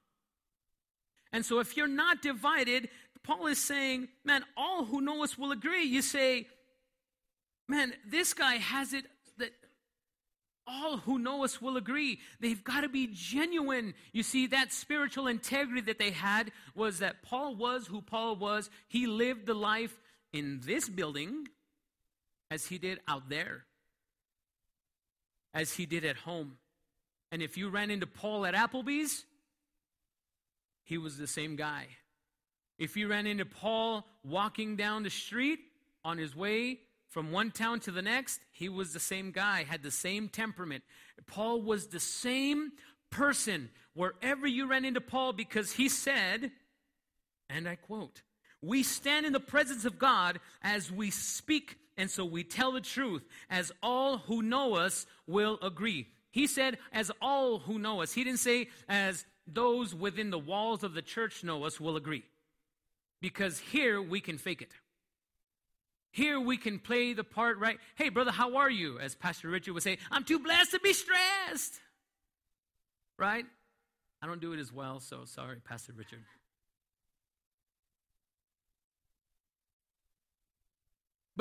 And 1.34 1.45
so 1.45 1.59
if 1.59 1.77
you're 1.77 1.88
not 1.88 2.21
divided, 2.21 2.89
Paul 3.23 3.47
is 3.47 3.59
saying, 3.59 4.09
man, 4.25 4.43
all 4.57 4.86
who 4.86 5.01
know 5.01 5.23
us 5.23 5.38
will 5.38 5.51
agree. 5.51 5.84
You 5.84 6.01
say, 6.01 6.47
man, 7.69 7.93
this 8.07 8.34
guy 8.34 8.55
has 8.55 8.93
it 8.93 9.05
that 9.38 9.51
all 10.67 10.97
who 10.97 11.19
know 11.19 11.43
us 11.43 11.61
will 11.61 11.77
agree. 11.77 12.19
They've 12.39 12.63
got 12.63 12.82
to 12.82 12.89
be 12.89 13.09
genuine. 13.11 13.93
You 14.11 14.23
see, 14.23 14.47
that 14.47 14.73
spiritual 14.73 15.27
integrity 15.27 15.82
that 15.82 15.99
they 15.99 16.11
had 16.11 16.51
was 16.75 16.99
that 16.99 17.23
Paul 17.23 17.55
was 17.55 17.88
who 17.88 18.01
Paul 18.01 18.36
was. 18.36 18.69
He 18.88 19.07
lived 19.07 19.45
the 19.45 19.53
life 19.53 19.97
in 20.34 20.61
this 20.63 20.89
building 20.89 21.47
as 22.49 22.65
he 22.65 22.77
did 22.77 22.99
out 23.07 23.29
there, 23.29 23.65
as 25.53 25.73
he 25.73 25.86
did 25.86 26.03
at 26.03 26.17
home. 26.17 26.57
And 27.32 27.41
if 27.41 27.57
you 27.57 27.69
ran 27.69 27.89
into 27.89 28.07
Paul 28.07 28.45
at 28.45 28.53
Applebee's, 28.53 29.25
he 30.84 30.97
was 30.97 31.17
the 31.17 31.27
same 31.27 31.55
guy. 31.55 31.88
If 32.77 32.97
you 32.97 33.07
ran 33.07 33.27
into 33.27 33.45
Paul 33.45 34.05
walking 34.23 34.75
down 34.75 35.03
the 35.03 35.09
street 35.09 35.59
on 36.03 36.17
his 36.17 36.36
way 36.36 36.79
from 37.09 37.32
one 37.32 37.51
town 37.51 37.79
to 37.82 37.91
the 37.91 38.01
next, 38.01 38.39
he 38.51 38.69
was 38.69 38.93
the 38.93 38.99
same 38.99 39.32
guy, 39.32 39.63
had 39.63 39.84
the 39.84 39.91
same 39.91 40.29
temperament. 40.29 40.84
Paul 41.27 41.61
was 41.61 41.88
the 41.88 41.99
same 41.99 42.71
person 43.11 43.69
wherever 43.93 44.47
you 44.47 44.67
ran 44.67 44.86
into 44.86 45.01
Paul 45.01 45.34
because 45.34 45.73
he 45.73 45.89
said, 45.89 46.51
and 47.49 47.67
I 47.67 47.75
quote, 47.75 48.21
We 48.61 48.84
stand 48.84 49.25
in 49.25 49.34
the 49.34 49.39
presence 49.39 49.86
of 49.86 49.99
God 49.99 50.39
as 50.61 50.91
we 50.91 51.11
speak, 51.11 51.77
and 51.97 52.09
so 52.09 52.25
we 52.25 52.43
tell 52.43 52.71
the 52.71 52.82
truth, 52.82 53.23
as 53.49 53.71
all 53.84 54.17
who 54.17 54.41
know 54.41 54.75
us 54.75 55.05
will 55.27 55.59
agree. 55.61 56.07
He 56.32 56.47
said, 56.47 56.77
as 56.93 57.11
all 57.21 57.59
who 57.59 57.77
know 57.77 58.01
us. 58.01 58.13
He 58.13 58.23
didn't 58.23 58.39
say, 58.39 58.69
as 58.88 59.25
those 59.47 59.93
within 59.93 60.29
the 60.29 60.39
walls 60.39 60.83
of 60.83 60.93
the 60.93 61.01
church 61.01 61.43
know 61.43 61.63
us 61.63 61.79
will 61.79 61.95
agree. 61.95 62.23
Because 63.21 63.59
here 63.59 64.01
we 64.01 64.19
can 64.19 64.37
fake 64.37 64.61
it. 64.61 64.71
Here 66.11 66.39
we 66.39 66.57
can 66.57 66.79
play 66.79 67.13
the 67.13 67.23
part 67.23 67.57
right. 67.59 67.79
Hey, 67.95 68.09
brother, 68.09 68.31
how 68.31 68.57
are 68.57 68.69
you? 68.69 68.99
As 68.99 69.15
Pastor 69.15 69.47
Richard 69.47 69.73
would 69.73 69.83
say, 69.83 69.97
I'm 70.09 70.23
too 70.23 70.39
blessed 70.39 70.71
to 70.71 70.79
be 70.79 70.93
stressed. 70.93 71.79
Right? 73.17 73.45
I 74.21 74.27
don't 74.27 74.41
do 74.41 74.53
it 74.53 74.59
as 74.59 74.73
well, 74.73 74.99
so 74.99 75.25
sorry, 75.25 75.57
Pastor 75.63 75.93
Richard. 75.95 76.19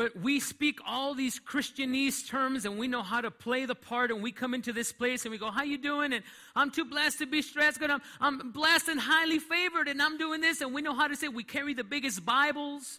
But 0.01 0.17
we 0.17 0.41
speak 0.41 0.79
all 0.87 1.13
these 1.13 1.39
Christianese 1.39 2.27
terms 2.27 2.65
and 2.65 2.79
we 2.79 2.89
know 2.89 3.03
how 3.03 3.21
to 3.21 3.31
play 3.31 3.67
the 3.67 3.75
part 3.75 4.11
and 4.11 4.23
we 4.23 4.33
come 4.33 4.55
into 4.55 4.73
this 4.73 4.93
place 4.93 5.27
and 5.27 5.31
we 5.31 5.37
go, 5.37 5.51
how 5.51 5.63
you 5.63 5.77
doing? 5.77 6.15
And 6.15 6.25
I'm 6.57 6.71
too 6.71 6.87
blessed 6.87 7.19
to 7.19 7.27
be 7.27 7.43
stressed. 7.43 7.79
God, 7.79 7.91
I'm, 7.91 8.01
I'm 8.19 8.51
blessed 8.51 8.89
and 8.89 8.99
highly 8.99 9.39
favored 9.39 9.89
and 9.89 10.01
I'm 10.01 10.17
doing 10.17 10.41
this. 10.41 10.63
And 10.63 10.73
we 10.73 10.81
know 10.81 10.95
how 10.95 11.07
to 11.07 11.17
say 11.17 11.29
we 11.29 11.45
carry 11.45 11.75
the 11.75 11.85
biggest 11.85 12.25
Bibles. 12.25 12.99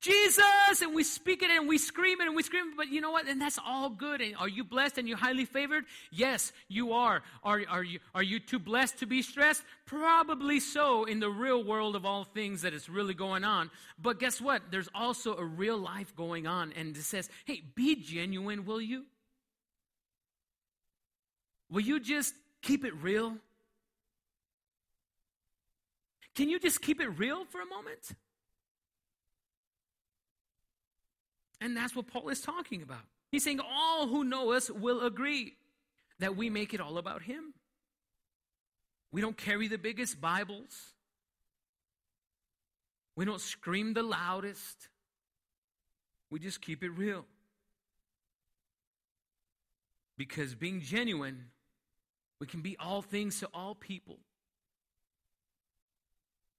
Jesus, 0.00 0.82
and 0.82 0.94
we 0.94 1.02
speak 1.02 1.42
it 1.42 1.50
and 1.50 1.68
we 1.68 1.78
scream 1.78 2.20
it 2.20 2.26
and 2.26 2.36
we 2.36 2.42
scream 2.42 2.76
but 2.76 2.88
you 2.88 3.00
know 3.00 3.10
what? 3.10 3.26
And 3.26 3.40
that's 3.40 3.58
all 3.64 3.88
good. 3.88 4.20
And 4.20 4.36
are 4.36 4.48
you 4.48 4.62
blessed 4.62 4.98
and 4.98 5.08
you're 5.08 5.16
highly 5.16 5.46
favored? 5.46 5.84
Yes, 6.12 6.52
you 6.68 6.92
are. 6.92 7.22
Are, 7.42 7.62
are, 7.68 7.82
you, 7.82 7.98
are 8.14 8.22
you 8.22 8.38
too 8.38 8.58
blessed 8.58 8.98
to 8.98 9.06
be 9.06 9.22
stressed? 9.22 9.62
Probably 9.86 10.60
so 10.60 11.04
in 11.04 11.18
the 11.18 11.30
real 11.30 11.64
world 11.64 11.96
of 11.96 12.04
all 12.04 12.24
things 12.24 12.62
that 12.62 12.74
is 12.74 12.88
really 12.88 13.14
going 13.14 13.42
on. 13.42 13.70
But 13.98 14.20
guess 14.20 14.40
what? 14.40 14.62
There's 14.70 14.88
also 14.94 15.36
a 15.36 15.44
real 15.44 15.78
life 15.78 16.14
going 16.14 16.46
on. 16.46 16.72
And 16.72 16.96
it 16.96 17.02
says, 17.02 17.30
hey, 17.46 17.62
be 17.74 17.96
genuine, 17.96 18.66
will 18.66 18.80
you? 18.80 19.04
Will 21.70 21.80
you 21.80 22.00
just 22.00 22.34
keep 22.62 22.84
it 22.84 22.94
real? 23.02 23.36
Can 26.34 26.50
you 26.50 26.60
just 26.60 26.82
keep 26.82 27.00
it 27.00 27.08
real 27.18 27.46
for 27.46 27.62
a 27.62 27.66
moment? 27.66 28.10
And 31.60 31.76
that's 31.76 31.96
what 31.96 32.06
Paul 32.06 32.28
is 32.28 32.40
talking 32.40 32.82
about. 32.82 33.02
He's 33.30 33.44
saying 33.44 33.60
all 33.60 34.06
who 34.06 34.24
know 34.24 34.52
us 34.52 34.70
will 34.70 35.00
agree 35.04 35.54
that 36.18 36.36
we 36.36 36.50
make 36.50 36.74
it 36.74 36.80
all 36.80 36.98
about 36.98 37.22
him. 37.22 37.54
We 39.12 39.20
don't 39.20 39.36
carry 39.36 39.68
the 39.68 39.78
biggest 39.78 40.20
Bibles. 40.20 40.94
We 43.16 43.24
don't 43.24 43.40
scream 43.40 43.94
the 43.94 44.02
loudest. 44.02 44.88
We 46.30 46.38
just 46.38 46.60
keep 46.60 46.82
it 46.82 46.90
real. 46.90 47.24
Because 50.18 50.54
being 50.54 50.80
genuine, 50.80 51.46
we 52.40 52.46
can 52.46 52.60
be 52.60 52.76
all 52.78 53.02
things 53.02 53.40
to 53.40 53.48
all 53.54 53.74
people. 53.74 54.18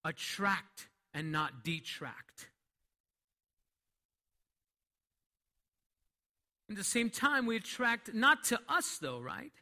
Attract 0.03 0.87
and 1.13 1.31
not 1.31 1.63
detract. 1.63 2.49
At 6.69 6.75
the 6.75 6.83
same 6.83 7.09
time, 7.09 7.45
we 7.45 7.55
attract 7.55 8.13
not 8.13 8.43
to 8.45 8.59
us, 8.67 8.97
though, 8.97 9.19
right? 9.19 9.53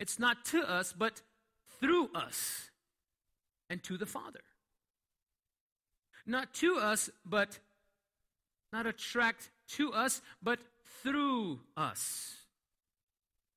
It's 0.00 0.18
not 0.18 0.44
to 0.46 0.68
us, 0.68 0.92
but 0.92 1.22
through 1.80 2.10
us. 2.14 2.70
and 3.68 3.82
to 3.82 3.98
the 3.98 4.06
Father. 4.06 4.40
Not 6.24 6.54
to 6.54 6.78
us, 6.78 7.10
but 7.24 7.58
not 8.72 8.86
attract 8.86 9.50
to 9.70 9.92
us, 9.92 10.22
but 10.42 10.60
through 11.02 11.60
us. 11.76 12.36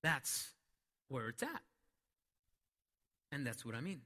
That's 0.04 0.50
where 1.08 1.30
it's 1.30 1.44
at. 1.44 1.62
And 3.32 3.46
that's 3.46 3.64
what 3.66 3.76
I 3.76 3.82
mean. 3.82 4.02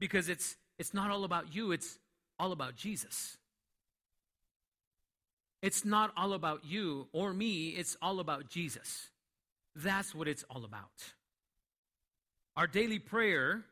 Because 0.00 0.28
it's 0.28 0.56
it's 0.78 0.92
not 0.92 1.10
all 1.10 1.24
about 1.24 1.54
you, 1.54 1.72
it's 1.72 1.98
all 2.38 2.52
about 2.52 2.76
Jesus. 2.76 3.37
It's 5.60 5.84
not 5.84 6.12
all 6.16 6.32
about 6.32 6.64
you 6.64 7.08
or 7.12 7.32
me, 7.32 7.68
it's 7.70 7.96
all 8.00 8.20
about 8.20 8.48
Jesus. 8.48 9.08
That's 9.74 10.14
what 10.14 10.28
it's 10.28 10.44
all 10.50 10.64
about. 10.64 11.12
Our 12.56 12.66
daily 12.66 12.98
prayer 12.98 13.64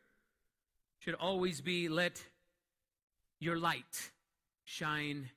should 0.99 1.15
always 1.15 1.61
be 1.61 1.89
let 1.89 2.23
your 3.39 3.59
light 3.59 4.11
shine 4.65 5.31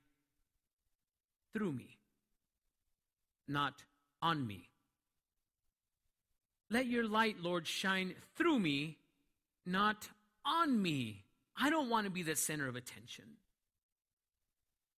through 1.54 1.74
me, 1.74 1.98
not 3.48 3.84
on 4.22 4.46
me. 4.46 4.70
Let 6.72 6.86
your 6.86 7.08
light, 7.08 7.38
Lord, 7.42 7.66
shine 7.66 8.14
through 8.36 8.60
me, 8.60 8.98
not 9.66 10.08
on 10.46 10.82
me. 10.82 11.24
I 11.58 11.70
don't 11.70 11.90
want 11.90 12.06
to 12.06 12.12
be 12.12 12.24
the 12.24 12.36
center 12.36 12.68
of 12.68 12.76
attention. 12.76 13.26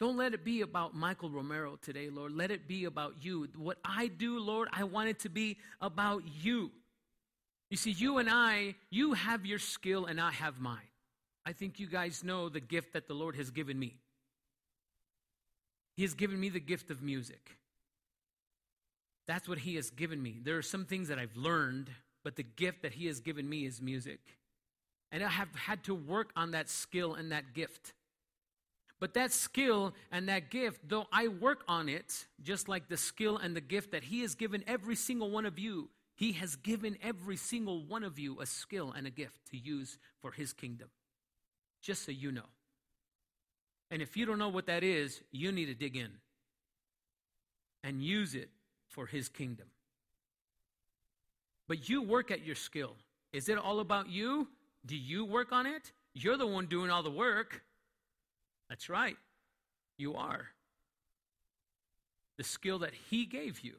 Don't 0.01 0.17
let 0.17 0.33
it 0.33 0.43
be 0.43 0.61
about 0.61 0.95
Michael 0.95 1.29
Romero 1.29 1.77
today, 1.79 2.09
Lord. 2.09 2.31
Let 2.31 2.49
it 2.49 2.67
be 2.67 2.85
about 2.85 3.17
you. 3.21 3.47
What 3.55 3.77
I 3.85 4.07
do, 4.07 4.39
Lord, 4.39 4.67
I 4.73 4.83
want 4.83 5.09
it 5.09 5.19
to 5.19 5.29
be 5.29 5.59
about 5.79 6.23
you. 6.41 6.71
You 7.69 7.77
see, 7.77 7.91
you 7.91 8.17
and 8.17 8.27
I, 8.27 8.73
you 8.89 9.13
have 9.13 9.45
your 9.45 9.59
skill 9.59 10.07
and 10.07 10.19
I 10.19 10.31
have 10.31 10.59
mine. 10.59 10.79
I 11.45 11.53
think 11.53 11.79
you 11.79 11.85
guys 11.85 12.23
know 12.23 12.49
the 12.49 12.59
gift 12.59 12.93
that 12.93 13.07
the 13.07 13.13
Lord 13.13 13.35
has 13.35 13.51
given 13.51 13.77
me. 13.77 13.97
He 15.95 16.01
has 16.01 16.15
given 16.15 16.39
me 16.39 16.49
the 16.49 16.59
gift 16.59 16.89
of 16.89 17.03
music. 17.03 17.51
That's 19.27 19.47
what 19.47 19.59
He 19.59 19.75
has 19.75 19.91
given 19.91 20.19
me. 20.21 20.39
There 20.43 20.57
are 20.57 20.63
some 20.63 20.85
things 20.85 21.09
that 21.09 21.19
I've 21.19 21.37
learned, 21.37 21.91
but 22.23 22.37
the 22.37 22.43
gift 22.43 22.81
that 22.81 22.93
He 22.93 23.05
has 23.05 23.19
given 23.19 23.47
me 23.47 23.67
is 23.67 23.79
music. 23.79 24.19
And 25.11 25.23
I 25.23 25.27
have 25.27 25.53
had 25.53 25.83
to 25.83 25.93
work 25.93 26.31
on 26.35 26.51
that 26.51 26.71
skill 26.71 27.13
and 27.13 27.31
that 27.31 27.53
gift. 27.53 27.93
But 29.01 29.15
that 29.15 29.31
skill 29.31 29.95
and 30.11 30.29
that 30.29 30.51
gift, 30.51 30.87
though 30.87 31.07
I 31.11 31.27
work 31.27 31.63
on 31.67 31.89
it, 31.89 32.27
just 32.43 32.69
like 32.69 32.87
the 32.87 32.97
skill 32.97 33.35
and 33.35 33.55
the 33.55 33.61
gift 33.61 33.91
that 33.93 34.03
He 34.03 34.21
has 34.21 34.35
given 34.35 34.63
every 34.67 34.95
single 34.95 35.31
one 35.31 35.47
of 35.47 35.57
you, 35.57 35.89
He 36.15 36.33
has 36.33 36.55
given 36.55 36.95
every 37.01 37.35
single 37.35 37.83
one 37.83 38.03
of 38.03 38.19
you 38.19 38.39
a 38.39 38.45
skill 38.45 38.93
and 38.95 39.07
a 39.07 39.09
gift 39.09 39.39
to 39.49 39.57
use 39.57 39.97
for 40.21 40.31
His 40.31 40.53
kingdom. 40.53 40.87
Just 41.81 42.05
so 42.05 42.11
you 42.11 42.31
know. 42.31 42.45
And 43.89 44.03
if 44.03 44.15
you 44.15 44.27
don't 44.27 44.37
know 44.37 44.49
what 44.49 44.67
that 44.67 44.83
is, 44.83 45.19
you 45.31 45.51
need 45.51 45.65
to 45.65 45.73
dig 45.73 45.97
in 45.97 46.11
and 47.83 48.03
use 48.03 48.35
it 48.35 48.51
for 48.87 49.07
His 49.07 49.29
kingdom. 49.29 49.65
But 51.67 51.89
you 51.89 52.03
work 52.03 52.29
at 52.29 52.45
your 52.45 52.55
skill. 52.55 52.93
Is 53.33 53.49
it 53.49 53.57
all 53.57 53.79
about 53.79 54.09
you? 54.09 54.47
Do 54.85 54.95
you 54.95 55.25
work 55.25 55.51
on 55.51 55.65
it? 55.65 55.91
You're 56.13 56.37
the 56.37 56.45
one 56.45 56.67
doing 56.67 56.91
all 56.91 57.01
the 57.01 57.09
work. 57.09 57.63
That's 58.71 58.87
right. 58.87 59.17
You 59.97 60.15
are. 60.15 60.47
The 62.37 62.45
skill 62.45 62.79
that 62.79 62.93
He 63.09 63.25
gave 63.25 63.59
you. 63.59 63.73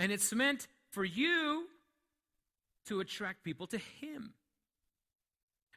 And 0.00 0.10
it's 0.10 0.32
meant 0.34 0.66
for 0.90 1.04
you 1.04 1.68
to 2.86 2.98
attract 2.98 3.44
people 3.44 3.68
to 3.68 3.78
Him. 3.78 4.34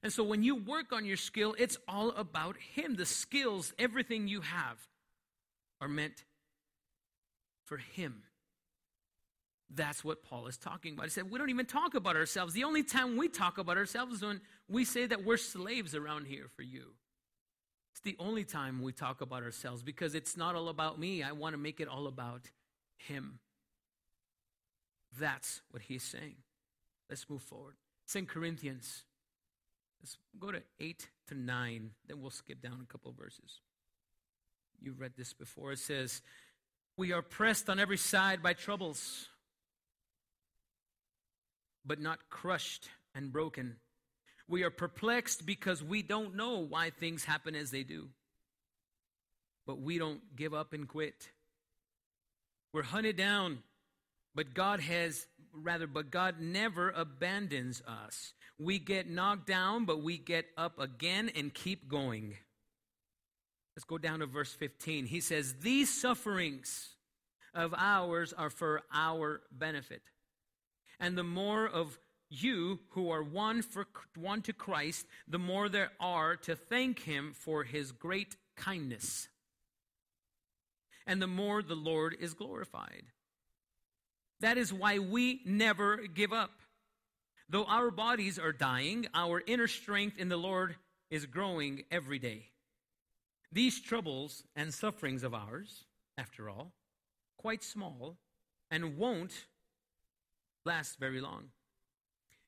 And 0.02 0.12
so 0.12 0.24
when 0.24 0.42
you 0.42 0.56
work 0.56 0.92
on 0.92 1.06
your 1.06 1.16
skill, 1.16 1.54
it's 1.60 1.78
all 1.88 2.10
about 2.10 2.58
Him. 2.58 2.96
The 2.96 3.06
skills, 3.06 3.72
everything 3.78 4.28
you 4.28 4.42
have, 4.42 4.80
are 5.80 5.88
meant 5.88 6.24
for 7.66 7.78
Him. 7.78 8.24
That's 9.76 10.04
what 10.04 10.24
Paul 10.24 10.48
is 10.48 10.58
talking 10.58 10.94
about. 10.94 11.06
He 11.06 11.10
said, 11.10 11.30
We 11.30 11.40
don't 11.40 11.50
even 11.50 11.66
talk 11.66 11.96
about 11.96 12.16
ourselves. 12.16 12.54
The 12.54 12.64
only 12.64 12.84
time 12.84 13.18
we 13.18 13.28
talk 13.28 13.58
about 13.58 13.78
ourselves 13.78 14.16
is 14.16 14.22
when 14.22 14.42
we 14.70 14.86
say 14.86 15.06
that 15.08 15.24
we're 15.24 15.38
slaves 15.38 15.96
around 15.96 16.28
here 16.28 16.48
for 16.56 16.62
you. 16.62 16.94
It's 17.92 18.02
the 18.02 18.16
only 18.20 18.44
time 18.44 18.82
we 18.82 18.92
talk 18.92 19.22
about 19.22 19.44
ourselves 19.44 19.84
because 19.84 20.16
it's 20.16 20.36
not 20.36 20.56
all 20.56 20.70
about 20.70 21.00
me. 21.00 21.24
I 21.24 21.32
want 21.32 21.54
to 21.54 21.58
make 21.58 21.80
it 21.80 21.88
all 21.88 22.08
about 22.08 22.50
Him. 22.98 23.40
That's 25.20 25.62
what 25.72 25.84
he's 25.84 26.04
saying. 26.04 26.36
Let's 27.10 27.30
move 27.30 27.42
forward. 27.42 27.76
St. 28.06 28.28
Corinthians. 28.28 29.04
Let's 30.02 30.18
go 30.40 30.52
to 30.52 30.62
8 30.80 31.08
to 31.30 31.36
9, 31.36 31.92
then 32.08 32.22
we'll 32.22 32.32
skip 32.32 32.62
down 32.62 32.80
a 32.84 32.92
couple 32.92 33.14
verses. 33.14 33.62
You've 34.82 35.00
read 35.00 35.14
this 35.18 35.34
before. 35.34 35.72
It 35.72 35.80
says, 35.80 36.22
We 36.98 37.14
are 37.14 37.22
pressed 37.22 37.70
on 37.70 37.80
every 37.80 37.98
side 37.98 38.44
by 38.44 38.54
troubles 38.54 39.30
but 41.86 42.00
not 42.00 42.30
crushed 42.30 42.90
and 43.16 43.32
broken. 43.32 43.76
We 44.48 44.64
are 44.64 44.70
perplexed 44.70 45.46
because 45.46 45.84
we 45.84 46.02
don't 46.02 46.36
know 46.36 46.60
why 46.60 46.90
things 46.90 47.24
happen 47.24 47.56
as 47.56 47.72
they 47.72 47.84
do. 47.84 48.10
But 49.66 49.82
we 49.82 49.98
don't 49.98 50.36
give 50.36 50.54
up 50.54 50.74
and 50.74 50.88
quit. 50.88 51.30
We're 52.74 52.84
hunted 52.84 53.16
down, 53.16 53.60
but 54.36 54.54
God 54.54 54.80
has, 54.82 55.26
rather, 55.54 55.88
but 55.88 56.12
God 56.12 56.36
never 56.40 56.90
abandons 56.90 57.82
us. 57.88 58.34
We 58.60 58.80
get 58.80 59.10
knocked 59.10 59.48
down, 59.48 59.86
but 59.86 60.02
we 60.02 60.18
get 60.18 60.46
up 60.58 60.80
again 60.80 61.32
and 61.36 61.54
keep 61.54 61.88
going. 61.88 62.36
Let's 63.76 63.86
go 63.86 63.98
down 63.98 64.20
to 64.20 64.26
verse 64.26 64.54
15. 64.54 65.06
He 65.06 65.22
says, 65.22 65.56
These 65.62 65.90
sufferings 65.90 66.90
of 67.54 67.74
ours 67.78 68.34
are 68.34 68.50
for 68.50 68.82
our 68.92 69.42
benefit 69.52 70.02
and 71.00 71.18
the 71.18 71.24
more 71.24 71.68
of 71.68 72.00
you 72.30 72.80
who 72.90 73.12
are 73.12 73.24
one 73.24 73.62
for 73.62 73.86
one 74.18 74.42
to 74.44 74.54
Christ, 74.54 75.06
the 75.28 75.40
more 75.40 75.70
there 75.70 75.92
are 76.00 76.36
to 76.38 76.56
thank 76.56 77.00
him 77.04 77.34
for 77.34 77.64
his 77.64 77.92
great 77.92 78.36
kindness. 78.56 79.28
And 81.06 81.22
the 81.22 81.28
more 81.28 81.62
the 81.62 81.76
Lord 81.76 82.16
is 82.20 82.34
glorified. 82.34 83.04
That 84.40 84.58
is 84.58 84.74
why 84.74 85.00
we 85.00 85.42
never 85.46 85.98
give 85.98 86.34
up. 86.34 86.62
Though 87.50 87.66
our 87.66 87.92
bodies 87.92 88.40
are 88.40 88.52
dying, 88.52 89.08
our 89.14 89.44
inner 89.46 89.68
strength 89.68 90.18
in 90.18 90.30
the 90.30 90.38
Lord 90.38 90.76
is 91.12 91.26
growing 91.26 91.84
every 91.92 92.20
day. 92.20 92.48
These 93.52 93.82
troubles 93.82 94.44
and 94.56 94.74
sufferings 94.74 95.24
of 95.24 95.36
ours, 95.36 95.86
after 96.18 96.50
all, 96.50 96.72
quite 97.38 97.64
small, 97.64 98.18
and 98.72 98.98
won't 98.98 99.46
last 100.66 101.00
very 101.00 101.22
long. 101.22 101.50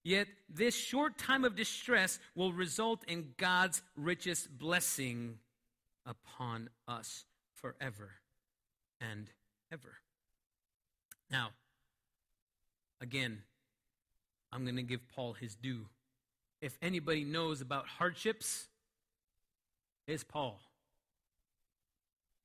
Yet 0.03 0.28
this 0.47 0.76
short 0.76 1.18
time 1.18 1.43
of 1.43 1.55
distress 1.55 2.20
will 2.36 2.53
result 2.53 3.03
in 3.07 3.34
God's 3.38 3.82
richest 3.95 4.55
blessing 4.57 5.39
upon 6.05 6.70
us 6.88 7.26
forever 7.53 8.11
and 9.01 9.32
ever. 9.72 9.95
Now, 11.32 11.49
again, 13.01 13.39
I'm 14.51 14.63
going 14.63 14.76
to 14.76 14.84
give 14.84 15.01
Paul 15.16 15.34
his 15.34 15.55
due. 15.55 15.88
If 16.61 16.78
anybody 16.82 17.24
knows 17.24 17.61
about 17.61 17.88
hardships, 17.88 18.68
it's 20.07 20.24
Paul. 20.24 20.59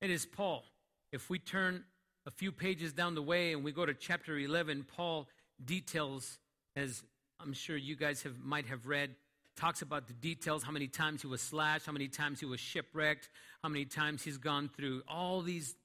It 0.01 0.09
is 0.09 0.25
Paul. 0.25 0.63
If 1.11 1.29
we 1.29 1.37
turn 1.37 1.83
a 2.25 2.31
few 2.31 2.51
pages 2.51 2.91
down 2.91 3.13
the 3.13 3.21
way 3.21 3.53
and 3.53 3.63
we 3.63 3.71
go 3.71 3.85
to 3.85 3.93
chapter 3.93 4.37
11, 4.37 4.85
Paul 4.95 5.27
details, 5.65 6.39
as 6.75 7.03
I'm 7.39 7.53
sure 7.53 7.77
you 7.77 7.95
guys 7.95 8.23
have, 8.23 8.39
might 8.39 8.67
have 8.67 8.87
read, 8.87 9.15
talks 9.55 9.81
about 9.81 10.07
the 10.07 10.13
details 10.13 10.63
how 10.63 10.71
many 10.71 10.87
times 10.87 11.21
he 11.21 11.27
was 11.27 11.41
slashed, 11.41 11.85
how 11.85 11.91
many 11.91 12.07
times 12.07 12.39
he 12.39 12.45
was 12.45 12.59
shipwrecked, 12.59 13.29
how 13.61 13.69
many 13.69 13.85
times 13.85 14.23
he's 14.23 14.37
gone 14.37 14.69
through 14.75 15.03
all 15.07 15.41
these 15.41 15.75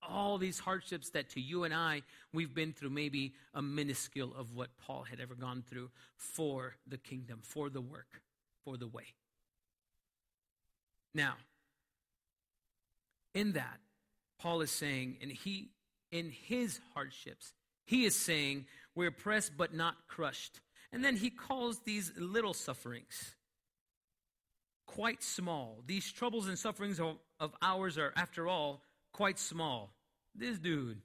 all 0.00 0.38
these 0.38 0.60
hardships 0.60 1.10
that 1.10 1.28
to 1.30 1.40
you 1.40 1.64
and 1.64 1.74
I 1.74 2.02
we've 2.32 2.54
been 2.54 2.72
through 2.72 2.90
maybe 2.90 3.34
a 3.52 3.60
minuscule 3.60 4.32
of 4.38 4.54
what 4.54 4.68
Paul 4.86 5.02
had 5.02 5.18
ever 5.18 5.34
gone 5.34 5.64
through 5.68 5.90
for 6.16 6.76
the 6.86 6.98
kingdom, 6.98 7.40
for 7.42 7.68
the 7.68 7.80
work, 7.80 8.22
for 8.64 8.76
the 8.76 8.86
way. 8.86 9.14
Now, 11.14 11.34
in 13.34 13.52
that, 13.52 13.80
Paul 14.38 14.60
is 14.60 14.70
saying, 14.70 15.16
and 15.20 15.32
he 15.32 15.70
in 16.12 16.30
his 16.30 16.80
hardships, 16.94 17.52
he 17.84 18.04
is 18.04 18.14
saying, 18.14 18.66
we're 18.98 19.12
pressed 19.12 19.52
but 19.56 19.72
not 19.72 19.94
crushed. 20.08 20.60
And 20.92 21.04
then 21.04 21.16
he 21.16 21.30
calls 21.30 21.78
these 21.84 22.12
little 22.18 22.52
sufferings 22.52 23.36
quite 24.86 25.22
small. 25.22 25.84
These 25.86 26.10
troubles 26.12 26.48
and 26.48 26.58
sufferings 26.58 26.98
of, 26.98 27.16
of 27.38 27.54
ours 27.62 27.96
are, 27.96 28.12
after 28.16 28.48
all, 28.48 28.82
quite 29.12 29.38
small. 29.38 29.94
This 30.34 30.58
dude 30.58 31.00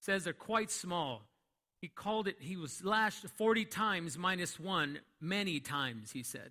says 0.00 0.24
they're 0.24 0.32
quite 0.32 0.70
small. 0.70 1.22
He 1.80 1.86
called 1.86 2.26
it, 2.26 2.36
he 2.40 2.56
was 2.56 2.82
lashed 2.84 3.28
40 3.36 3.66
times 3.66 4.18
minus 4.18 4.58
one, 4.58 4.98
many 5.20 5.60
times, 5.60 6.10
he 6.10 6.24
said. 6.24 6.50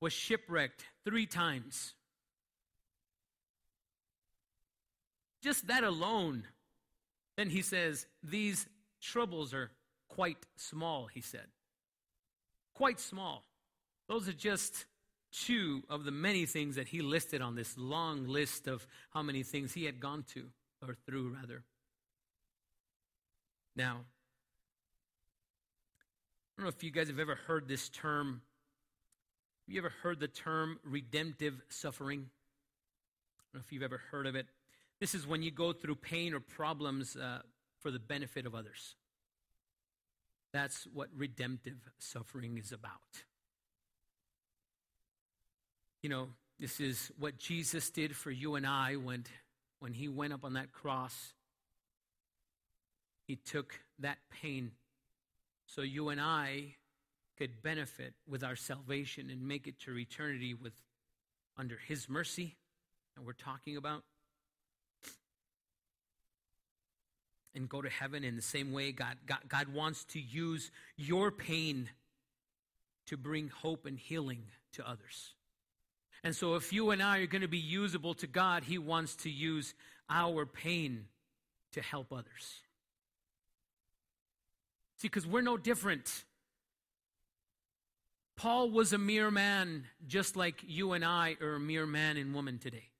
Was 0.00 0.12
shipwrecked 0.12 0.84
three 1.04 1.26
times. 1.26 1.94
Just 5.40 5.68
that 5.68 5.84
alone. 5.84 6.44
Then 7.40 7.48
he 7.48 7.62
says, 7.62 8.06
These 8.22 8.66
troubles 9.00 9.54
are 9.54 9.70
quite 10.10 10.44
small, 10.56 11.06
he 11.06 11.22
said. 11.22 11.46
Quite 12.74 13.00
small. 13.00 13.46
Those 14.10 14.28
are 14.28 14.34
just 14.34 14.84
two 15.32 15.82
of 15.88 16.04
the 16.04 16.10
many 16.10 16.44
things 16.44 16.76
that 16.76 16.88
he 16.88 17.00
listed 17.00 17.40
on 17.40 17.54
this 17.54 17.78
long 17.78 18.26
list 18.26 18.66
of 18.66 18.86
how 19.14 19.22
many 19.22 19.42
things 19.42 19.72
he 19.72 19.86
had 19.86 20.00
gone 20.00 20.24
to, 20.34 20.50
or 20.86 20.98
through, 21.06 21.34
rather. 21.40 21.62
Now, 23.74 24.00
I 26.58 26.58
don't 26.58 26.64
know 26.64 26.74
if 26.76 26.84
you 26.84 26.90
guys 26.90 27.08
have 27.08 27.18
ever 27.18 27.36
heard 27.46 27.68
this 27.68 27.88
term. 27.88 28.42
Have 29.66 29.74
you 29.74 29.80
ever 29.80 29.94
heard 30.02 30.20
the 30.20 30.28
term 30.28 30.78
redemptive 30.84 31.62
suffering? 31.70 32.18
I 32.28 33.40
don't 33.54 33.60
know 33.60 33.64
if 33.66 33.72
you've 33.72 33.82
ever 33.82 34.02
heard 34.10 34.26
of 34.26 34.34
it. 34.34 34.46
This 35.00 35.14
is 35.14 35.26
when 35.26 35.42
you 35.42 35.50
go 35.50 35.72
through 35.72 35.96
pain 35.96 36.34
or 36.34 36.40
problems 36.40 37.16
uh, 37.16 37.40
for 37.80 37.90
the 37.90 37.98
benefit 37.98 38.44
of 38.46 38.54
others. 38.54 38.94
That's 40.52 40.86
what 40.92 41.08
redemptive 41.16 41.78
suffering 41.98 42.58
is 42.58 42.72
about. 42.72 43.00
You 46.02 46.10
know, 46.10 46.28
this 46.58 46.80
is 46.80 47.10
what 47.18 47.38
Jesus 47.38 47.88
did 47.90 48.14
for 48.14 48.30
you 48.30 48.56
and 48.56 48.66
I 48.66 48.96
when, 48.96 49.24
when 49.78 49.94
he 49.94 50.08
went 50.08 50.32
up 50.32 50.44
on 50.44 50.54
that 50.54 50.72
cross. 50.72 51.32
He 53.26 53.36
took 53.36 53.80
that 54.00 54.18
pain 54.30 54.72
so 55.66 55.82
you 55.82 56.08
and 56.08 56.20
I 56.20 56.74
could 57.38 57.62
benefit 57.62 58.12
with 58.28 58.42
our 58.42 58.56
salvation 58.56 59.30
and 59.30 59.46
make 59.46 59.66
it 59.66 59.78
to 59.80 59.96
eternity 59.96 60.52
with 60.52 60.74
under 61.56 61.78
his 61.86 62.08
mercy 62.08 62.56
and 63.16 63.24
we're 63.24 63.32
talking 63.32 63.76
about 63.76 64.02
and 67.54 67.68
go 67.68 67.82
to 67.82 67.88
heaven 67.88 68.24
in 68.24 68.36
the 68.36 68.42
same 68.42 68.72
way 68.72 68.92
God, 68.92 69.16
God, 69.26 69.40
God 69.48 69.68
wants 69.68 70.04
to 70.06 70.20
use 70.20 70.70
your 70.96 71.30
pain 71.30 71.88
to 73.06 73.16
bring 73.16 73.48
hope 73.48 73.86
and 73.86 73.98
healing 73.98 74.42
to 74.72 74.88
others. 74.88 75.34
And 76.22 76.36
so, 76.36 76.54
if 76.54 76.72
you 76.72 76.90
and 76.90 77.02
I 77.02 77.18
are 77.18 77.26
going 77.26 77.42
to 77.42 77.48
be 77.48 77.58
usable 77.58 78.14
to 78.14 78.26
God, 78.26 78.64
He 78.64 78.78
wants 78.78 79.16
to 79.16 79.30
use 79.30 79.74
our 80.08 80.44
pain 80.44 81.06
to 81.72 81.80
help 81.80 82.12
others. 82.12 82.60
See, 84.98 85.08
because 85.08 85.26
we're 85.26 85.40
no 85.40 85.56
different. 85.56 86.24
Paul 88.36 88.70
was 88.70 88.92
a 88.92 88.98
mere 88.98 89.30
man, 89.30 89.84
just 90.06 90.36
like 90.36 90.62
you 90.66 90.92
and 90.92 91.04
I 91.04 91.36
are 91.40 91.54
a 91.54 91.60
mere 91.60 91.86
man 91.86 92.16
and 92.16 92.34
woman 92.34 92.58
today. 92.58 92.90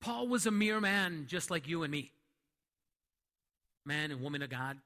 Paul 0.00 0.28
was 0.28 0.46
a 0.46 0.50
mere 0.50 0.80
man, 0.80 1.26
just 1.28 1.50
like 1.50 1.68
you 1.68 1.82
and 1.82 1.90
me. 1.90 2.12
Man 3.84 4.10
and 4.10 4.22
woman 4.22 4.42
of 4.42 4.50
God, 4.50 4.78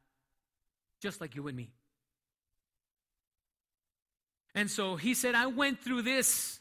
just 1.00 1.20
like 1.20 1.34
you 1.34 1.46
and 1.48 1.56
me. 1.56 1.70
And 4.54 4.70
so 4.70 4.96
he 4.96 5.14
said, 5.14 5.34
I 5.34 5.46
went 5.46 5.80
through 5.80 6.02
this, 6.02 6.60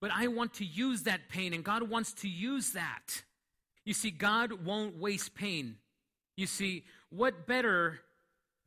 but 0.00 0.10
I 0.14 0.28
want 0.28 0.54
to 0.54 0.64
use 0.64 1.02
that 1.02 1.28
pain, 1.28 1.52
and 1.52 1.62
God 1.64 1.82
wants 1.88 2.12
to 2.14 2.28
use 2.28 2.72
that. 2.72 3.22
You 3.84 3.94
see, 3.94 4.10
God 4.10 4.64
won't 4.64 4.98
waste 4.98 5.34
pain. 5.34 5.76
You 6.36 6.46
see, 6.46 6.84
what 7.10 7.46
better 7.46 8.00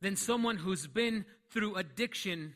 than 0.00 0.16
someone 0.16 0.56
who's 0.56 0.86
been 0.86 1.24
through 1.50 1.76
addiction 1.76 2.54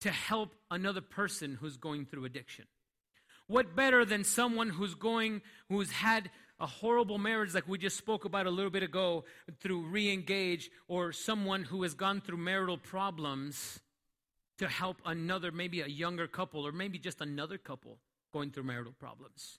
to 0.00 0.10
help 0.10 0.54
another 0.70 1.00
person 1.00 1.58
who's 1.60 1.76
going 1.76 2.06
through 2.06 2.24
addiction? 2.24 2.64
What 3.48 3.76
better 3.76 4.04
than 4.04 4.24
someone 4.24 4.70
who's 4.70 4.94
going, 4.94 5.42
who's 5.68 5.90
had 5.90 6.30
a 6.58 6.66
horrible 6.66 7.18
marriage 7.18 7.54
like 7.54 7.68
we 7.68 7.78
just 7.78 7.96
spoke 7.96 8.24
about 8.24 8.46
a 8.46 8.50
little 8.50 8.70
bit 8.70 8.82
ago 8.82 9.24
through 9.60 9.82
re 9.82 10.12
engage, 10.12 10.70
or 10.88 11.12
someone 11.12 11.62
who 11.62 11.82
has 11.82 11.94
gone 11.94 12.20
through 12.20 12.38
marital 12.38 12.78
problems 12.78 13.80
to 14.58 14.66
help 14.66 14.96
another, 15.04 15.52
maybe 15.52 15.82
a 15.82 15.86
younger 15.86 16.26
couple, 16.26 16.66
or 16.66 16.72
maybe 16.72 16.98
just 16.98 17.20
another 17.20 17.58
couple 17.58 17.98
going 18.32 18.50
through 18.50 18.64
marital 18.64 18.94
problems? 18.98 19.58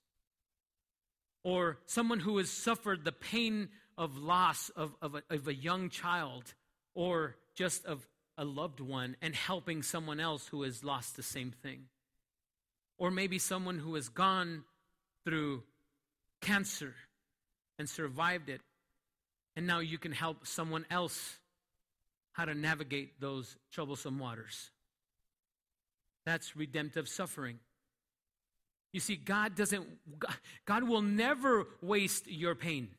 Or 1.44 1.78
someone 1.86 2.20
who 2.20 2.38
has 2.40 2.50
suffered 2.50 3.06
the 3.06 3.12
pain 3.12 3.70
of 3.98 4.18
loss 4.18 4.70
of, 4.70 4.96
of, 5.02 5.16
a, 5.16 5.24
of 5.30 5.48
a 5.48 5.54
young 5.54 5.90
child, 5.90 6.54
or 6.94 7.38
just 7.56 7.86
of 7.86 8.06
a 8.38 8.44
loved 8.44 8.80
one, 8.80 9.16
and 9.22 9.34
helping 9.34 9.82
someone 9.82 10.20
else 10.20 10.48
who 10.48 10.64
has 10.64 10.84
lost 10.84 11.16
the 11.16 11.24
same 11.24 11.52
thing 11.52 11.86
or 12.98 13.12
maybe 13.12 13.40
someone 13.40 13.78
who 13.78 13.96
has 13.96 14.10
gone 14.10 14.64
through 15.24 15.64
cancer 16.42 16.94
and 17.78 17.88
survived 17.88 18.50
it, 18.50 18.62
and 19.56 19.68
now 19.68 19.80
you 19.80 19.98
can 19.98 20.12
help 20.12 20.46
someone 20.48 20.86
else 20.90 21.38
how 22.32 22.46
to 22.46 22.54
navigate 22.54 23.20
those 23.20 23.56
troublesome 23.72 24.20
waters. 24.20 24.70
That's 26.26 26.56
redemptive 26.56 27.08
suffering. 27.08 27.60
You 28.94 29.00
see, 29.00 29.16
God 29.16 29.56
doesn't, 29.56 29.86
God 30.66 30.84
will 30.84 31.02
never 31.02 31.68
waste 31.82 32.28
your 32.28 32.56
pain 32.56 32.90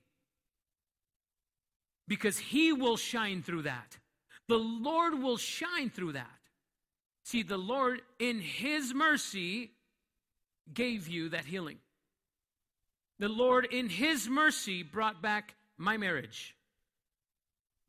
because 2.07 2.39
He 2.39 2.73
will 2.73 2.97
shine 2.97 3.43
through 3.43 3.63
that. 3.63 3.99
The 4.49 4.59
Lord 4.59 5.15
will 5.23 5.37
shine 5.37 5.91
through 5.91 6.13
that. 6.13 6.27
See, 7.25 7.43
the 7.43 7.59
Lord, 7.59 8.01
in 8.19 8.41
His 8.41 8.95
mercy, 8.95 9.73
gave 10.75 11.09
you 11.09 11.31
that 11.31 11.45
healing. 11.45 11.79
The 13.19 13.29
Lord, 13.29 13.67
in 13.71 13.89
His 13.89 14.29
mercy, 14.29 14.83
brought 14.83 15.21
back 15.21 15.55
my 15.77 15.97
marriage. 15.97 16.55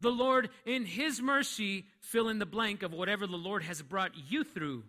The 0.01 0.09
Lord, 0.09 0.49
in 0.65 0.85
His 0.85 1.21
mercy, 1.21 1.85
fill 2.01 2.29
in 2.29 2.39
the 2.39 2.45
blank 2.45 2.83
of 2.83 2.93
whatever 2.93 3.27
the 3.27 3.35
Lord 3.37 3.63
has 3.63 3.81
brought 3.81 4.11
you 4.29 4.43
through. 4.43 4.83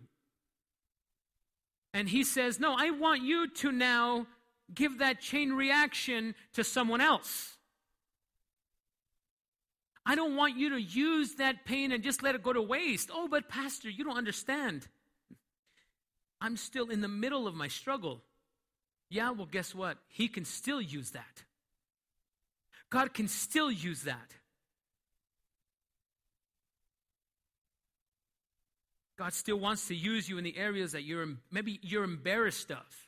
And 1.93 2.07
He 2.07 2.23
says, 2.23 2.59
No, 2.59 2.75
I 2.77 2.91
want 2.91 3.21
you 3.23 3.47
to 3.47 3.71
now 3.71 4.27
give 4.73 4.99
that 4.99 5.19
chain 5.19 5.51
reaction 5.51 6.33
to 6.53 6.63
someone 6.63 7.01
else. 7.01 7.57
I 10.05 10.15
don't 10.15 10.35
want 10.35 10.57
you 10.57 10.69
to 10.69 10.81
use 10.81 11.35
that 11.35 11.65
pain 11.65 11.91
and 11.91 12.03
just 12.03 12.23
let 12.23 12.33
it 12.33 12.41
go 12.41 12.53
to 12.53 12.61
waste. 12.61 13.11
Oh, 13.13 13.27
but 13.27 13.49
Pastor, 13.49 13.89
you 13.89 14.03
don't 14.03 14.17
understand. 14.17 14.87
I'm 16.41 16.57
still 16.57 16.89
in 16.89 17.01
the 17.01 17.07
middle 17.07 17.47
of 17.47 17.53
my 17.53 17.67
struggle. 17.67 18.23
Yeah, 19.09 19.29
well, 19.29 19.47
guess 19.49 19.75
what? 19.75 19.99
He 20.07 20.27
can 20.27 20.43
still 20.43 20.81
use 20.81 21.11
that. 21.11 21.43
God 22.89 23.13
can 23.13 23.27
still 23.27 23.71
use 23.71 24.03
that. 24.03 24.35
God 29.19 29.33
still 29.33 29.59
wants 29.59 29.87
to 29.89 29.95
use 29.95 30.27
you 30.27 30.39
in 30.39 30.43
the 30.43 30.57
areas 30.57 30.93
that 30.93 31.03
you're 31.03 31.27
maybe 31.51 31.79
you're 31.83 32.03
embarrassed 32.03 32.71
of. 32.71 33.07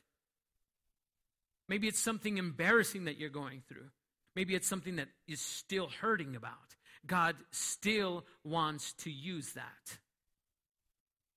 Maybe 1.68 1.88
it's 1.88 1.98
something 1.98 2.38
embarrassing 2.38 3.06
that 3.06 3.18
you're 3.18 3.30
going 3.30 3.62
through. 3.68 3.88
Maybe 4.36 4.54
it's 4.54 4.68
something 4.68 4.96
that 4.96 5.08
is 5.26 5.40
still 5.40 5.88
hurting 6.00 6.36
about. 6.36 6.76
God 7.04 7.36
still 7.50 8.24
wants 8.44 8.92
to 8.98 9.10
use 9.10 9.52
that. 9.54 9.98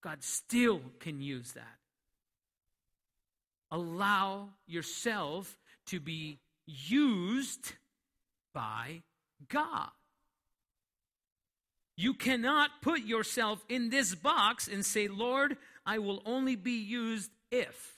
God 0.04 0.24
still 0.24 0.82
can 1.00 1.22
use 1.22 1.54
that 1.54 1.86
allow 3.72 4.49
yourself 4.65 5.57
to 5.88 5.99
be 5.99 6.39
used 6.65 7.74
by 8.53 9.01
God. 9.49 9.89
You 11.95 12.13
cannot 12.13 12.70
put 12.82 13.01
yourself 13.01 13.63
in 13.70 13.89
this 13.89 14.13
box 14.13 14.68
and 14.68 14.86
say, 14.86 15.07
Lord, 15.07 15.57
I 15.86 15.97
will 15.97 16.22
only 16.26 16.55
be 16.55 16.80
used 16.84 17.32
if. 17.51 17.97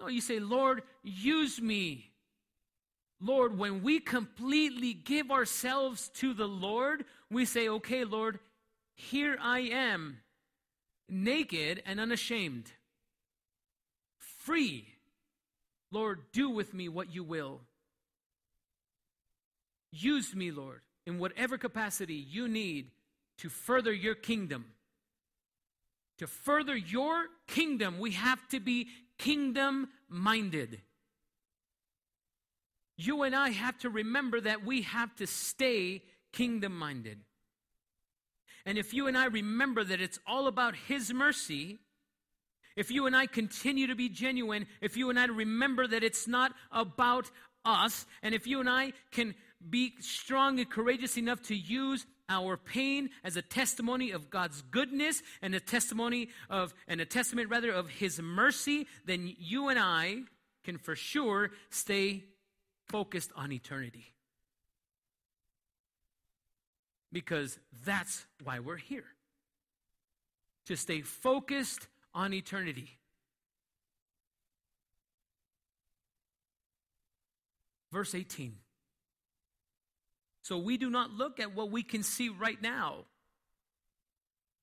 No, 0.00 0.08
you 0.08 0.20
say, 0.20 0.40
Lord, 0.40 0.82
use 1.02 1.60
me. 1.60 2.10
Lord, 3.20 3.58
when 3.58 3.82
we 3.82 3.98
completely 3.98 4.92
give 4.92 5.30
ourselves 5.30 6.10
to 6.16 6.34
the 6.34 6.46
Lord, 6.46 7.04
we 7.30 7.44
say, 7.44 7.68
okay, 7.68 8.04
Lord, 8.04 8.38
here 8.94 9.38
I 9.40 9.60
am 9.60 10.18
naked 11.08 11.82
and 11.86 12.00
unashamed, 12.00 12.70
free. 14.18 14.86
Lord, 15.90 16.20
do 16.32 16.50
with 16.50 16.74
me 16.74 16.88
what 16.88 17.14
you 17.14 17.24
will. 17.24 17.60
Use 19.92 20.34
me, 20.34 20.50
Lord, 20.50 20.80
in 21.06 21.18
whatever 21.18 21.58
capacity 21.58 22.14
you 22.14 22.48
need 22.48 22.90
to 23.38 23.48
further 23.48 23.92
your 23.92 24.14
kingdom. 24.14 24.66
To 26.18 26.26
further 26.26 26.76
your 26.76 27.26
kingdom, 27.46 27.98
we 27.98 28.12
have 28.12 28.46
to 28.48 28.60
be 28.60 28.88
kingdom 29.18 29.88
minded. 30.08 30.80
you 32.96 33.22
and 33.22 33.36
I 33.36 33.50
have 33.50 33.78
to 33.78 33.90
remember 33.90 34.40
that 34.40 34.64
we 34.64 34.82
have 34.82 35.14
to 35.16 35.26
stay 35.26 36.02
kingdom 36.32 36.76
minded. 36.78 37.18
And 38.66 38.76
if 38.76 38.92
you 38.92 39.06
and 39.06 39.16
I 39.16 39.26
remember 39.26 39.84
that 39.84 40.00
it's 40.00 40.18
all 40.26 40.48
about 40.48 40.74
His 40.74 41.14
mercy, 41.14 41.78
if 42.76 42.90
you 42.90 43.06
and 43.06 43.16
I 43.16 43.26
continue 43.26 43.86
to 43.86 43.94
be 43.94 44.08
genuine, 44.08 44.66
if 44.82 44.96
you 44.96 45.08
and 45.08 45.18
I 45.18 45.26
remember 45.26 45.86
that 45.86 46.02
it's 46.02 46.28
not 46.28 46.52
about 46.70 47.30
us, 47.64 48.04
and 48.22 48.34
if 48.34 48.46
you 48.46 48.60
and 48.60 48.68
I 48.68 48.92
can 49.12 49.34
be 49.70 49.94
strong 50.00 50.58
and 50.58 50.68
courageous 50.68 51.16
enough 51.16 51.40
to 51.42 51.56
use 51.56 52.04
our 52.28 52.56
pain 52.56 53.10
as 53.24 53.36
a 53.36 53.42
testimony 53.42 54.10
of 54.10 54.30
God's 54.30 54.62
goodness 54.62 55.22
and 55.40 55.54
a 55.54 55.60
testimony 55.60 56.28
of 56.50 56.74
and 56.88 57.00
a 57.00 57.06
testament 57.06 57.50
rather 57.50 57.70
of 57.70 57.88
his 57.88 58.20
mercy, 58.20 58.86
then 59.04 59.32
you 59.38 59.68
and 59.68 59.78
I 59.78 60.22
can 60.64 60.76
for 60.76 60.96
sure 60.96 61.52
stay 61.70 62.24
focused 62.88 63.30
on 63.36 63.52
eternity. 63.52 64.15
Because 67.16 67.58
that's 67.86 68.26
why 68.44 68.58
we're 68.58 68.76
here. 68.76 69.06
To 70.66 70.76
stay 70.76 71.00
focused 71.00 71.88
on 72.12 72.34
eternity. 72.34 72.98
Verse 77.90 78.14
18. 78.14 78.56
So 80.42 80.58
we 80.58 80.76
do 80.76 80.90
not 80.90 81.10
look 81.10 81.40
at 81.40 81.54
what 81.54 81.70
we 81.70 81.82
can 81.82 82.02
see 82.02 82.28
right 82.28 82.60
now. 82.60 83.06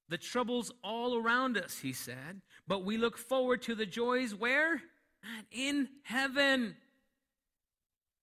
The 0.09 0.19
troubles 0.19 0.71
all 0.83 1.17
around 1.17 1.57
us, 1.57 1.79
he 1.79 1.91
said, 1.91 2.41
but 2.67 2.85
we 2.85 2.97
look 2.97 3.17
forward 3.17 3.63
to 3.63 3.73
the 3.73 3.87
joys 3.87 4.35
where? 4.35 4.79
In 5.51 5.89
heaven, 6.03 6.75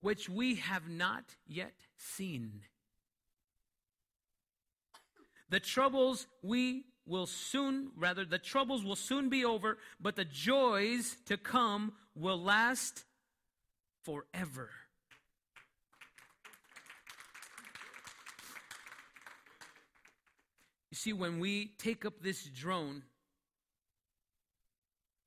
which 0.03 0.29
we 0.29 0.55
have 0.55 0.89
not 0.89 1.25
yet 1.49 1.75
seen. 1.97 2.61
The 5.51 5.61
troubles 5.61 6.27
we 6.43 6.85
will 7.07 7.27
soon, 7.27 7.91
rather, 7.97 8.25
the 8.25 8.39
troubles 8.39 8.85
will 8.85 8.97
soon 8.97 9.29
be 9.29 9.45
over, 9.45 9.79
but 10.01 10.15
the 10.15 10.25
joys 10.25 11.17
to 11.27 11.37
come 11.37 11.93
will 12.15 12.41
last 12.41 13.05
forever. 14.05 14.71
You 20.91 20.97
see, 20.97 21.13
when 21.13 21.41
we 21.41 21.73
take 21.79 22.05
up 22.05 22.23
this 22.23 22.45
drone, 22.45 23.03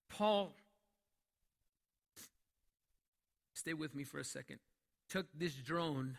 Paul, 0.09 0.55
stay 3.53 3.73
with 3.73 3.93
me 3.93 4.03
for 4.03 4.19
a 4.19 4.23
second, 4.23 4.59
took 5.09 5.25
this 5.33 5.53
drone 5.53 6.17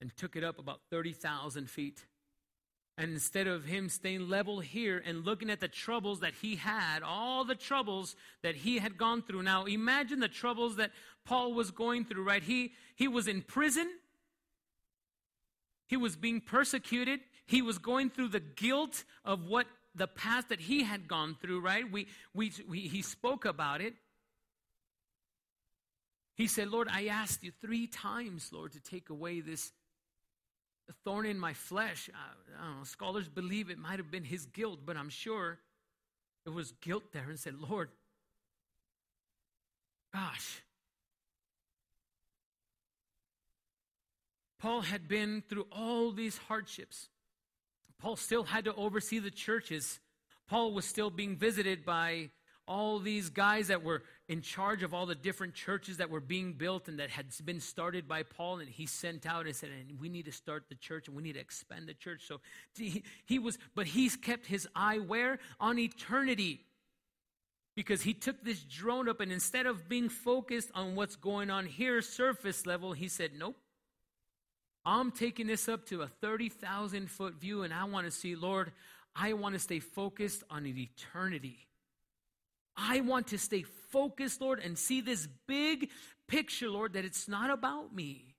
and 0.00 0.16
took 0.16 0.36
it 0.36 0.44
up 0.44 0.58
about 0.58 0.80
30,000 0.90 1.68
feet. 1.68 2.04
And 2.96 3.12
instead 3.12 3.48
of 3.48 3.64
him 3.64 3.88
staying 3.88 4.28
level 4.28 4.60
here 4.60 5.02
and 5.04 5.24
looking 5.24 5.50
at 5.50 5.60
the 5.60 5.66
troubles 5.66 6.20
that 6.20 6.34
he 6.40 6.56
had, 6.56 7.02
all 7.02 7.44
the 7.44 7.56
troubles 7.56 8.14
that 8.42 8.54
he 8.54 8.78
had 8.78 8.96
gone 8.96 9.22
through. 9.22 9.42
Now, 9.42 9.64
imagine 9.64 10.20
the 10.20 10.28
troubles 10.28 10.76
that 10.76 10.92
Paul 11.24 11.54
was 11.54 11.72
going 11.72 12.04
through, 12.04 12.22
right? 12.22 12.42
He, 12.42 12.72
he 12.94 13.08
was 13.08 13.26
in 13.26 13.42
prison, 13.42 13.88
he 15.86 15.96
was 15.96 16.14
being 16.14 16.40
persecuted, 16.40 17.20
he 17.46 17.62
was 17.62 17.78
going 17.78 18.10
through 18.10 18.28
the 18.28 18.40
guilt 18.40 19.02
of 19.24 19.46
what 19.46 19.66
the 19.94 20.06
past 20.06 20.48
that 20.50 20.60
he 20.60 20.84
had 20.84 21.08
gone 21.08 21.36
through, 21.40 21.60
right? 21.60 21.90
We, 21.90 22.06
we, 22.32 22.52
we, 22.68 22.80
he 22.80 23.02
spoke 23.02 23.44
about 23.44 23.80
it. 23.80 23.94
He 26.36 26.46
said, 26.46 26.68
Lord, 26.68 26.88
I 26.90 27.06
asked 27.06 27.44
you 27.44 27.52
three 27.60 27.86
times, 27.86 28.50
Lord, 28.52 28.72
to 28.72 28.80
take 28.80 29.10
away 29.10 29.40
this 29.40 29.72
thorn 30.92 31.26
in 31.26 31.38
my 31.38 31.54
flesh. 31.54 32.10
I, 32.14 32.78
know, 32.78 32.84
scholars 32.84 33.28
believe 33.28 33.70
it 33.70 33.78
might 33.78 33.98
have 33.98 34.10
been 34.10 34.24
his 34.24 34.46
guilt, 34.46 34.80
but 34.84 34.96
I'm 34.96 35.08
sure 35.08 35.58
it 36.46 36.50
was 36.50 36.72
guilt 36.80 37.04
there 37.12 37.28
and 37.28 37.38
said, 37.38 37.54
Lord, 37.58 37.88
gosh. 40.12 40.62
Paul 44.58 44.82
had 44.82 45.08
been 45.08 45.42
through 45.48 45.66
all 45.72 46.10
these 46.10 46.38
hardships. 46.38 47.08
Paul 47.98 48.16
still 48.16 48.44
had 48.44 48.64
to 48.64 48.74
oversee 48.74 49.18
the 49.18 49.30
churches. 49.30 50.00
Paul 50.48 50.72
was 50.72 50.84
still 50.84 51.10
being 51.10 51.36
visited 51.36 51.84
by 51.84 52.30
all 52.66 52.98
these 52.98 53.28
guys 53.28 53.68
that 53.68 53.82
were 53.82 54.02
in 54.28 54.40
charge 54.40 54.82
of 54.82 54.94
all 54.94 55.06
the 55.06 55.14
different 55.14 55.54
churches 55.54 55.98
that 55.98 56.08
were 56.08 56.20
being 56.20 56.54
built 56.54 56.88
and 56.88 56.98
that 56.98 57.10
had 57.10 57.26
been 57.44 57.60
started 57.60 58.08
by 58.08 58.22
Paul. 58.22 58.60
And 58.60 58.68
he 58.68 58.86
sent 58.86 59.26
out 59.26 59.46
and 59.46 59.54
said, 59.54 59.70
and 59.70 60.00
we 60.00 60.08
need 60.08 60.24
to 60.24 60.32
start 60.32 60.64
the 60.68 60.74
church 60.74 61.08
and 61.08 61.16
we 61.16 61.22
need 61.22 61.34
to 61.34 61.40
expand 61.40 61.88
the 61.88 61.94
church. 61.94 62.22
So 62.26 62.40
he, 62.76 63.02
he 63.26 63.38
was, 63.38 63.58
but 63.74 63.86
he's 63.86 64.16
kept 64.16 64.46
his 64.46 64.66
eye 64.74 64.98
where? 64.98 65.38
On 65.60 65.78
eternity. 65.78 66.64
Because 67.76 68.02
he 68.02 68.14
took 68.14 68.42
this 68.44 68.60
drone 68.60 69.08
up 69.08 69.20
and 69.20 69.32
instead 69.32 69.66
of 69.66 69.88
being 69.88 70.08
focused 70.08 70.70
on 70.74 70.94
what's 70.94 71.16
going 71.16 71.50
on 71.50 71.66
here, 71.66 72.00
surface 72.00 72.66
level, 72.66 72.92
he 72.92 73.08
said, 73.08 73.32
nope. 73.36 73.56
I'm 74.86 75.10
taking 75.10 75.46
this 75.46 75.68
up 75.68 75.86
to 75.86 76.02
a 76.02 76.06
30,000 76.06 77.10
foot 77.10 77.40
view, 77.40 77.62
and 77.62 77.72
I 77.72 77.84
want 77.84 78.06
to 78.06 78.10
see, 78.10 78.36
Lord, 78.36 78.70
I 79.16 79.32
want 79.32 79.54
to 79.54 79.58
stay 79.58 79.80
focused 79.80 80.44
on 80.50 80.66
eternity. 80.66 81.66
I 82.76 83.00
want 83.00 83.28
to 83.28 83.38
stay 83.38 83.62
focused, 83.62 84.40
Lord, 84.40 84.60
and 84.60 84.76
see 84.78 85.00
this 85.00 85.28
big 85.46 85.90
picture, 86.26 86.68
Lord, 86.68 86.94
that 86.94 87.04
it's 87.04 87.28
not 87.28 87.50
about 87.50 87.94
me. 87.94 88.34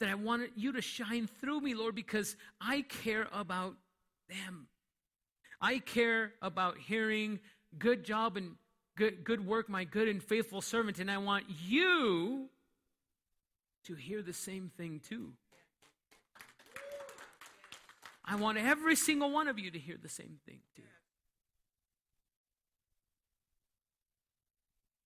That 0.00 0.08
I 0.08 0.14
want 0.14 0.50
you 0.56 0.72
to 0.72 0.80
shine 0.80 1.28
through 1.40 1.60
me, 1.60 1.74
Lord, 1.74 1.94
because 1.94 2.36
I 2.60 2.82
care 2.82 3.28
about 3.32 3.74
them. 4.28 4.66
I 5.60 5.78
care 5.78 6.32
about 6.42 6.78
hearing, 6.78 7.40
good 7.78 8.04
job 8.04 8.36
and 8.36 8.56
good, 8.96 9.24
good 9.24 9.46
work, 9.46 9.68
my 9.68 9.84
good 9.84 10.08
and 10.08 10.22
faithful 10.22 10.60
servant. 10.60 10.98
And 10.98 11.10
I 11.10 11.18
want 11.18 11.44
you 11.66 12.48
to 13.84 13.94
hear 13.94 14.22
the 14.22 14.32
same 14.32 14.70
thing 14.76 15.00
too. 15.08 15.32
I 18.24 18.36
want 18.36 18.58
every 18.58 18.96
single 18.96 19.30
one 19.30 19.48
of 19.48 19.58
you 19.58 19.70
to 19.70 19.78
hear 19.78 19.96
the 20.00 20.08
same 20.08 20.38
thing 20.46 20.60
too. 20.76 20.82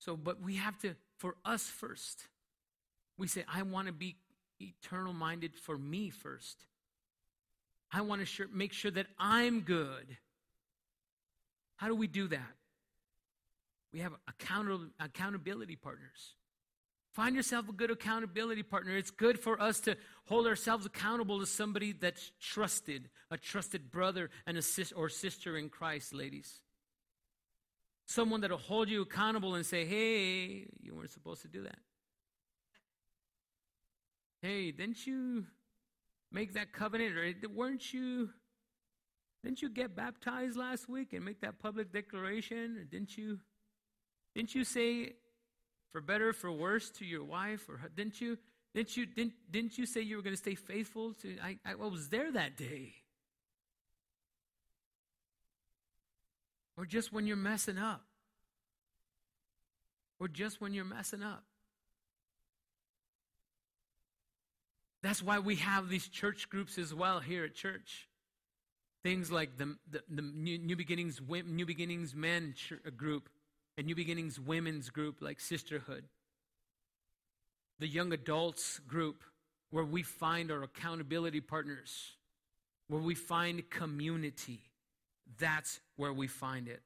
So, 0.06 0.16
but 0.16 0.40
we 0.40 0.54
have 0.54 0.78
to, 0.78 0.94
for 1.18 1.34
us 1.44 1.64
first, 1.64 2.28
we 3.18 3.26
say, 3.26 3.44
I 3.52 3.62
want 3.62 3.88
to 3.88 3.92
be 3.92 4.14
eternal 4.60 5.12
minded 5.12 5.56
for 5.56 5.76
me 5.76 6.10
first. 6.10 6.64
I 7.92 8.02
want 8.02 8.20
to 8.20 8.26
sure, 8.26 8.46
make 8.52 8.72
sure 8.72 8.92
that 8.92 9.06
I'm 9.18 9.62
good. 9.62 10.16
How 11.74 11.88
do 11.88 11.96
we 11.96 12.06
do 12.06 12.28
that? 12.28 12.52
We 13.92 13.98
have 13.98 14.12
account- 14.28 14.92
accountability 15.00 15.74
partners. 15.74 16.34
Find 17.12 17.34
yourself 17.34 17.68
a 17.68 17.72
good 17.72 17.90
accountability 17.90 18.62
partner. 18.62 18.96
It's 18.96 19.10
good 19.10 19.40
for 19.40 19.60
us 19.60 19.80
to 19.80 19.96
hold 20.26 20.46
ourselves 20.46 20.86
accountable 20.86 21.40
to 21.40 21.46
somebody 21.46 21.92
that's 21.92 22.30
trusted, 22.40 23.08
a 23.30 23.38
trusted 23.38 23.90
brother 23.90 24.30
and 24.46 24.56
a 24.56 24.62
sis- 24.62 24.92
or 24.92 25.08
sister 25.08 25.56
in 25.56 25.68
Christ, 25.68 26.14
ladies. 26.14 26.60
Someone 28.06 28.40
that'll 28.40 28.58
hold 28.58 28.88
you 28.88 29.02
accountable 29.02 29.54
and 29.54 29.66
say, 29.66 29.84
hey, 29.84 30.66
you 30.80 30.94
weren't 30.94 31.10
supposed 31.10 31.42
to 31.42 31.48
do 31.48 31.64
that. 31.64 31.78
Hey, 34.42 34.70
didn't 34.70 35.06
you 35.06 35.44
make 36.30 36.54
that 36.54 36.72
covenant? 36.72 37.16
Or 37.16 37.32
weren't 37.48 37.92
you, 37.92 38.30
didn't 39.42 39.60
you 39.60 39.68
get 39.68 39.96
baptized 39.96 40.56
last 40.56 40.88
week 40.88 41.12
and 41.12 41.24
make 41.24 41.40
that 41.40 41.58
public 41.58 41.92
declaration? 41.92 42.76
Or 42.78 42.84
didn't 42.84 43.18
you, 43.18 43.40
didn't 44.34 44.54
you 44.54 44.62
say 44.62 45.14
for 45.96 46.02
better 46.02 46.32
for 46.34 46.52
worse 46.52 46.90
to 46.90 47.06
your 47.06 47.24
wife 47.24 47.70
or 47.70 47.80
didn't 47.96 48.20
you 48.20 48.36
didn't 48.74 48.94
you 48.98 49.06
didn't, 49.06 49.32
didn't 49.50 49.78
you 49.78 49.86
say 49.86 50.02
you 50.02 50.16
were 50.16 50.22
going 50.22 50.34
to 50.34 50.38
stay 50.38 50.54
faithful 50.54 51.14
to 51.14 51.38
I, 51.42 51.58
I 51.64 51.74
was 51.74 52.10
there 52.10 52.30
that 52.32 52.58
day 52.58 52.92
or 56.76 56.84
just 56.84 57.12
when 57.12 57.26
you're 57.26 57.36
messing 57.36 57.78
up. 57.78 58.02
Or 60.18 60.28
just 60.28 60.60
when 60.60 60.72
you're 60.72 60.84
messing 60.84 61.22
up. 61.22 61.44
That's 65.02 65.22
why 65.22 65.38
we 65.38 65.56
have 65.56 65.88
these 65.88 66.08
church 66.08 66.48
groups 66.48 66.78
as 66.78 66.94
well 66.94 67.20
here 67.20 67.44
at 67.44 67.54
church. 67.54 68.08
Things 69.02 69.30
like 69.30 69.56
the, 69.56 69.76
the, 69.90 70.02
the 70.08 70.22
new, 70.22 70.74
beginnings 70.74 71.20
new 71.28 71.66
beginnings 71.66 72.14
men 72.14 72.54
uh, 72.72 72.90
group 72.90 73.28
a 73.78 73.82
New 73.82 73.94
Beginnings 73.94 74.40
women's 74.40 74.88
group 74.88 75.20
like 75.20 75.38
Sisterhood, 75.38 76.04
the 77.78 77.86
young 77.86 78.12
adults 78.12 78.78
group 78.80 79.22
where 79.70 79.84
we 79.84 80.02
find 80.02 80.50
our 80.50 80.62
accountability 80.62 81.40
partners, 81.40 82.12
where 82.88 83.02
we 83.02 83.14
find 83.14 83.68
community. 83.68 84.60
That's 85.38 85.80
where 85.96 86.12
we 86.12 86.26
find 86.26 86.68
it. 86.68 86.82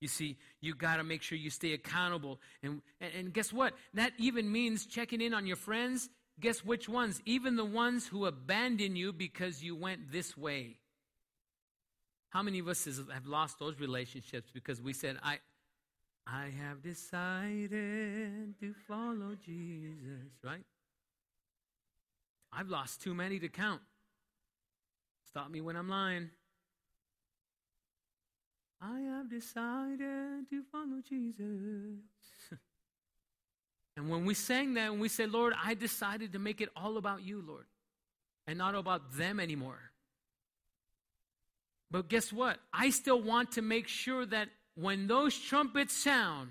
You 0.00 0.08
see, 0.08 0.36
you 0.60 0.74
got 0.74 0.96
to 0.96 1.04
make 1.04 1.22
sure 1.22 1.38
you 1.38 1.50
stay 1.50 1.72
accountable. 1.72 2.38
And, 2.62 2.82
and, 3.00 3.12
and 3.14 3.32
guess 3.32 3.52
what? 3.52 3.74
That 3.94 4.12
even 4.18 4.50
means 4.50 4.86
checking 4.86 5.20
in 5.20 5.32
on 5.32 5.46
your 5.46 5.56
friends. 5.56 6.08
Guess 6.38 6.64
which 6.64 6.88
ones? 6.88 7.22
Even 7.24 7.56
the 7.56 7.64
ones 7.64 8.06
who 8.06 8.26
abandon 8.26 8.94
you 8.94 9.12
because 9.12 9.62
you 9.62 9.74
went 9.74 10.12
this 10.12 10.36
way. 10.36 10.76
How 12.30 12.42
many 12.42 12.58
of 12.58 12.68
us 12.68 12.84
have 12.84 13.26
lost 13.26 13.58
those 13.58 13.80
relationships 13.80 14.50
because 14.52 14.82
we 14.82 14.92
said, 14.92 15.16
I, 15.22 15.38
I 16.26 16.50
have 16.60 16.82
decided 16.82 18.58
to 18.60 18.74
follow 18.86 19.34
Jesus, 19.42 20.32
right? 20.44 20.64
I've 22.52 22.68
lost 22.68 23.00
too 23.00 23.14
many 23.14 23.38
to 23.38 23.48
count. 23.48 23.80
Stop 25.28 25.50
me 25.50 25.60
when 25.62 25.76
I'm 25.76 25.88
lying. 25.88 26.30
I 28.80 29.00
have 29.00 29.30
decided 29.30 30.50
to 30.50 30.62
follow 30.70 31.00
Jesus. 31.08 32.00
and 33.96 34.10
when 34.10 34.24
we 34.24 34.34
sang 34.34 34.74
that, 34.74 34.90
and 34.90 35.00
we 35.00 35.08
said, 35.08 35.30
Lord, 35.30 35.54
I 35.62 35.74
decided 35.74 36.32
to 36.34 36.38
make 36.38 36.60
it 36.60 36.68
all 36.76 36.98
about 36.98 37.22
you, 37.22 37.42
Lord, 37.46 37.64
and 38.46 38.58
not 38.58 38.74
about 38.74 39.16
them 39.16 39.40
anymore. 39.40 39.80
But 41.90 42.08
guess 42.08 42.32
what? 42.32 42.58
I 42.72 42.90
still 42.90 43.22
want 43.22 43.52
to 43.52 43.62
make 43.62 43.88
sure 43.88 44.26
that 44.26 44.48
when 44.74 45.06
those 45.06 45.38
trumpets 45.38 45.96
sound, 45.96 46.50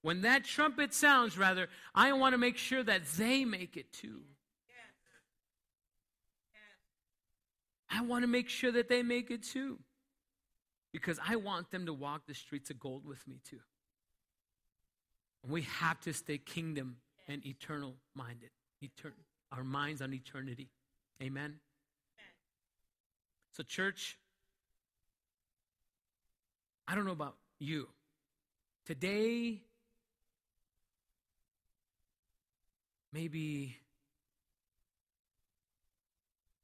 when 0.00 0.22
that 0.22 0.44
trumpet 0.44 0.94
sounds, 0.94 1.36
rather, 1.36 1.68
I 1.94 2.12
want 2.12 2.32
to 2.32 2.38
make 2.38 2.56
sure 2.56 2.82
that 2.82 3.04
they 3.18 3.44
make 3.44 3.76
it 3.76 3.92
too. 3.92 4.22
I 7.90 8.02
want 8.02 8.22
to 8.22 8.28
make 8.28 8.48
sure 8.48 8.72
that 8.72 8.88
they 8.88 9.02
make 9.02 9.30
it 9.30 9.42
too 9.42 9.78
because 10.96 11.18
I 11.28 11.36
want 11.36 11.70
them 11.70 11.84
to 11.84 11.92
walk 11.92 12.22
the 12.26 12.32
streets 12.32 12.70
of 12.70 12.80
gold 12.80 13.04
with 13.04 13.26
me 13.28 13.36
too. 13.44 13.60
We 15.46 15.60
have 15.62 16.00
to 16.00 16.14
stay 16.14 16.38
kingdom 16.38 16.96
and 17.28 17.44
eternal 17.44 17.96
minded. 18.14 18.48
Etern- 18.82 19.12
our 19.52 19.62
minds 19.62 20.00
on 20.00 20.14
eternity. 20.14 20.70
Amen. 21.22 21.56
So, 23.52 23.62
church, 23.62 24.16
I 26.88 26.94
don't 26.94 27.04
know 27.04 27.12
about 27.12 27.36
you. 27.58 27.88
Today, 28.86 29.60
maybe 33.12 33.76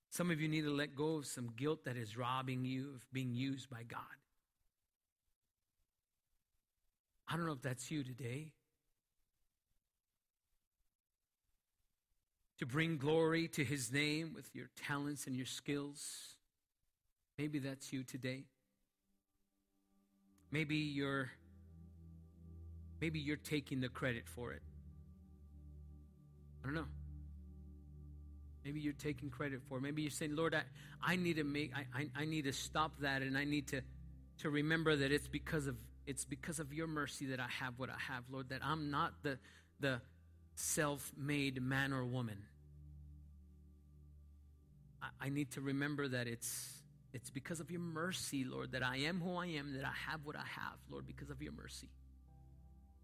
some 0.08 0.30
of 0.30 0.40
you 0.40 0.48
need 0.48 0.62
to 0.62 0.72
let 0.72 0.96
go 0.96 1.16
of 1.16 1.26
some 1.26 1.50
guilt 1.54 1.84
that 1.84 1.98
is 1.98 2.16
robbing 2.16 2.64
you 2.64 2.92
of 2.94 3.12
being 3.12 3.34
used 3.34 3.68
by 3.68 3.82
God. 3.82 4.00
I 7.32 7.36
don't 7.36 7.46
know 7.46 7.52
if 7.52 7.62
that's 7.62 7.90
you 7.90 8.04
today. 8.04 8.52
To 12.58 12.66
bring 12.66 12.98
glory 12.98 13.48
to 13.48 13.64
his 13.64 13.90
name 13.90 14.32
with 14.34 14.54
your 14.54 14.66
talents 14.86 15.26
and 15.26 15.34
your 15.34 15.46
skills. 15.46 16.36
Maybe 17.38 17.58
that's 17.58 17.90
you 17.90 18.04
today. 18.04 18.44
Maybe 20.50 20.76
you're 20.76 21.30
maybe 23.00 23.18
you're 23.18 23.36
taking 23.36 23.80
the 23.80 23.88
credit 23.88 24.24
for 24.28 24.52
it. 24.52 24.62
I 26.62 26.66
don't 26.66 26.74
know. 26.74 26.86
Maybe 28.62 28.80
you're 28.80 28.92
taking 28.92 29.30
credit 29.30 29.62
for 29.68 29.78
it. 29.78 29.80
Maybe 29.80 30.02
you're 30.02 30.10
saying, 30.10 30.36
Lord, 30.36 30.54
I, 30.54 30.62
I 31.02 31.16
need 31.16 31.36
to 31.36 31.44
make 31.44 31.72
I, 31.74 31.86
I, 31.98 32.10
I 32.14 32.24
need 32.26 32.44
to 32.44 32.52
stop 32.52 32.92
that 33.00 33.22
and 33.22 33.38
I 33.38 33.44
need 33.44 33.68
to 33.68 33.80
to 34.40 34.50
remember 34.50 34.94
that 34.96 35.10
it's 35.10 35.28
because 35.28 35.66
of 35.66 35.76
it's 36.06 36.24
because 36.24 36.58
of 36.58 36.72
your 36.72 36.86
mercy 36.86 37.26
that 37.26 37.40
I 37.40 37.48
have 37.60 37.74
what 37.78 37.90
I 37.90 37.98
have, 38.12 38.24
Lord, 38.30 38.48
that 38.48 38.60
I'm 38.64 38.90
not 38.90 39.12
the, 39.22 39.38
the 39.80 40.00
self 40.54 41.12
made 41.16 41.62
man 41.62 41.92
or 41.92 42.04
woman. 42.04 42.38
I, 45.02 45.26
I 45.26 45.28
need 45.28 45.52
to 45.52 45.60
remember 45.60 46.08
that 46.08 46.26
it's, 46.26 46.72
it's 47.12 47.30
because 47.30 47.60
of 47.60 47.70
your 47.70 47.80
mercy, 47.80 48.44
Lord, 48.44 48.72
that 48.72 48.82
I 48.82 48.98
am 48.98 49.20
who 49.20 49.36
I 49.36 49.46
am, 49.46 49.74
that 49.74 49.84
I 49.84 50.10
have 50.10 50.20
what 50.24 50.36
I 50.36 50.40
have, 50.40 50.78
Lord, 50.90 51.06
because 51.06 51.30
of 51.30 51.40
your 51.42 51.52
mercy. 51.52 51.88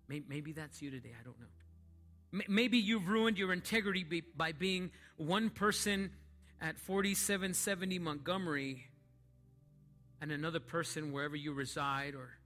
Maybe, 0.08 0.24
maybe 0.28 0.52
that's 0.52 0.80
you 0.82 0.90
today. 0.90 1.12
I 1.18 1.24
don't 1.24 1.38
know. 1.38 2.42
Maybe 2.48 2.78
you've 2.78 3.08
ruined 3.08 3.38
your 3.38 3.52
integrity 3.52 4.22
by 4.36 4.52
being 4.52 4.90
one 5.16 5.48
person 5.48 6.10
at 6.60 6.78
4770 6.78 7.98
Montgomery 7.98 8.84
and 10.20 10.30
another 10.32 10.60
person 10.60 11.12
wherever 11.12 11.36
you 11.36 11.52
reside 11.52 12.14
or 12.14 12.37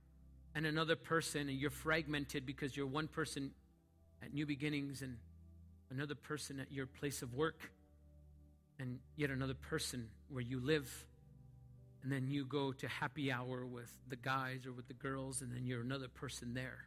and 0.55 0.67
another 0.67 0.97
person, 0.97 1.49
and 1.49 1.59
you're 1.59 1.71
fragmented 1.71 2.45
because 2.45 2.77
you're 2.77 2.87
one 2.87 3.09
person 3.09 3.53
at 4.23 4.35
New 4.35 4.47
Beginnings 4.47 5.03
and 5.03 5.17
another 5.91 6.15
person 6.15 6.61
at 6.61 6.71
your 6.71 6.87
place 6.87 7.23
of 7.23 7.35
work, 7.35 7.71
and 8.79 8.99
yet 9.17 9.31
another 9.31 9.55
person 9.55 10.09
where 10.29 10.43
you 10.43 10.61
live. 10.61 11.07
And 12.03 12.11
then 12.11 12.27
you 12.27 12.45
go 12.45 12.73
to 12.73 12.89
happy 12.89 13.31
hour 13.31 13.65
with 13.65 13.91
the 14.09 14.17
guys 14.17 14.67
or 14.67 14.73
with 14.73 14.89
the 14.89 14.95
girls, 14.95 15.41
and 15.41 15.53
then 15.53 15.65
you're 15.65 15.83
another 15.83 16.09
person 16.09 16.53
there. 16.53 16.87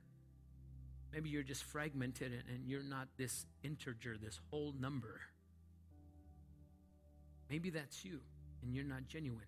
Maybe 1.14 1.30
you're 1.30 1.44
just 1.44 1.64
fragmented 1.64 2.34
and 2.34 2.68
you're 2.68 2.84
not 2.84 3.08
this 3.18 3.46
integer, 3.64 4.18
this 4.22 4.42
whole 4.52 4.74
number. 4.78 5.22
Maybe 7.50 7.70
that's 7.70 8.04
you, 8.04 8.20
and 8.62 8.76
you're 8.76 8.84
not 8.84 9.08
genuine 9.08 9.46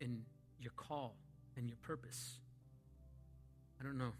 in 0.00 0.22
your 0.58 0.72
call 0.72 1.14
and 1.56 1.68
your 1.68 1.78
purpose. 1.82 2.38
I 3.80 3.84
don't 3.84 3.98
know. 3.98 4.12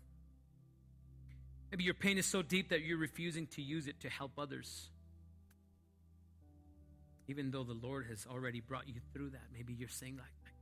Maybe 1.70 1.84
your 1.84 1.94
pain 1.94 2.18
is 2.18 2.26
so 2.26 2.42
deep 2.42 2.70
that 2.70 2.82
you're 2.82 2.98
refusing 2.98 3.46
to 3.48 3.62
use 3.62 3.86
it 3.86 4.00
to 4.00 4.08
help 4.08 4.32
others. 4.38 4.88
Even 7.28 7.50
though 7.50 7.64
the 7.64 7.74
Lord 7.74 8.06
has 8.08 8.26
already 8.30 8.60
brought 8.60 8.86
you 8.86 9.00
through 9.12 9.30
that, 9.30 9.42
maybe 9.52 9.72
you're 9.72 9.88
saying, 9.88 10.16
like, 10.16 10.52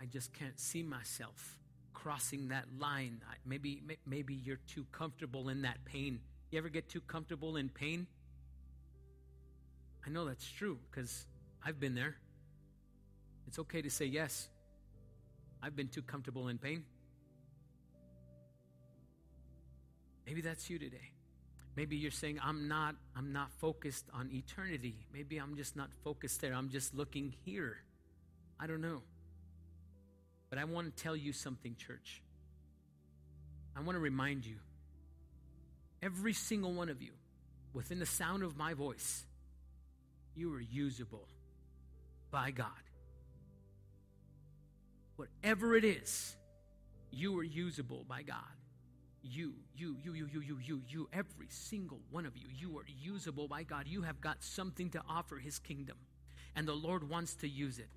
I 0.00 0.06
just 0.06 0.32
can't 0.32 0.58
see 0.58 0.82
myself 0.82 1.58
crossing 1.94 2.48
that 2.48 2.64
line. 2.78 3.20
Maybe, 3.44 3.82
maybe 4.06 4.34
you're 4.34 4.60
too 4.66 4.86
comfortable 4.92 5.48
in 5.48 5.62
that 5.62 5.84
pain. 5.84 6.20
You 6.50 6.58
ever 6.58 6.68
get 6.68 6.88
too 6.88 7.00
comfortable 7.00 7.56
in 7.56 7.68
pain? 7.68 8.06
I 10.06 10.10
know 10.10 10.24
that's 10.24 10.48
true 10.50 10.78
because 10.90 11.26
I've 11.64 11.78
been 11.78 11.94
there. 11.94 12.16
It's 13.46 13.58
okay 13.58 13.82
to 13.82 13.90
say 13.90 14.06
yes. 14.06 14.48
I've 15.62 15.76
been 15.76 15.88
too 15.88 16.02
comfortable 16.02 16.48
in 16.48 16.58
pain. 16.58 16.84
Maybe 20.26 20.40
that's 20.40 20.68
you 20.68 20.78
today. 20.78 21.12
Maybe 21.76 21.96
you're 21.96 22.10
saying 22.10 22.38
I'm 22.42 22.68
not 22.68 22.96
I'm 23.16 23.32
not 23.32 23.50
focused 23.60 24.06
on 24.12 24.30
eternity. 24.32 25.06
Maybe 25.12 25.38
I'm 25.38 25.56
just 25.56 25.76
not 25.76 25.90
focused 26.04 26.40
there. 26.40 26.52
I'm 26.52 26.68
just 26.70 26.94
looking 26.94 27.34
here. 27.44 27.78
I 28.60 28.66
don't 28.66 28.80
know. 28.80 29.02
But 30.50 30.58
I 30.58 30.64
want 30.64 30.94
to 30.94 31.02
tell 31.02 31.14
you 31.14 31.32
something, 31.32 31.76
church. 31.76 32.22
I 33.76 33.80
want 33.80 33.96
to 33.96 34.00
remind 34.00 34.44
you 34.44 34.56
every 36.02 36.32
single 36.32 36.72
one 36.72 36.88
of 36.88 37.00
you 37.00 37.12
within 37.72 37.98
the 37.98 38.06
sound 38.06 38.42
of 38.42 38.56
my 38.56 38.74
voice, 38.74 39.24
you 40.34 40.52
are 40.52 40.60
usable 40.60 41.28
by 42.30 42.50
God. 42.50 42.87
Whatever 45.18 45.74
it 45.74 45.84
is, 45.84 46.36
you 47.10 47.36
are 47.36 47.42
usable 47.42 48.04
by 48.08 48.22
God. 48.22 48.36
You, 49.20 49.52
you, 49.74 49.96
you, 50.04 50.12
you, 50.12 50.28
you, 50.32 50.40
you, 50.40 50.58
you, 50.64 50.82
you, 50.88 51.08
every 51.12 51.48
single 51.48 51.98
one 52.12 52.24
of 52.24 52.36
you, 52.36 52.46
you 52.56 52.78
are 52.78 52.84
usable 52.86 53.48
by 53.48 53.64
God. 53.64 53.88
You 53.88 54.02
have 54.02 54.20
got 54.20 54.44
something 54.44 54.90
to 54.90 55.02
offer 55.08 55.34
His 55.34 55.58
kingdom, 55.58 55.96
and 56.54 56.68
the 56.68 56.72
Lord 56.72 57.10
wants 57.10 57.34
to 57.34 57.48
use 57.48 57.80
it. 57.80 57.88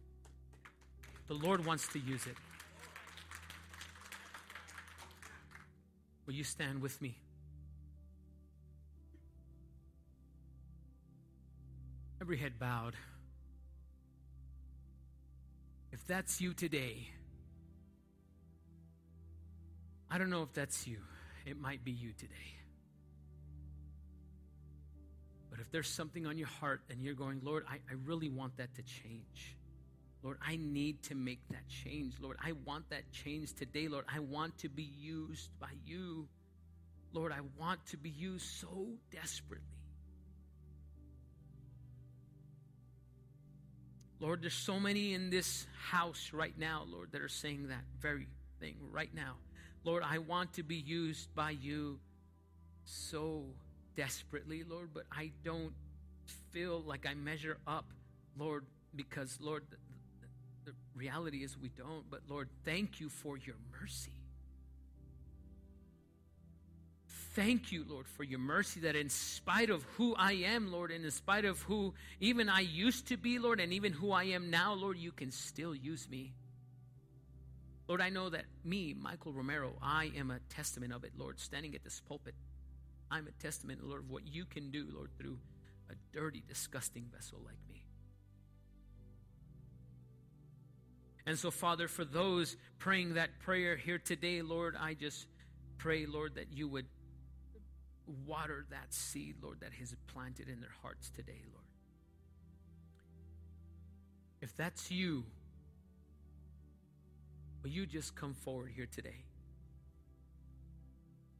The 1.27 1.35
Lord 1.35 1.63
wants 1.63 1.87
to 1.89 1.99
use 1.99 2.25
it. 2.25 2.35
Will 6.25 6.33
you 6.33 6.43
stand 6.43 6.81
with 6.81 6.99
me? 7.03 7.19
Every 12.19 12.37
head 12.37 12.57
bowed. 12.57 12.95
If 15.91 16.05
that's 16.07 16.39
you 16.39 16.53
today, 16.53 17.07
I 20.09 20.17
don't 20.17 20.29
know 20.29 20.43
if 20.43 20.53
that's 20.53 20.87
you. 20.87 20.97
It 21.45 21.59
might 21.59 21.83
be 21.83 21.91
you 21.91 22.13
today. 22.13 22.33
But 25.49 25.59
if 25.59 25.71
there's 25.71 25.89
something 25.89 26.25
on 26.25 26.37
your 26.37 26.47
heart 26.47 26.81
and 26.89 27.03
you're 27.03 27.13
going, 27.13 27.41
Lord, 27.43 27.65
I, 27.69 27.75
I 27.89 27.95
really 28.05 28.29
want 28.29 28.57
that 28.57 28.73
to 28.75 28.81
change. 28.83 29.57
Lord, 30.23 30.37
I 30.45 30.55
need 30.55 31.01
to 31.03 31.15
make 31.15 31.39
that 31.49 31.67
change. 31.67 32.13
Lord, 32.21 32.37
I 32.43 32.53
want 32.65 32.89
that 32.91 33.11
change 33.11 33.53
today. 33.53 33.87
Lord, 33.87 34.05
I 34.13 34.19
want 34.19 34.57
to 34.59 34.69
be 34.69 34.83
used 34.83 35.49
by 35.59 35.71
you. 35.85 36.27
Lord, 37.11 37.31
I 37.31 37.39
want 37.59 37.85
to 37.87 37.97
be 37.97 38.11
used 38.11 38.45
so 38.45 38.87
desperately. 39.11 39.65
Lord, 44.21 44.43
there's 44.43 44.53
so 44.53 44.79
many 44.79 45.15
in 45.15 45.31
this 45.31 45.65
house 45.89 46.29
right 46.31 46.53
now, 46.55 46.85
Lord, 46.87 47.11
that 47.11 47.23
are 47.23 47.27
saying 47.27 47.69
that 47.69 47.81
very 47.99 48.27
thing 48.59 48.75
right 48.91 49.09
now. 49.15 49.37
Lord, 49.83 50.03
I 50.05 50.19
want 50.19 50.53
to 50.53 50.63
be 50.63 50.75
used 50.75 51.33
by 51.33 51.49
you 51.49 51.97
so 52.85 53.45
desperately, 53.95 54.63
Lord, 54.63 54.89
but 54.93 55.05
I 55.11 55.31
don't 55.43 55.73
feel 56.51 56.81
like 56.81 57.07
I 57.07 57.15
measure 57.15 57.57
up, 57.65 57.85
Lord, 58.37 58.63
because, 58.95 59.39
Lord, 59.41 59.63
the, 59.71 59.77
the, 60.65 60.77
reality 60.95 61.43
is 61.43 61.57
we 61.57 61.69
don't. 61.69 62.03
But, 62.11 62.21
Lord, 62.29 62.47
thank 62.63 62.99
you 62.99 63.09
for 63.09 63.39
your 63.39 63.55
mercy. 63.81 64.20
Thank 67.33 67.71
you, 67.71 67.85
Lord, 67.87 68.07
for 68.09 68.23
your 68.23 68.39
mercy 68.39 68.81
that 68.81 68.97
in 68.97 69.07
spite 69.07 69.69
of 69.69 69.83
who 69.95 70.13
I 70.15 70.33
am, 70.33 70.69
Lord, 70.69 70.91
and 70.91 71.05
in 71.05 71.11
spite 71.11 71.45
of 71.45 71.61
who 71.61 71.93
even 72.19 72.49
I 72.49 72.59
used 72.59 73.07
to 73.07 73.15
be, 73.15 73.39
Lord, 73.39 73.61
and 73.61 73.71
even 73.71 73.93
who 73.93 74.11
I 74.11 74.25
am 74.25 74.49
now, 74.49 74.73
Lord, 74.73 74.97
you 74.97 75.13
can 75.13 75.31
still 75.31 75.73
use 75.73 76.09
me. 76.09 76.33
Lord, 77.87 78.01
I 78.01 78.09
know 78.09 78.29
that 78.29 78.45
me, 78.65 78.93
Michael 78.93 79.31
Romero, 79.31 79.73
I 79.81 80.11
am 80.17 80.29
a 80.29 80.39
testament 80.53 80.91
of 80.91 81.05
it, 81.05 81.13
Lord, 81.17 81.39
standing 81.39 81.73
at 81.73 81.85
this 81.85 82.01
pulpit. 82.05 82.35
I'm 83.09 83.27
a 83.27 83.43
testament, 83.43 83.81
Lord, 83.81 84.01
of 84.01 84.09
what 84.09 84.27
you 84.27 84.43
can 84.43 84.69
do, 84.69 84.87
Lord, 84.93 85.11
through 85.17 85.37
a 85.89 85.93
dirty, 86.13 86.43
disgusting 86.47 87.05
vessel 87.13 87.39
like 87.45 87.57
me. 87.69 87.85
And 91.25 91.39
so, 91.39 91.49
Father, 91.49 91.87
for 91.87 92.03
those 92.03 92.57
praying 92.77 93.13
that 93.13 93.39
prayer 93.39 93.77
here 93.77 93.99
today, 93.99 94.41
Lord, 94.41 94.75
I 94.77 94.95
just 94.95 95.27
pray, 95.77 96.05
Lord, 96.05 96.35
that 96.35 96.51
you 96.51 96.67
would 96.67 96.87
water 98.25 98.65
that 98.69 98.93
seed, 98.93 99.35
Lord, 99.41 99.59
that 99.61 99.73
has 99.73 99.95
planted 100.07 100.49
in 100.49 100.59
their 100.59 100.73
hearts 100.81 101.09
today, 101.09 101.41
Lord. 101.51 101.65
If 104.41 104.55
that's 104.57 104.89
you, 104.89 105.23
will 107.61 107.69
you 107.69 107.85
just 107.85 108.15
come 108.15 108.33
forward 108.33 108.71
here 108.75 108.87
today? 108.91 109.25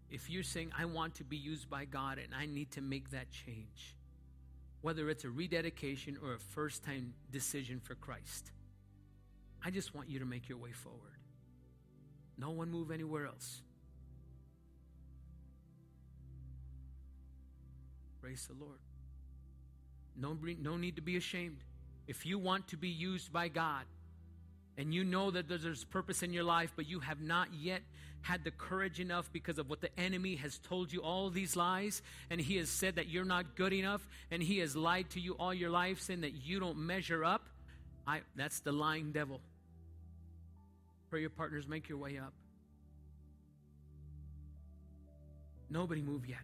If 0.10 0.30
you're 0.30 0.44
saying, 0.44 0.72
I 0.78 0.86
want 0.86 1.16
to 1.16 1.24
be 1.24 1.38
used 1.38 1.70
by 1.70 1.86
God 1.86 2.18
and 2.18 2.36
I 2.36 2.46
need 2.46 2.72
to 2.72 2.82
make 2.82 3.12
that 3.12 3.32
change, 3.32 3.96
whether 4.82 5.10
it's 5.10 5.24
a 5.24 5.30
rededication 5.30 6.18
or 6.22 6.34
a 6.34 6.40
first 6.40 6.84
time 6.84 7.14
decision 7.32 7.80
for 7.80 7.96
Christ, 7.96 8.52
I 9.64 9.72
just 9.72 9.96
want 9.96 10.10
you 10.10 10.20
to 10.20 10.26
make 10.26 10.50
your 10.50 10.58
way 10.58 10.72
forward. 10.72 11.00
No 12.38 12.52
one 12.52 12.70
move 12.70 12.92
anywhere 12.92 13.26
else. 13.26 13.62
Praise 18.22 18.48
the 18.48 18.64
Lord. 18.64 18.77
No, 20.15 20.38
no 20.61 20.77
need 20.77 20.98
to 20.98 21.02
be 21.02 21.18
ashamed. 21.18 21.64
If 22.07 22.26
you 22.26 22.38
want 22.38 22.68
to 22.69 22.77
be 22.77 22.89
used 22.89 23.34
by 23.34 23.48
God 23.48 23.84
and 24.77 24.93
you 24.93 25.03
know 25.03 25.31
that 25.31 25.48
there's 25.48 25.84
purpose 25.84 26.23
in 26.23 26.31
your 26.34 26.43
life, 26.43 26.72
but 26.76 26.88
you 26.88 26.99
have 26.99 27.22
not 27.22 27.49
yet 27.53 27.81
had 28.22 28.43
the 28.43 28.52
courage 28.52 28.99
enough 28.99 29.31
because 29.34 29.57
of 29.57 29.69
what 29.69 29.81
the 29.81 29.99
enemy 29.99 30.35
has 30.35 30.60
told 30.60 30.93
you 30.93 31.02
all 31.02 31.30
these 31.30 31.56
lies, 31.56 32.02
and 32.30 32.39
he 32.39 32.57
has 32.57 32.69
said 32.69 32.95
that 32.95 33.10
you're 33.10 33.26
not 33.26 33.56
good 33.56 33.73
enough, 33.73 34.07
and 34.30 34.43
he 34.43 34.60
has 34.60 34.76
lied 34.76 35.10
to 35.10 35.19
you 35.19 35.34
all 35.34 35.53
your 35.53 35.72
life, 35.72 35.99
saying 35.99 36.22
that 36.22 36.34
you 36.34 36.60
don't 36.60 36.77
measure 36.77 37.26
up, 37.26 37.49
I, 38.06 38.22
that's 38.35 38.60
the 38.60 38.72
lying 38.72 39.11
devil. 39.11 39.41
Pray 41.10 41.22
your 41.22 41.30
partners, 41.31 41.68
make 41.68 41.89
your 41.89 41.98
way 41.98 42.18
up. 42.18 42.34
Nobody 45.69 46.02
move 46.02 46.27
yet. 46.27 46.39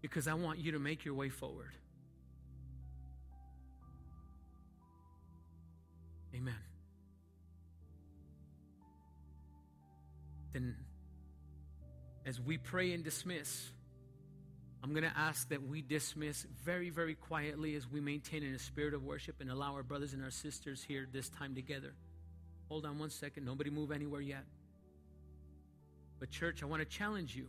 Because 0.00 0.28
I 0.28 0.34
want 0.34 0.58
you 0.58 0.72
to 0.72 0.78
make 0.78 1.04
your 1.04 1.14
way 1.14 1.28
forward. 1.28 1.72
Amen. 6.34 6.54
Then, 10.52 10.76
as 12.26 12.40
we 12.40 12.58
pray 12.58 12.92
and 12.92 13.02
dismiss, 13.02 13.70
I'm 14.82 14.90
going 14.90 15.04
to 15.04 15.18
ask 15.18 15.48
that 15.48 15.66
we 15.66 15.82
dismiss 15.82 16.46
very, 16.64 16.90
very 16.90 17.14
quietly 17.14 17.74
as 17.74 17.90
we 17.90 18.00
maintain 18.00 18.42
in 18.42 18.54
a 18.54 18.58
spirit 18.58 18.94
of 18.94 19.02
worship 19.02 19.40
and 19.40 19.50
allow 19.50 19.72
our 19.74 19.82
brothers 19.82 20.12
and 20.12 20.22
our 20.22 20.30
sisters 20.30 20.82
here 20.82 21.06
this 21.10 21.28
time 21.28 21.54
together. 21.54 21.92
Hold 22.68 22.84
on 22.84 22.98
one 22.98 23.10
second. 23.10 23.44
Nobody 23.44 23.70
move 23.70 23.90
anywhere 23.90 24.20
yet. 24.20 24.44
But, 26.18 26.30
church, 26.30 26.62
I 26.62 26.66
want 26.66 26.82
to 26.82 26.86
challenge 26.86 27.34
you 27.34 27.48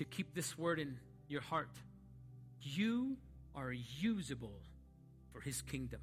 to 0.00 0.04
keep 0.06 0.34
this 0.34 0.56
word 0.56 0.78
in 0.78 0.96
your 1.28 1.42
heart. 1.42 1.68
You 2.62 3.18
are 3.54 3.70
usable 3.70 4.58
for 5.30 5.42
His 5.42 5.60
kingdom. 5.60 6.00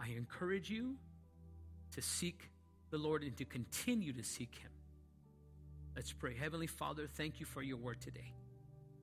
I 0.00 0.08
encourage 0.16 0.70
you 0.70 0.96
to 1.94 2.00
seek 2.00 2.48
the 2.88 2.96
Lord 2.96 3.24
and 3.24 3.36
to 3.36 3.44
continue 3.44 4.14
to 4.14 4.24
seek 4.24 4.54
Him. 4.54 4.70
Let's 5.94 6.14
pray. 6.14 6.34
Heavenly 6.34 6.66
Father, 6.66 7.06
thank 7.06 7.40
you 7.40 7.46
for 7.46 7.60
your 7.60 7.76
word 7.76 8.00
today. 8.00 8.32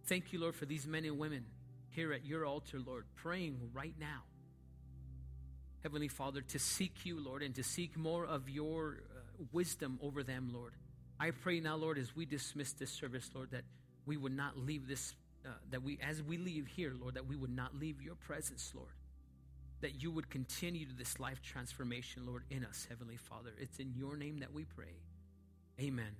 Thank 0.08 0.34
you, 0.34 0.40
Lord, 0.40 0.56
for 0.56 0.66
these 0.66 0.88
men 0.88 1.06
and 1.06 1.20
women 1.20 1.46
here 1.90 2.14
at 2.14 2.26
your 2.26 2.44
altar, 2.44 2.80
Lord, 2.84 3.06
praying 3.18 3.70
right 3.72 3.94
now. 4.00 4.24
Heavenly 5.84 6.08
Father, 6.08 6.42
to 6.42 6.58
seek 6.58 7.06
you, 7.06 7.24
Lord, 7.24 7.44
and 7.44 7.54
to 7.54 7.62
seek 7.62 7.96
more 7.96 8.26
of 8.26 8.50
your 8.50 8.98
uh, 8.98 9.44
wisdom 9.52 10.00
over 10.02 10.24
them, 10.24 10.50
Lord. 10.52 10.74
I 11.20 11.32
pray 11.32 11.60
now, 11.60 11.76
Lord, 11.76 11.98
as 11.98 12.16
we 12.16 12.26
dismiss 12.26 12.74
this 12.74 12.92
service, 12.92 13.30
Lord, 13.34 13.52
that 13.52 13.64
we 14.06 14.18
would 14.18 14.36
not 14.36 14.58
leave 14.58 14.88
this, 14.88 15.16
uh, 15.46 15.50
that 15.72 15.84
we, 15.84 15.98
as 16.02 16.22
we 16.22 16.38
leave 16.38 16.68
here, 16.68 16.94
Lord, 17.00 17.16
that 17.16 17.28
we 17.28 17.36
would 17.36 17.56
not 17.56 17.76
leave 17.76 18.02
your 18.02 18.16
presence, 18.16 18.72
Lord. 18.76 18.90
That 19.82 20.02
you 20.02 20.12
would 20.12 20.30
continue 20.30 20.86
this 20.98 21.20
life 21.20 21.42
transformation, 21.42 22.26
Lord, 22.26 22.44
in 22.50 22.64
us, 22.64 22.88
Heavenly 22.90 23.18
Father. 23.18 23.52
It's 23.60 23.80
in 23.80 23.94
your 23.96 24.16
name 24.16 24.40
that 24.40 24.54
we 24.54 24.64
pray. 24.64 24.96
Amen. 25.80 26.16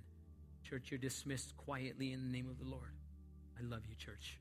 Church, 0.68 0.90
you're 0.90 0.98
dismissed 0.98 1.56
quietly 1.56 2.12
in 2.12 2.20
the 2.22 2.32
name 2.32 2.48
of 2.48 2.58
the 2.58 2.64
Lord. 2.64 2.92
I 3.58 3.62
love 3.62 3.82
you, 3.88 3.94
church. 3.96 4.38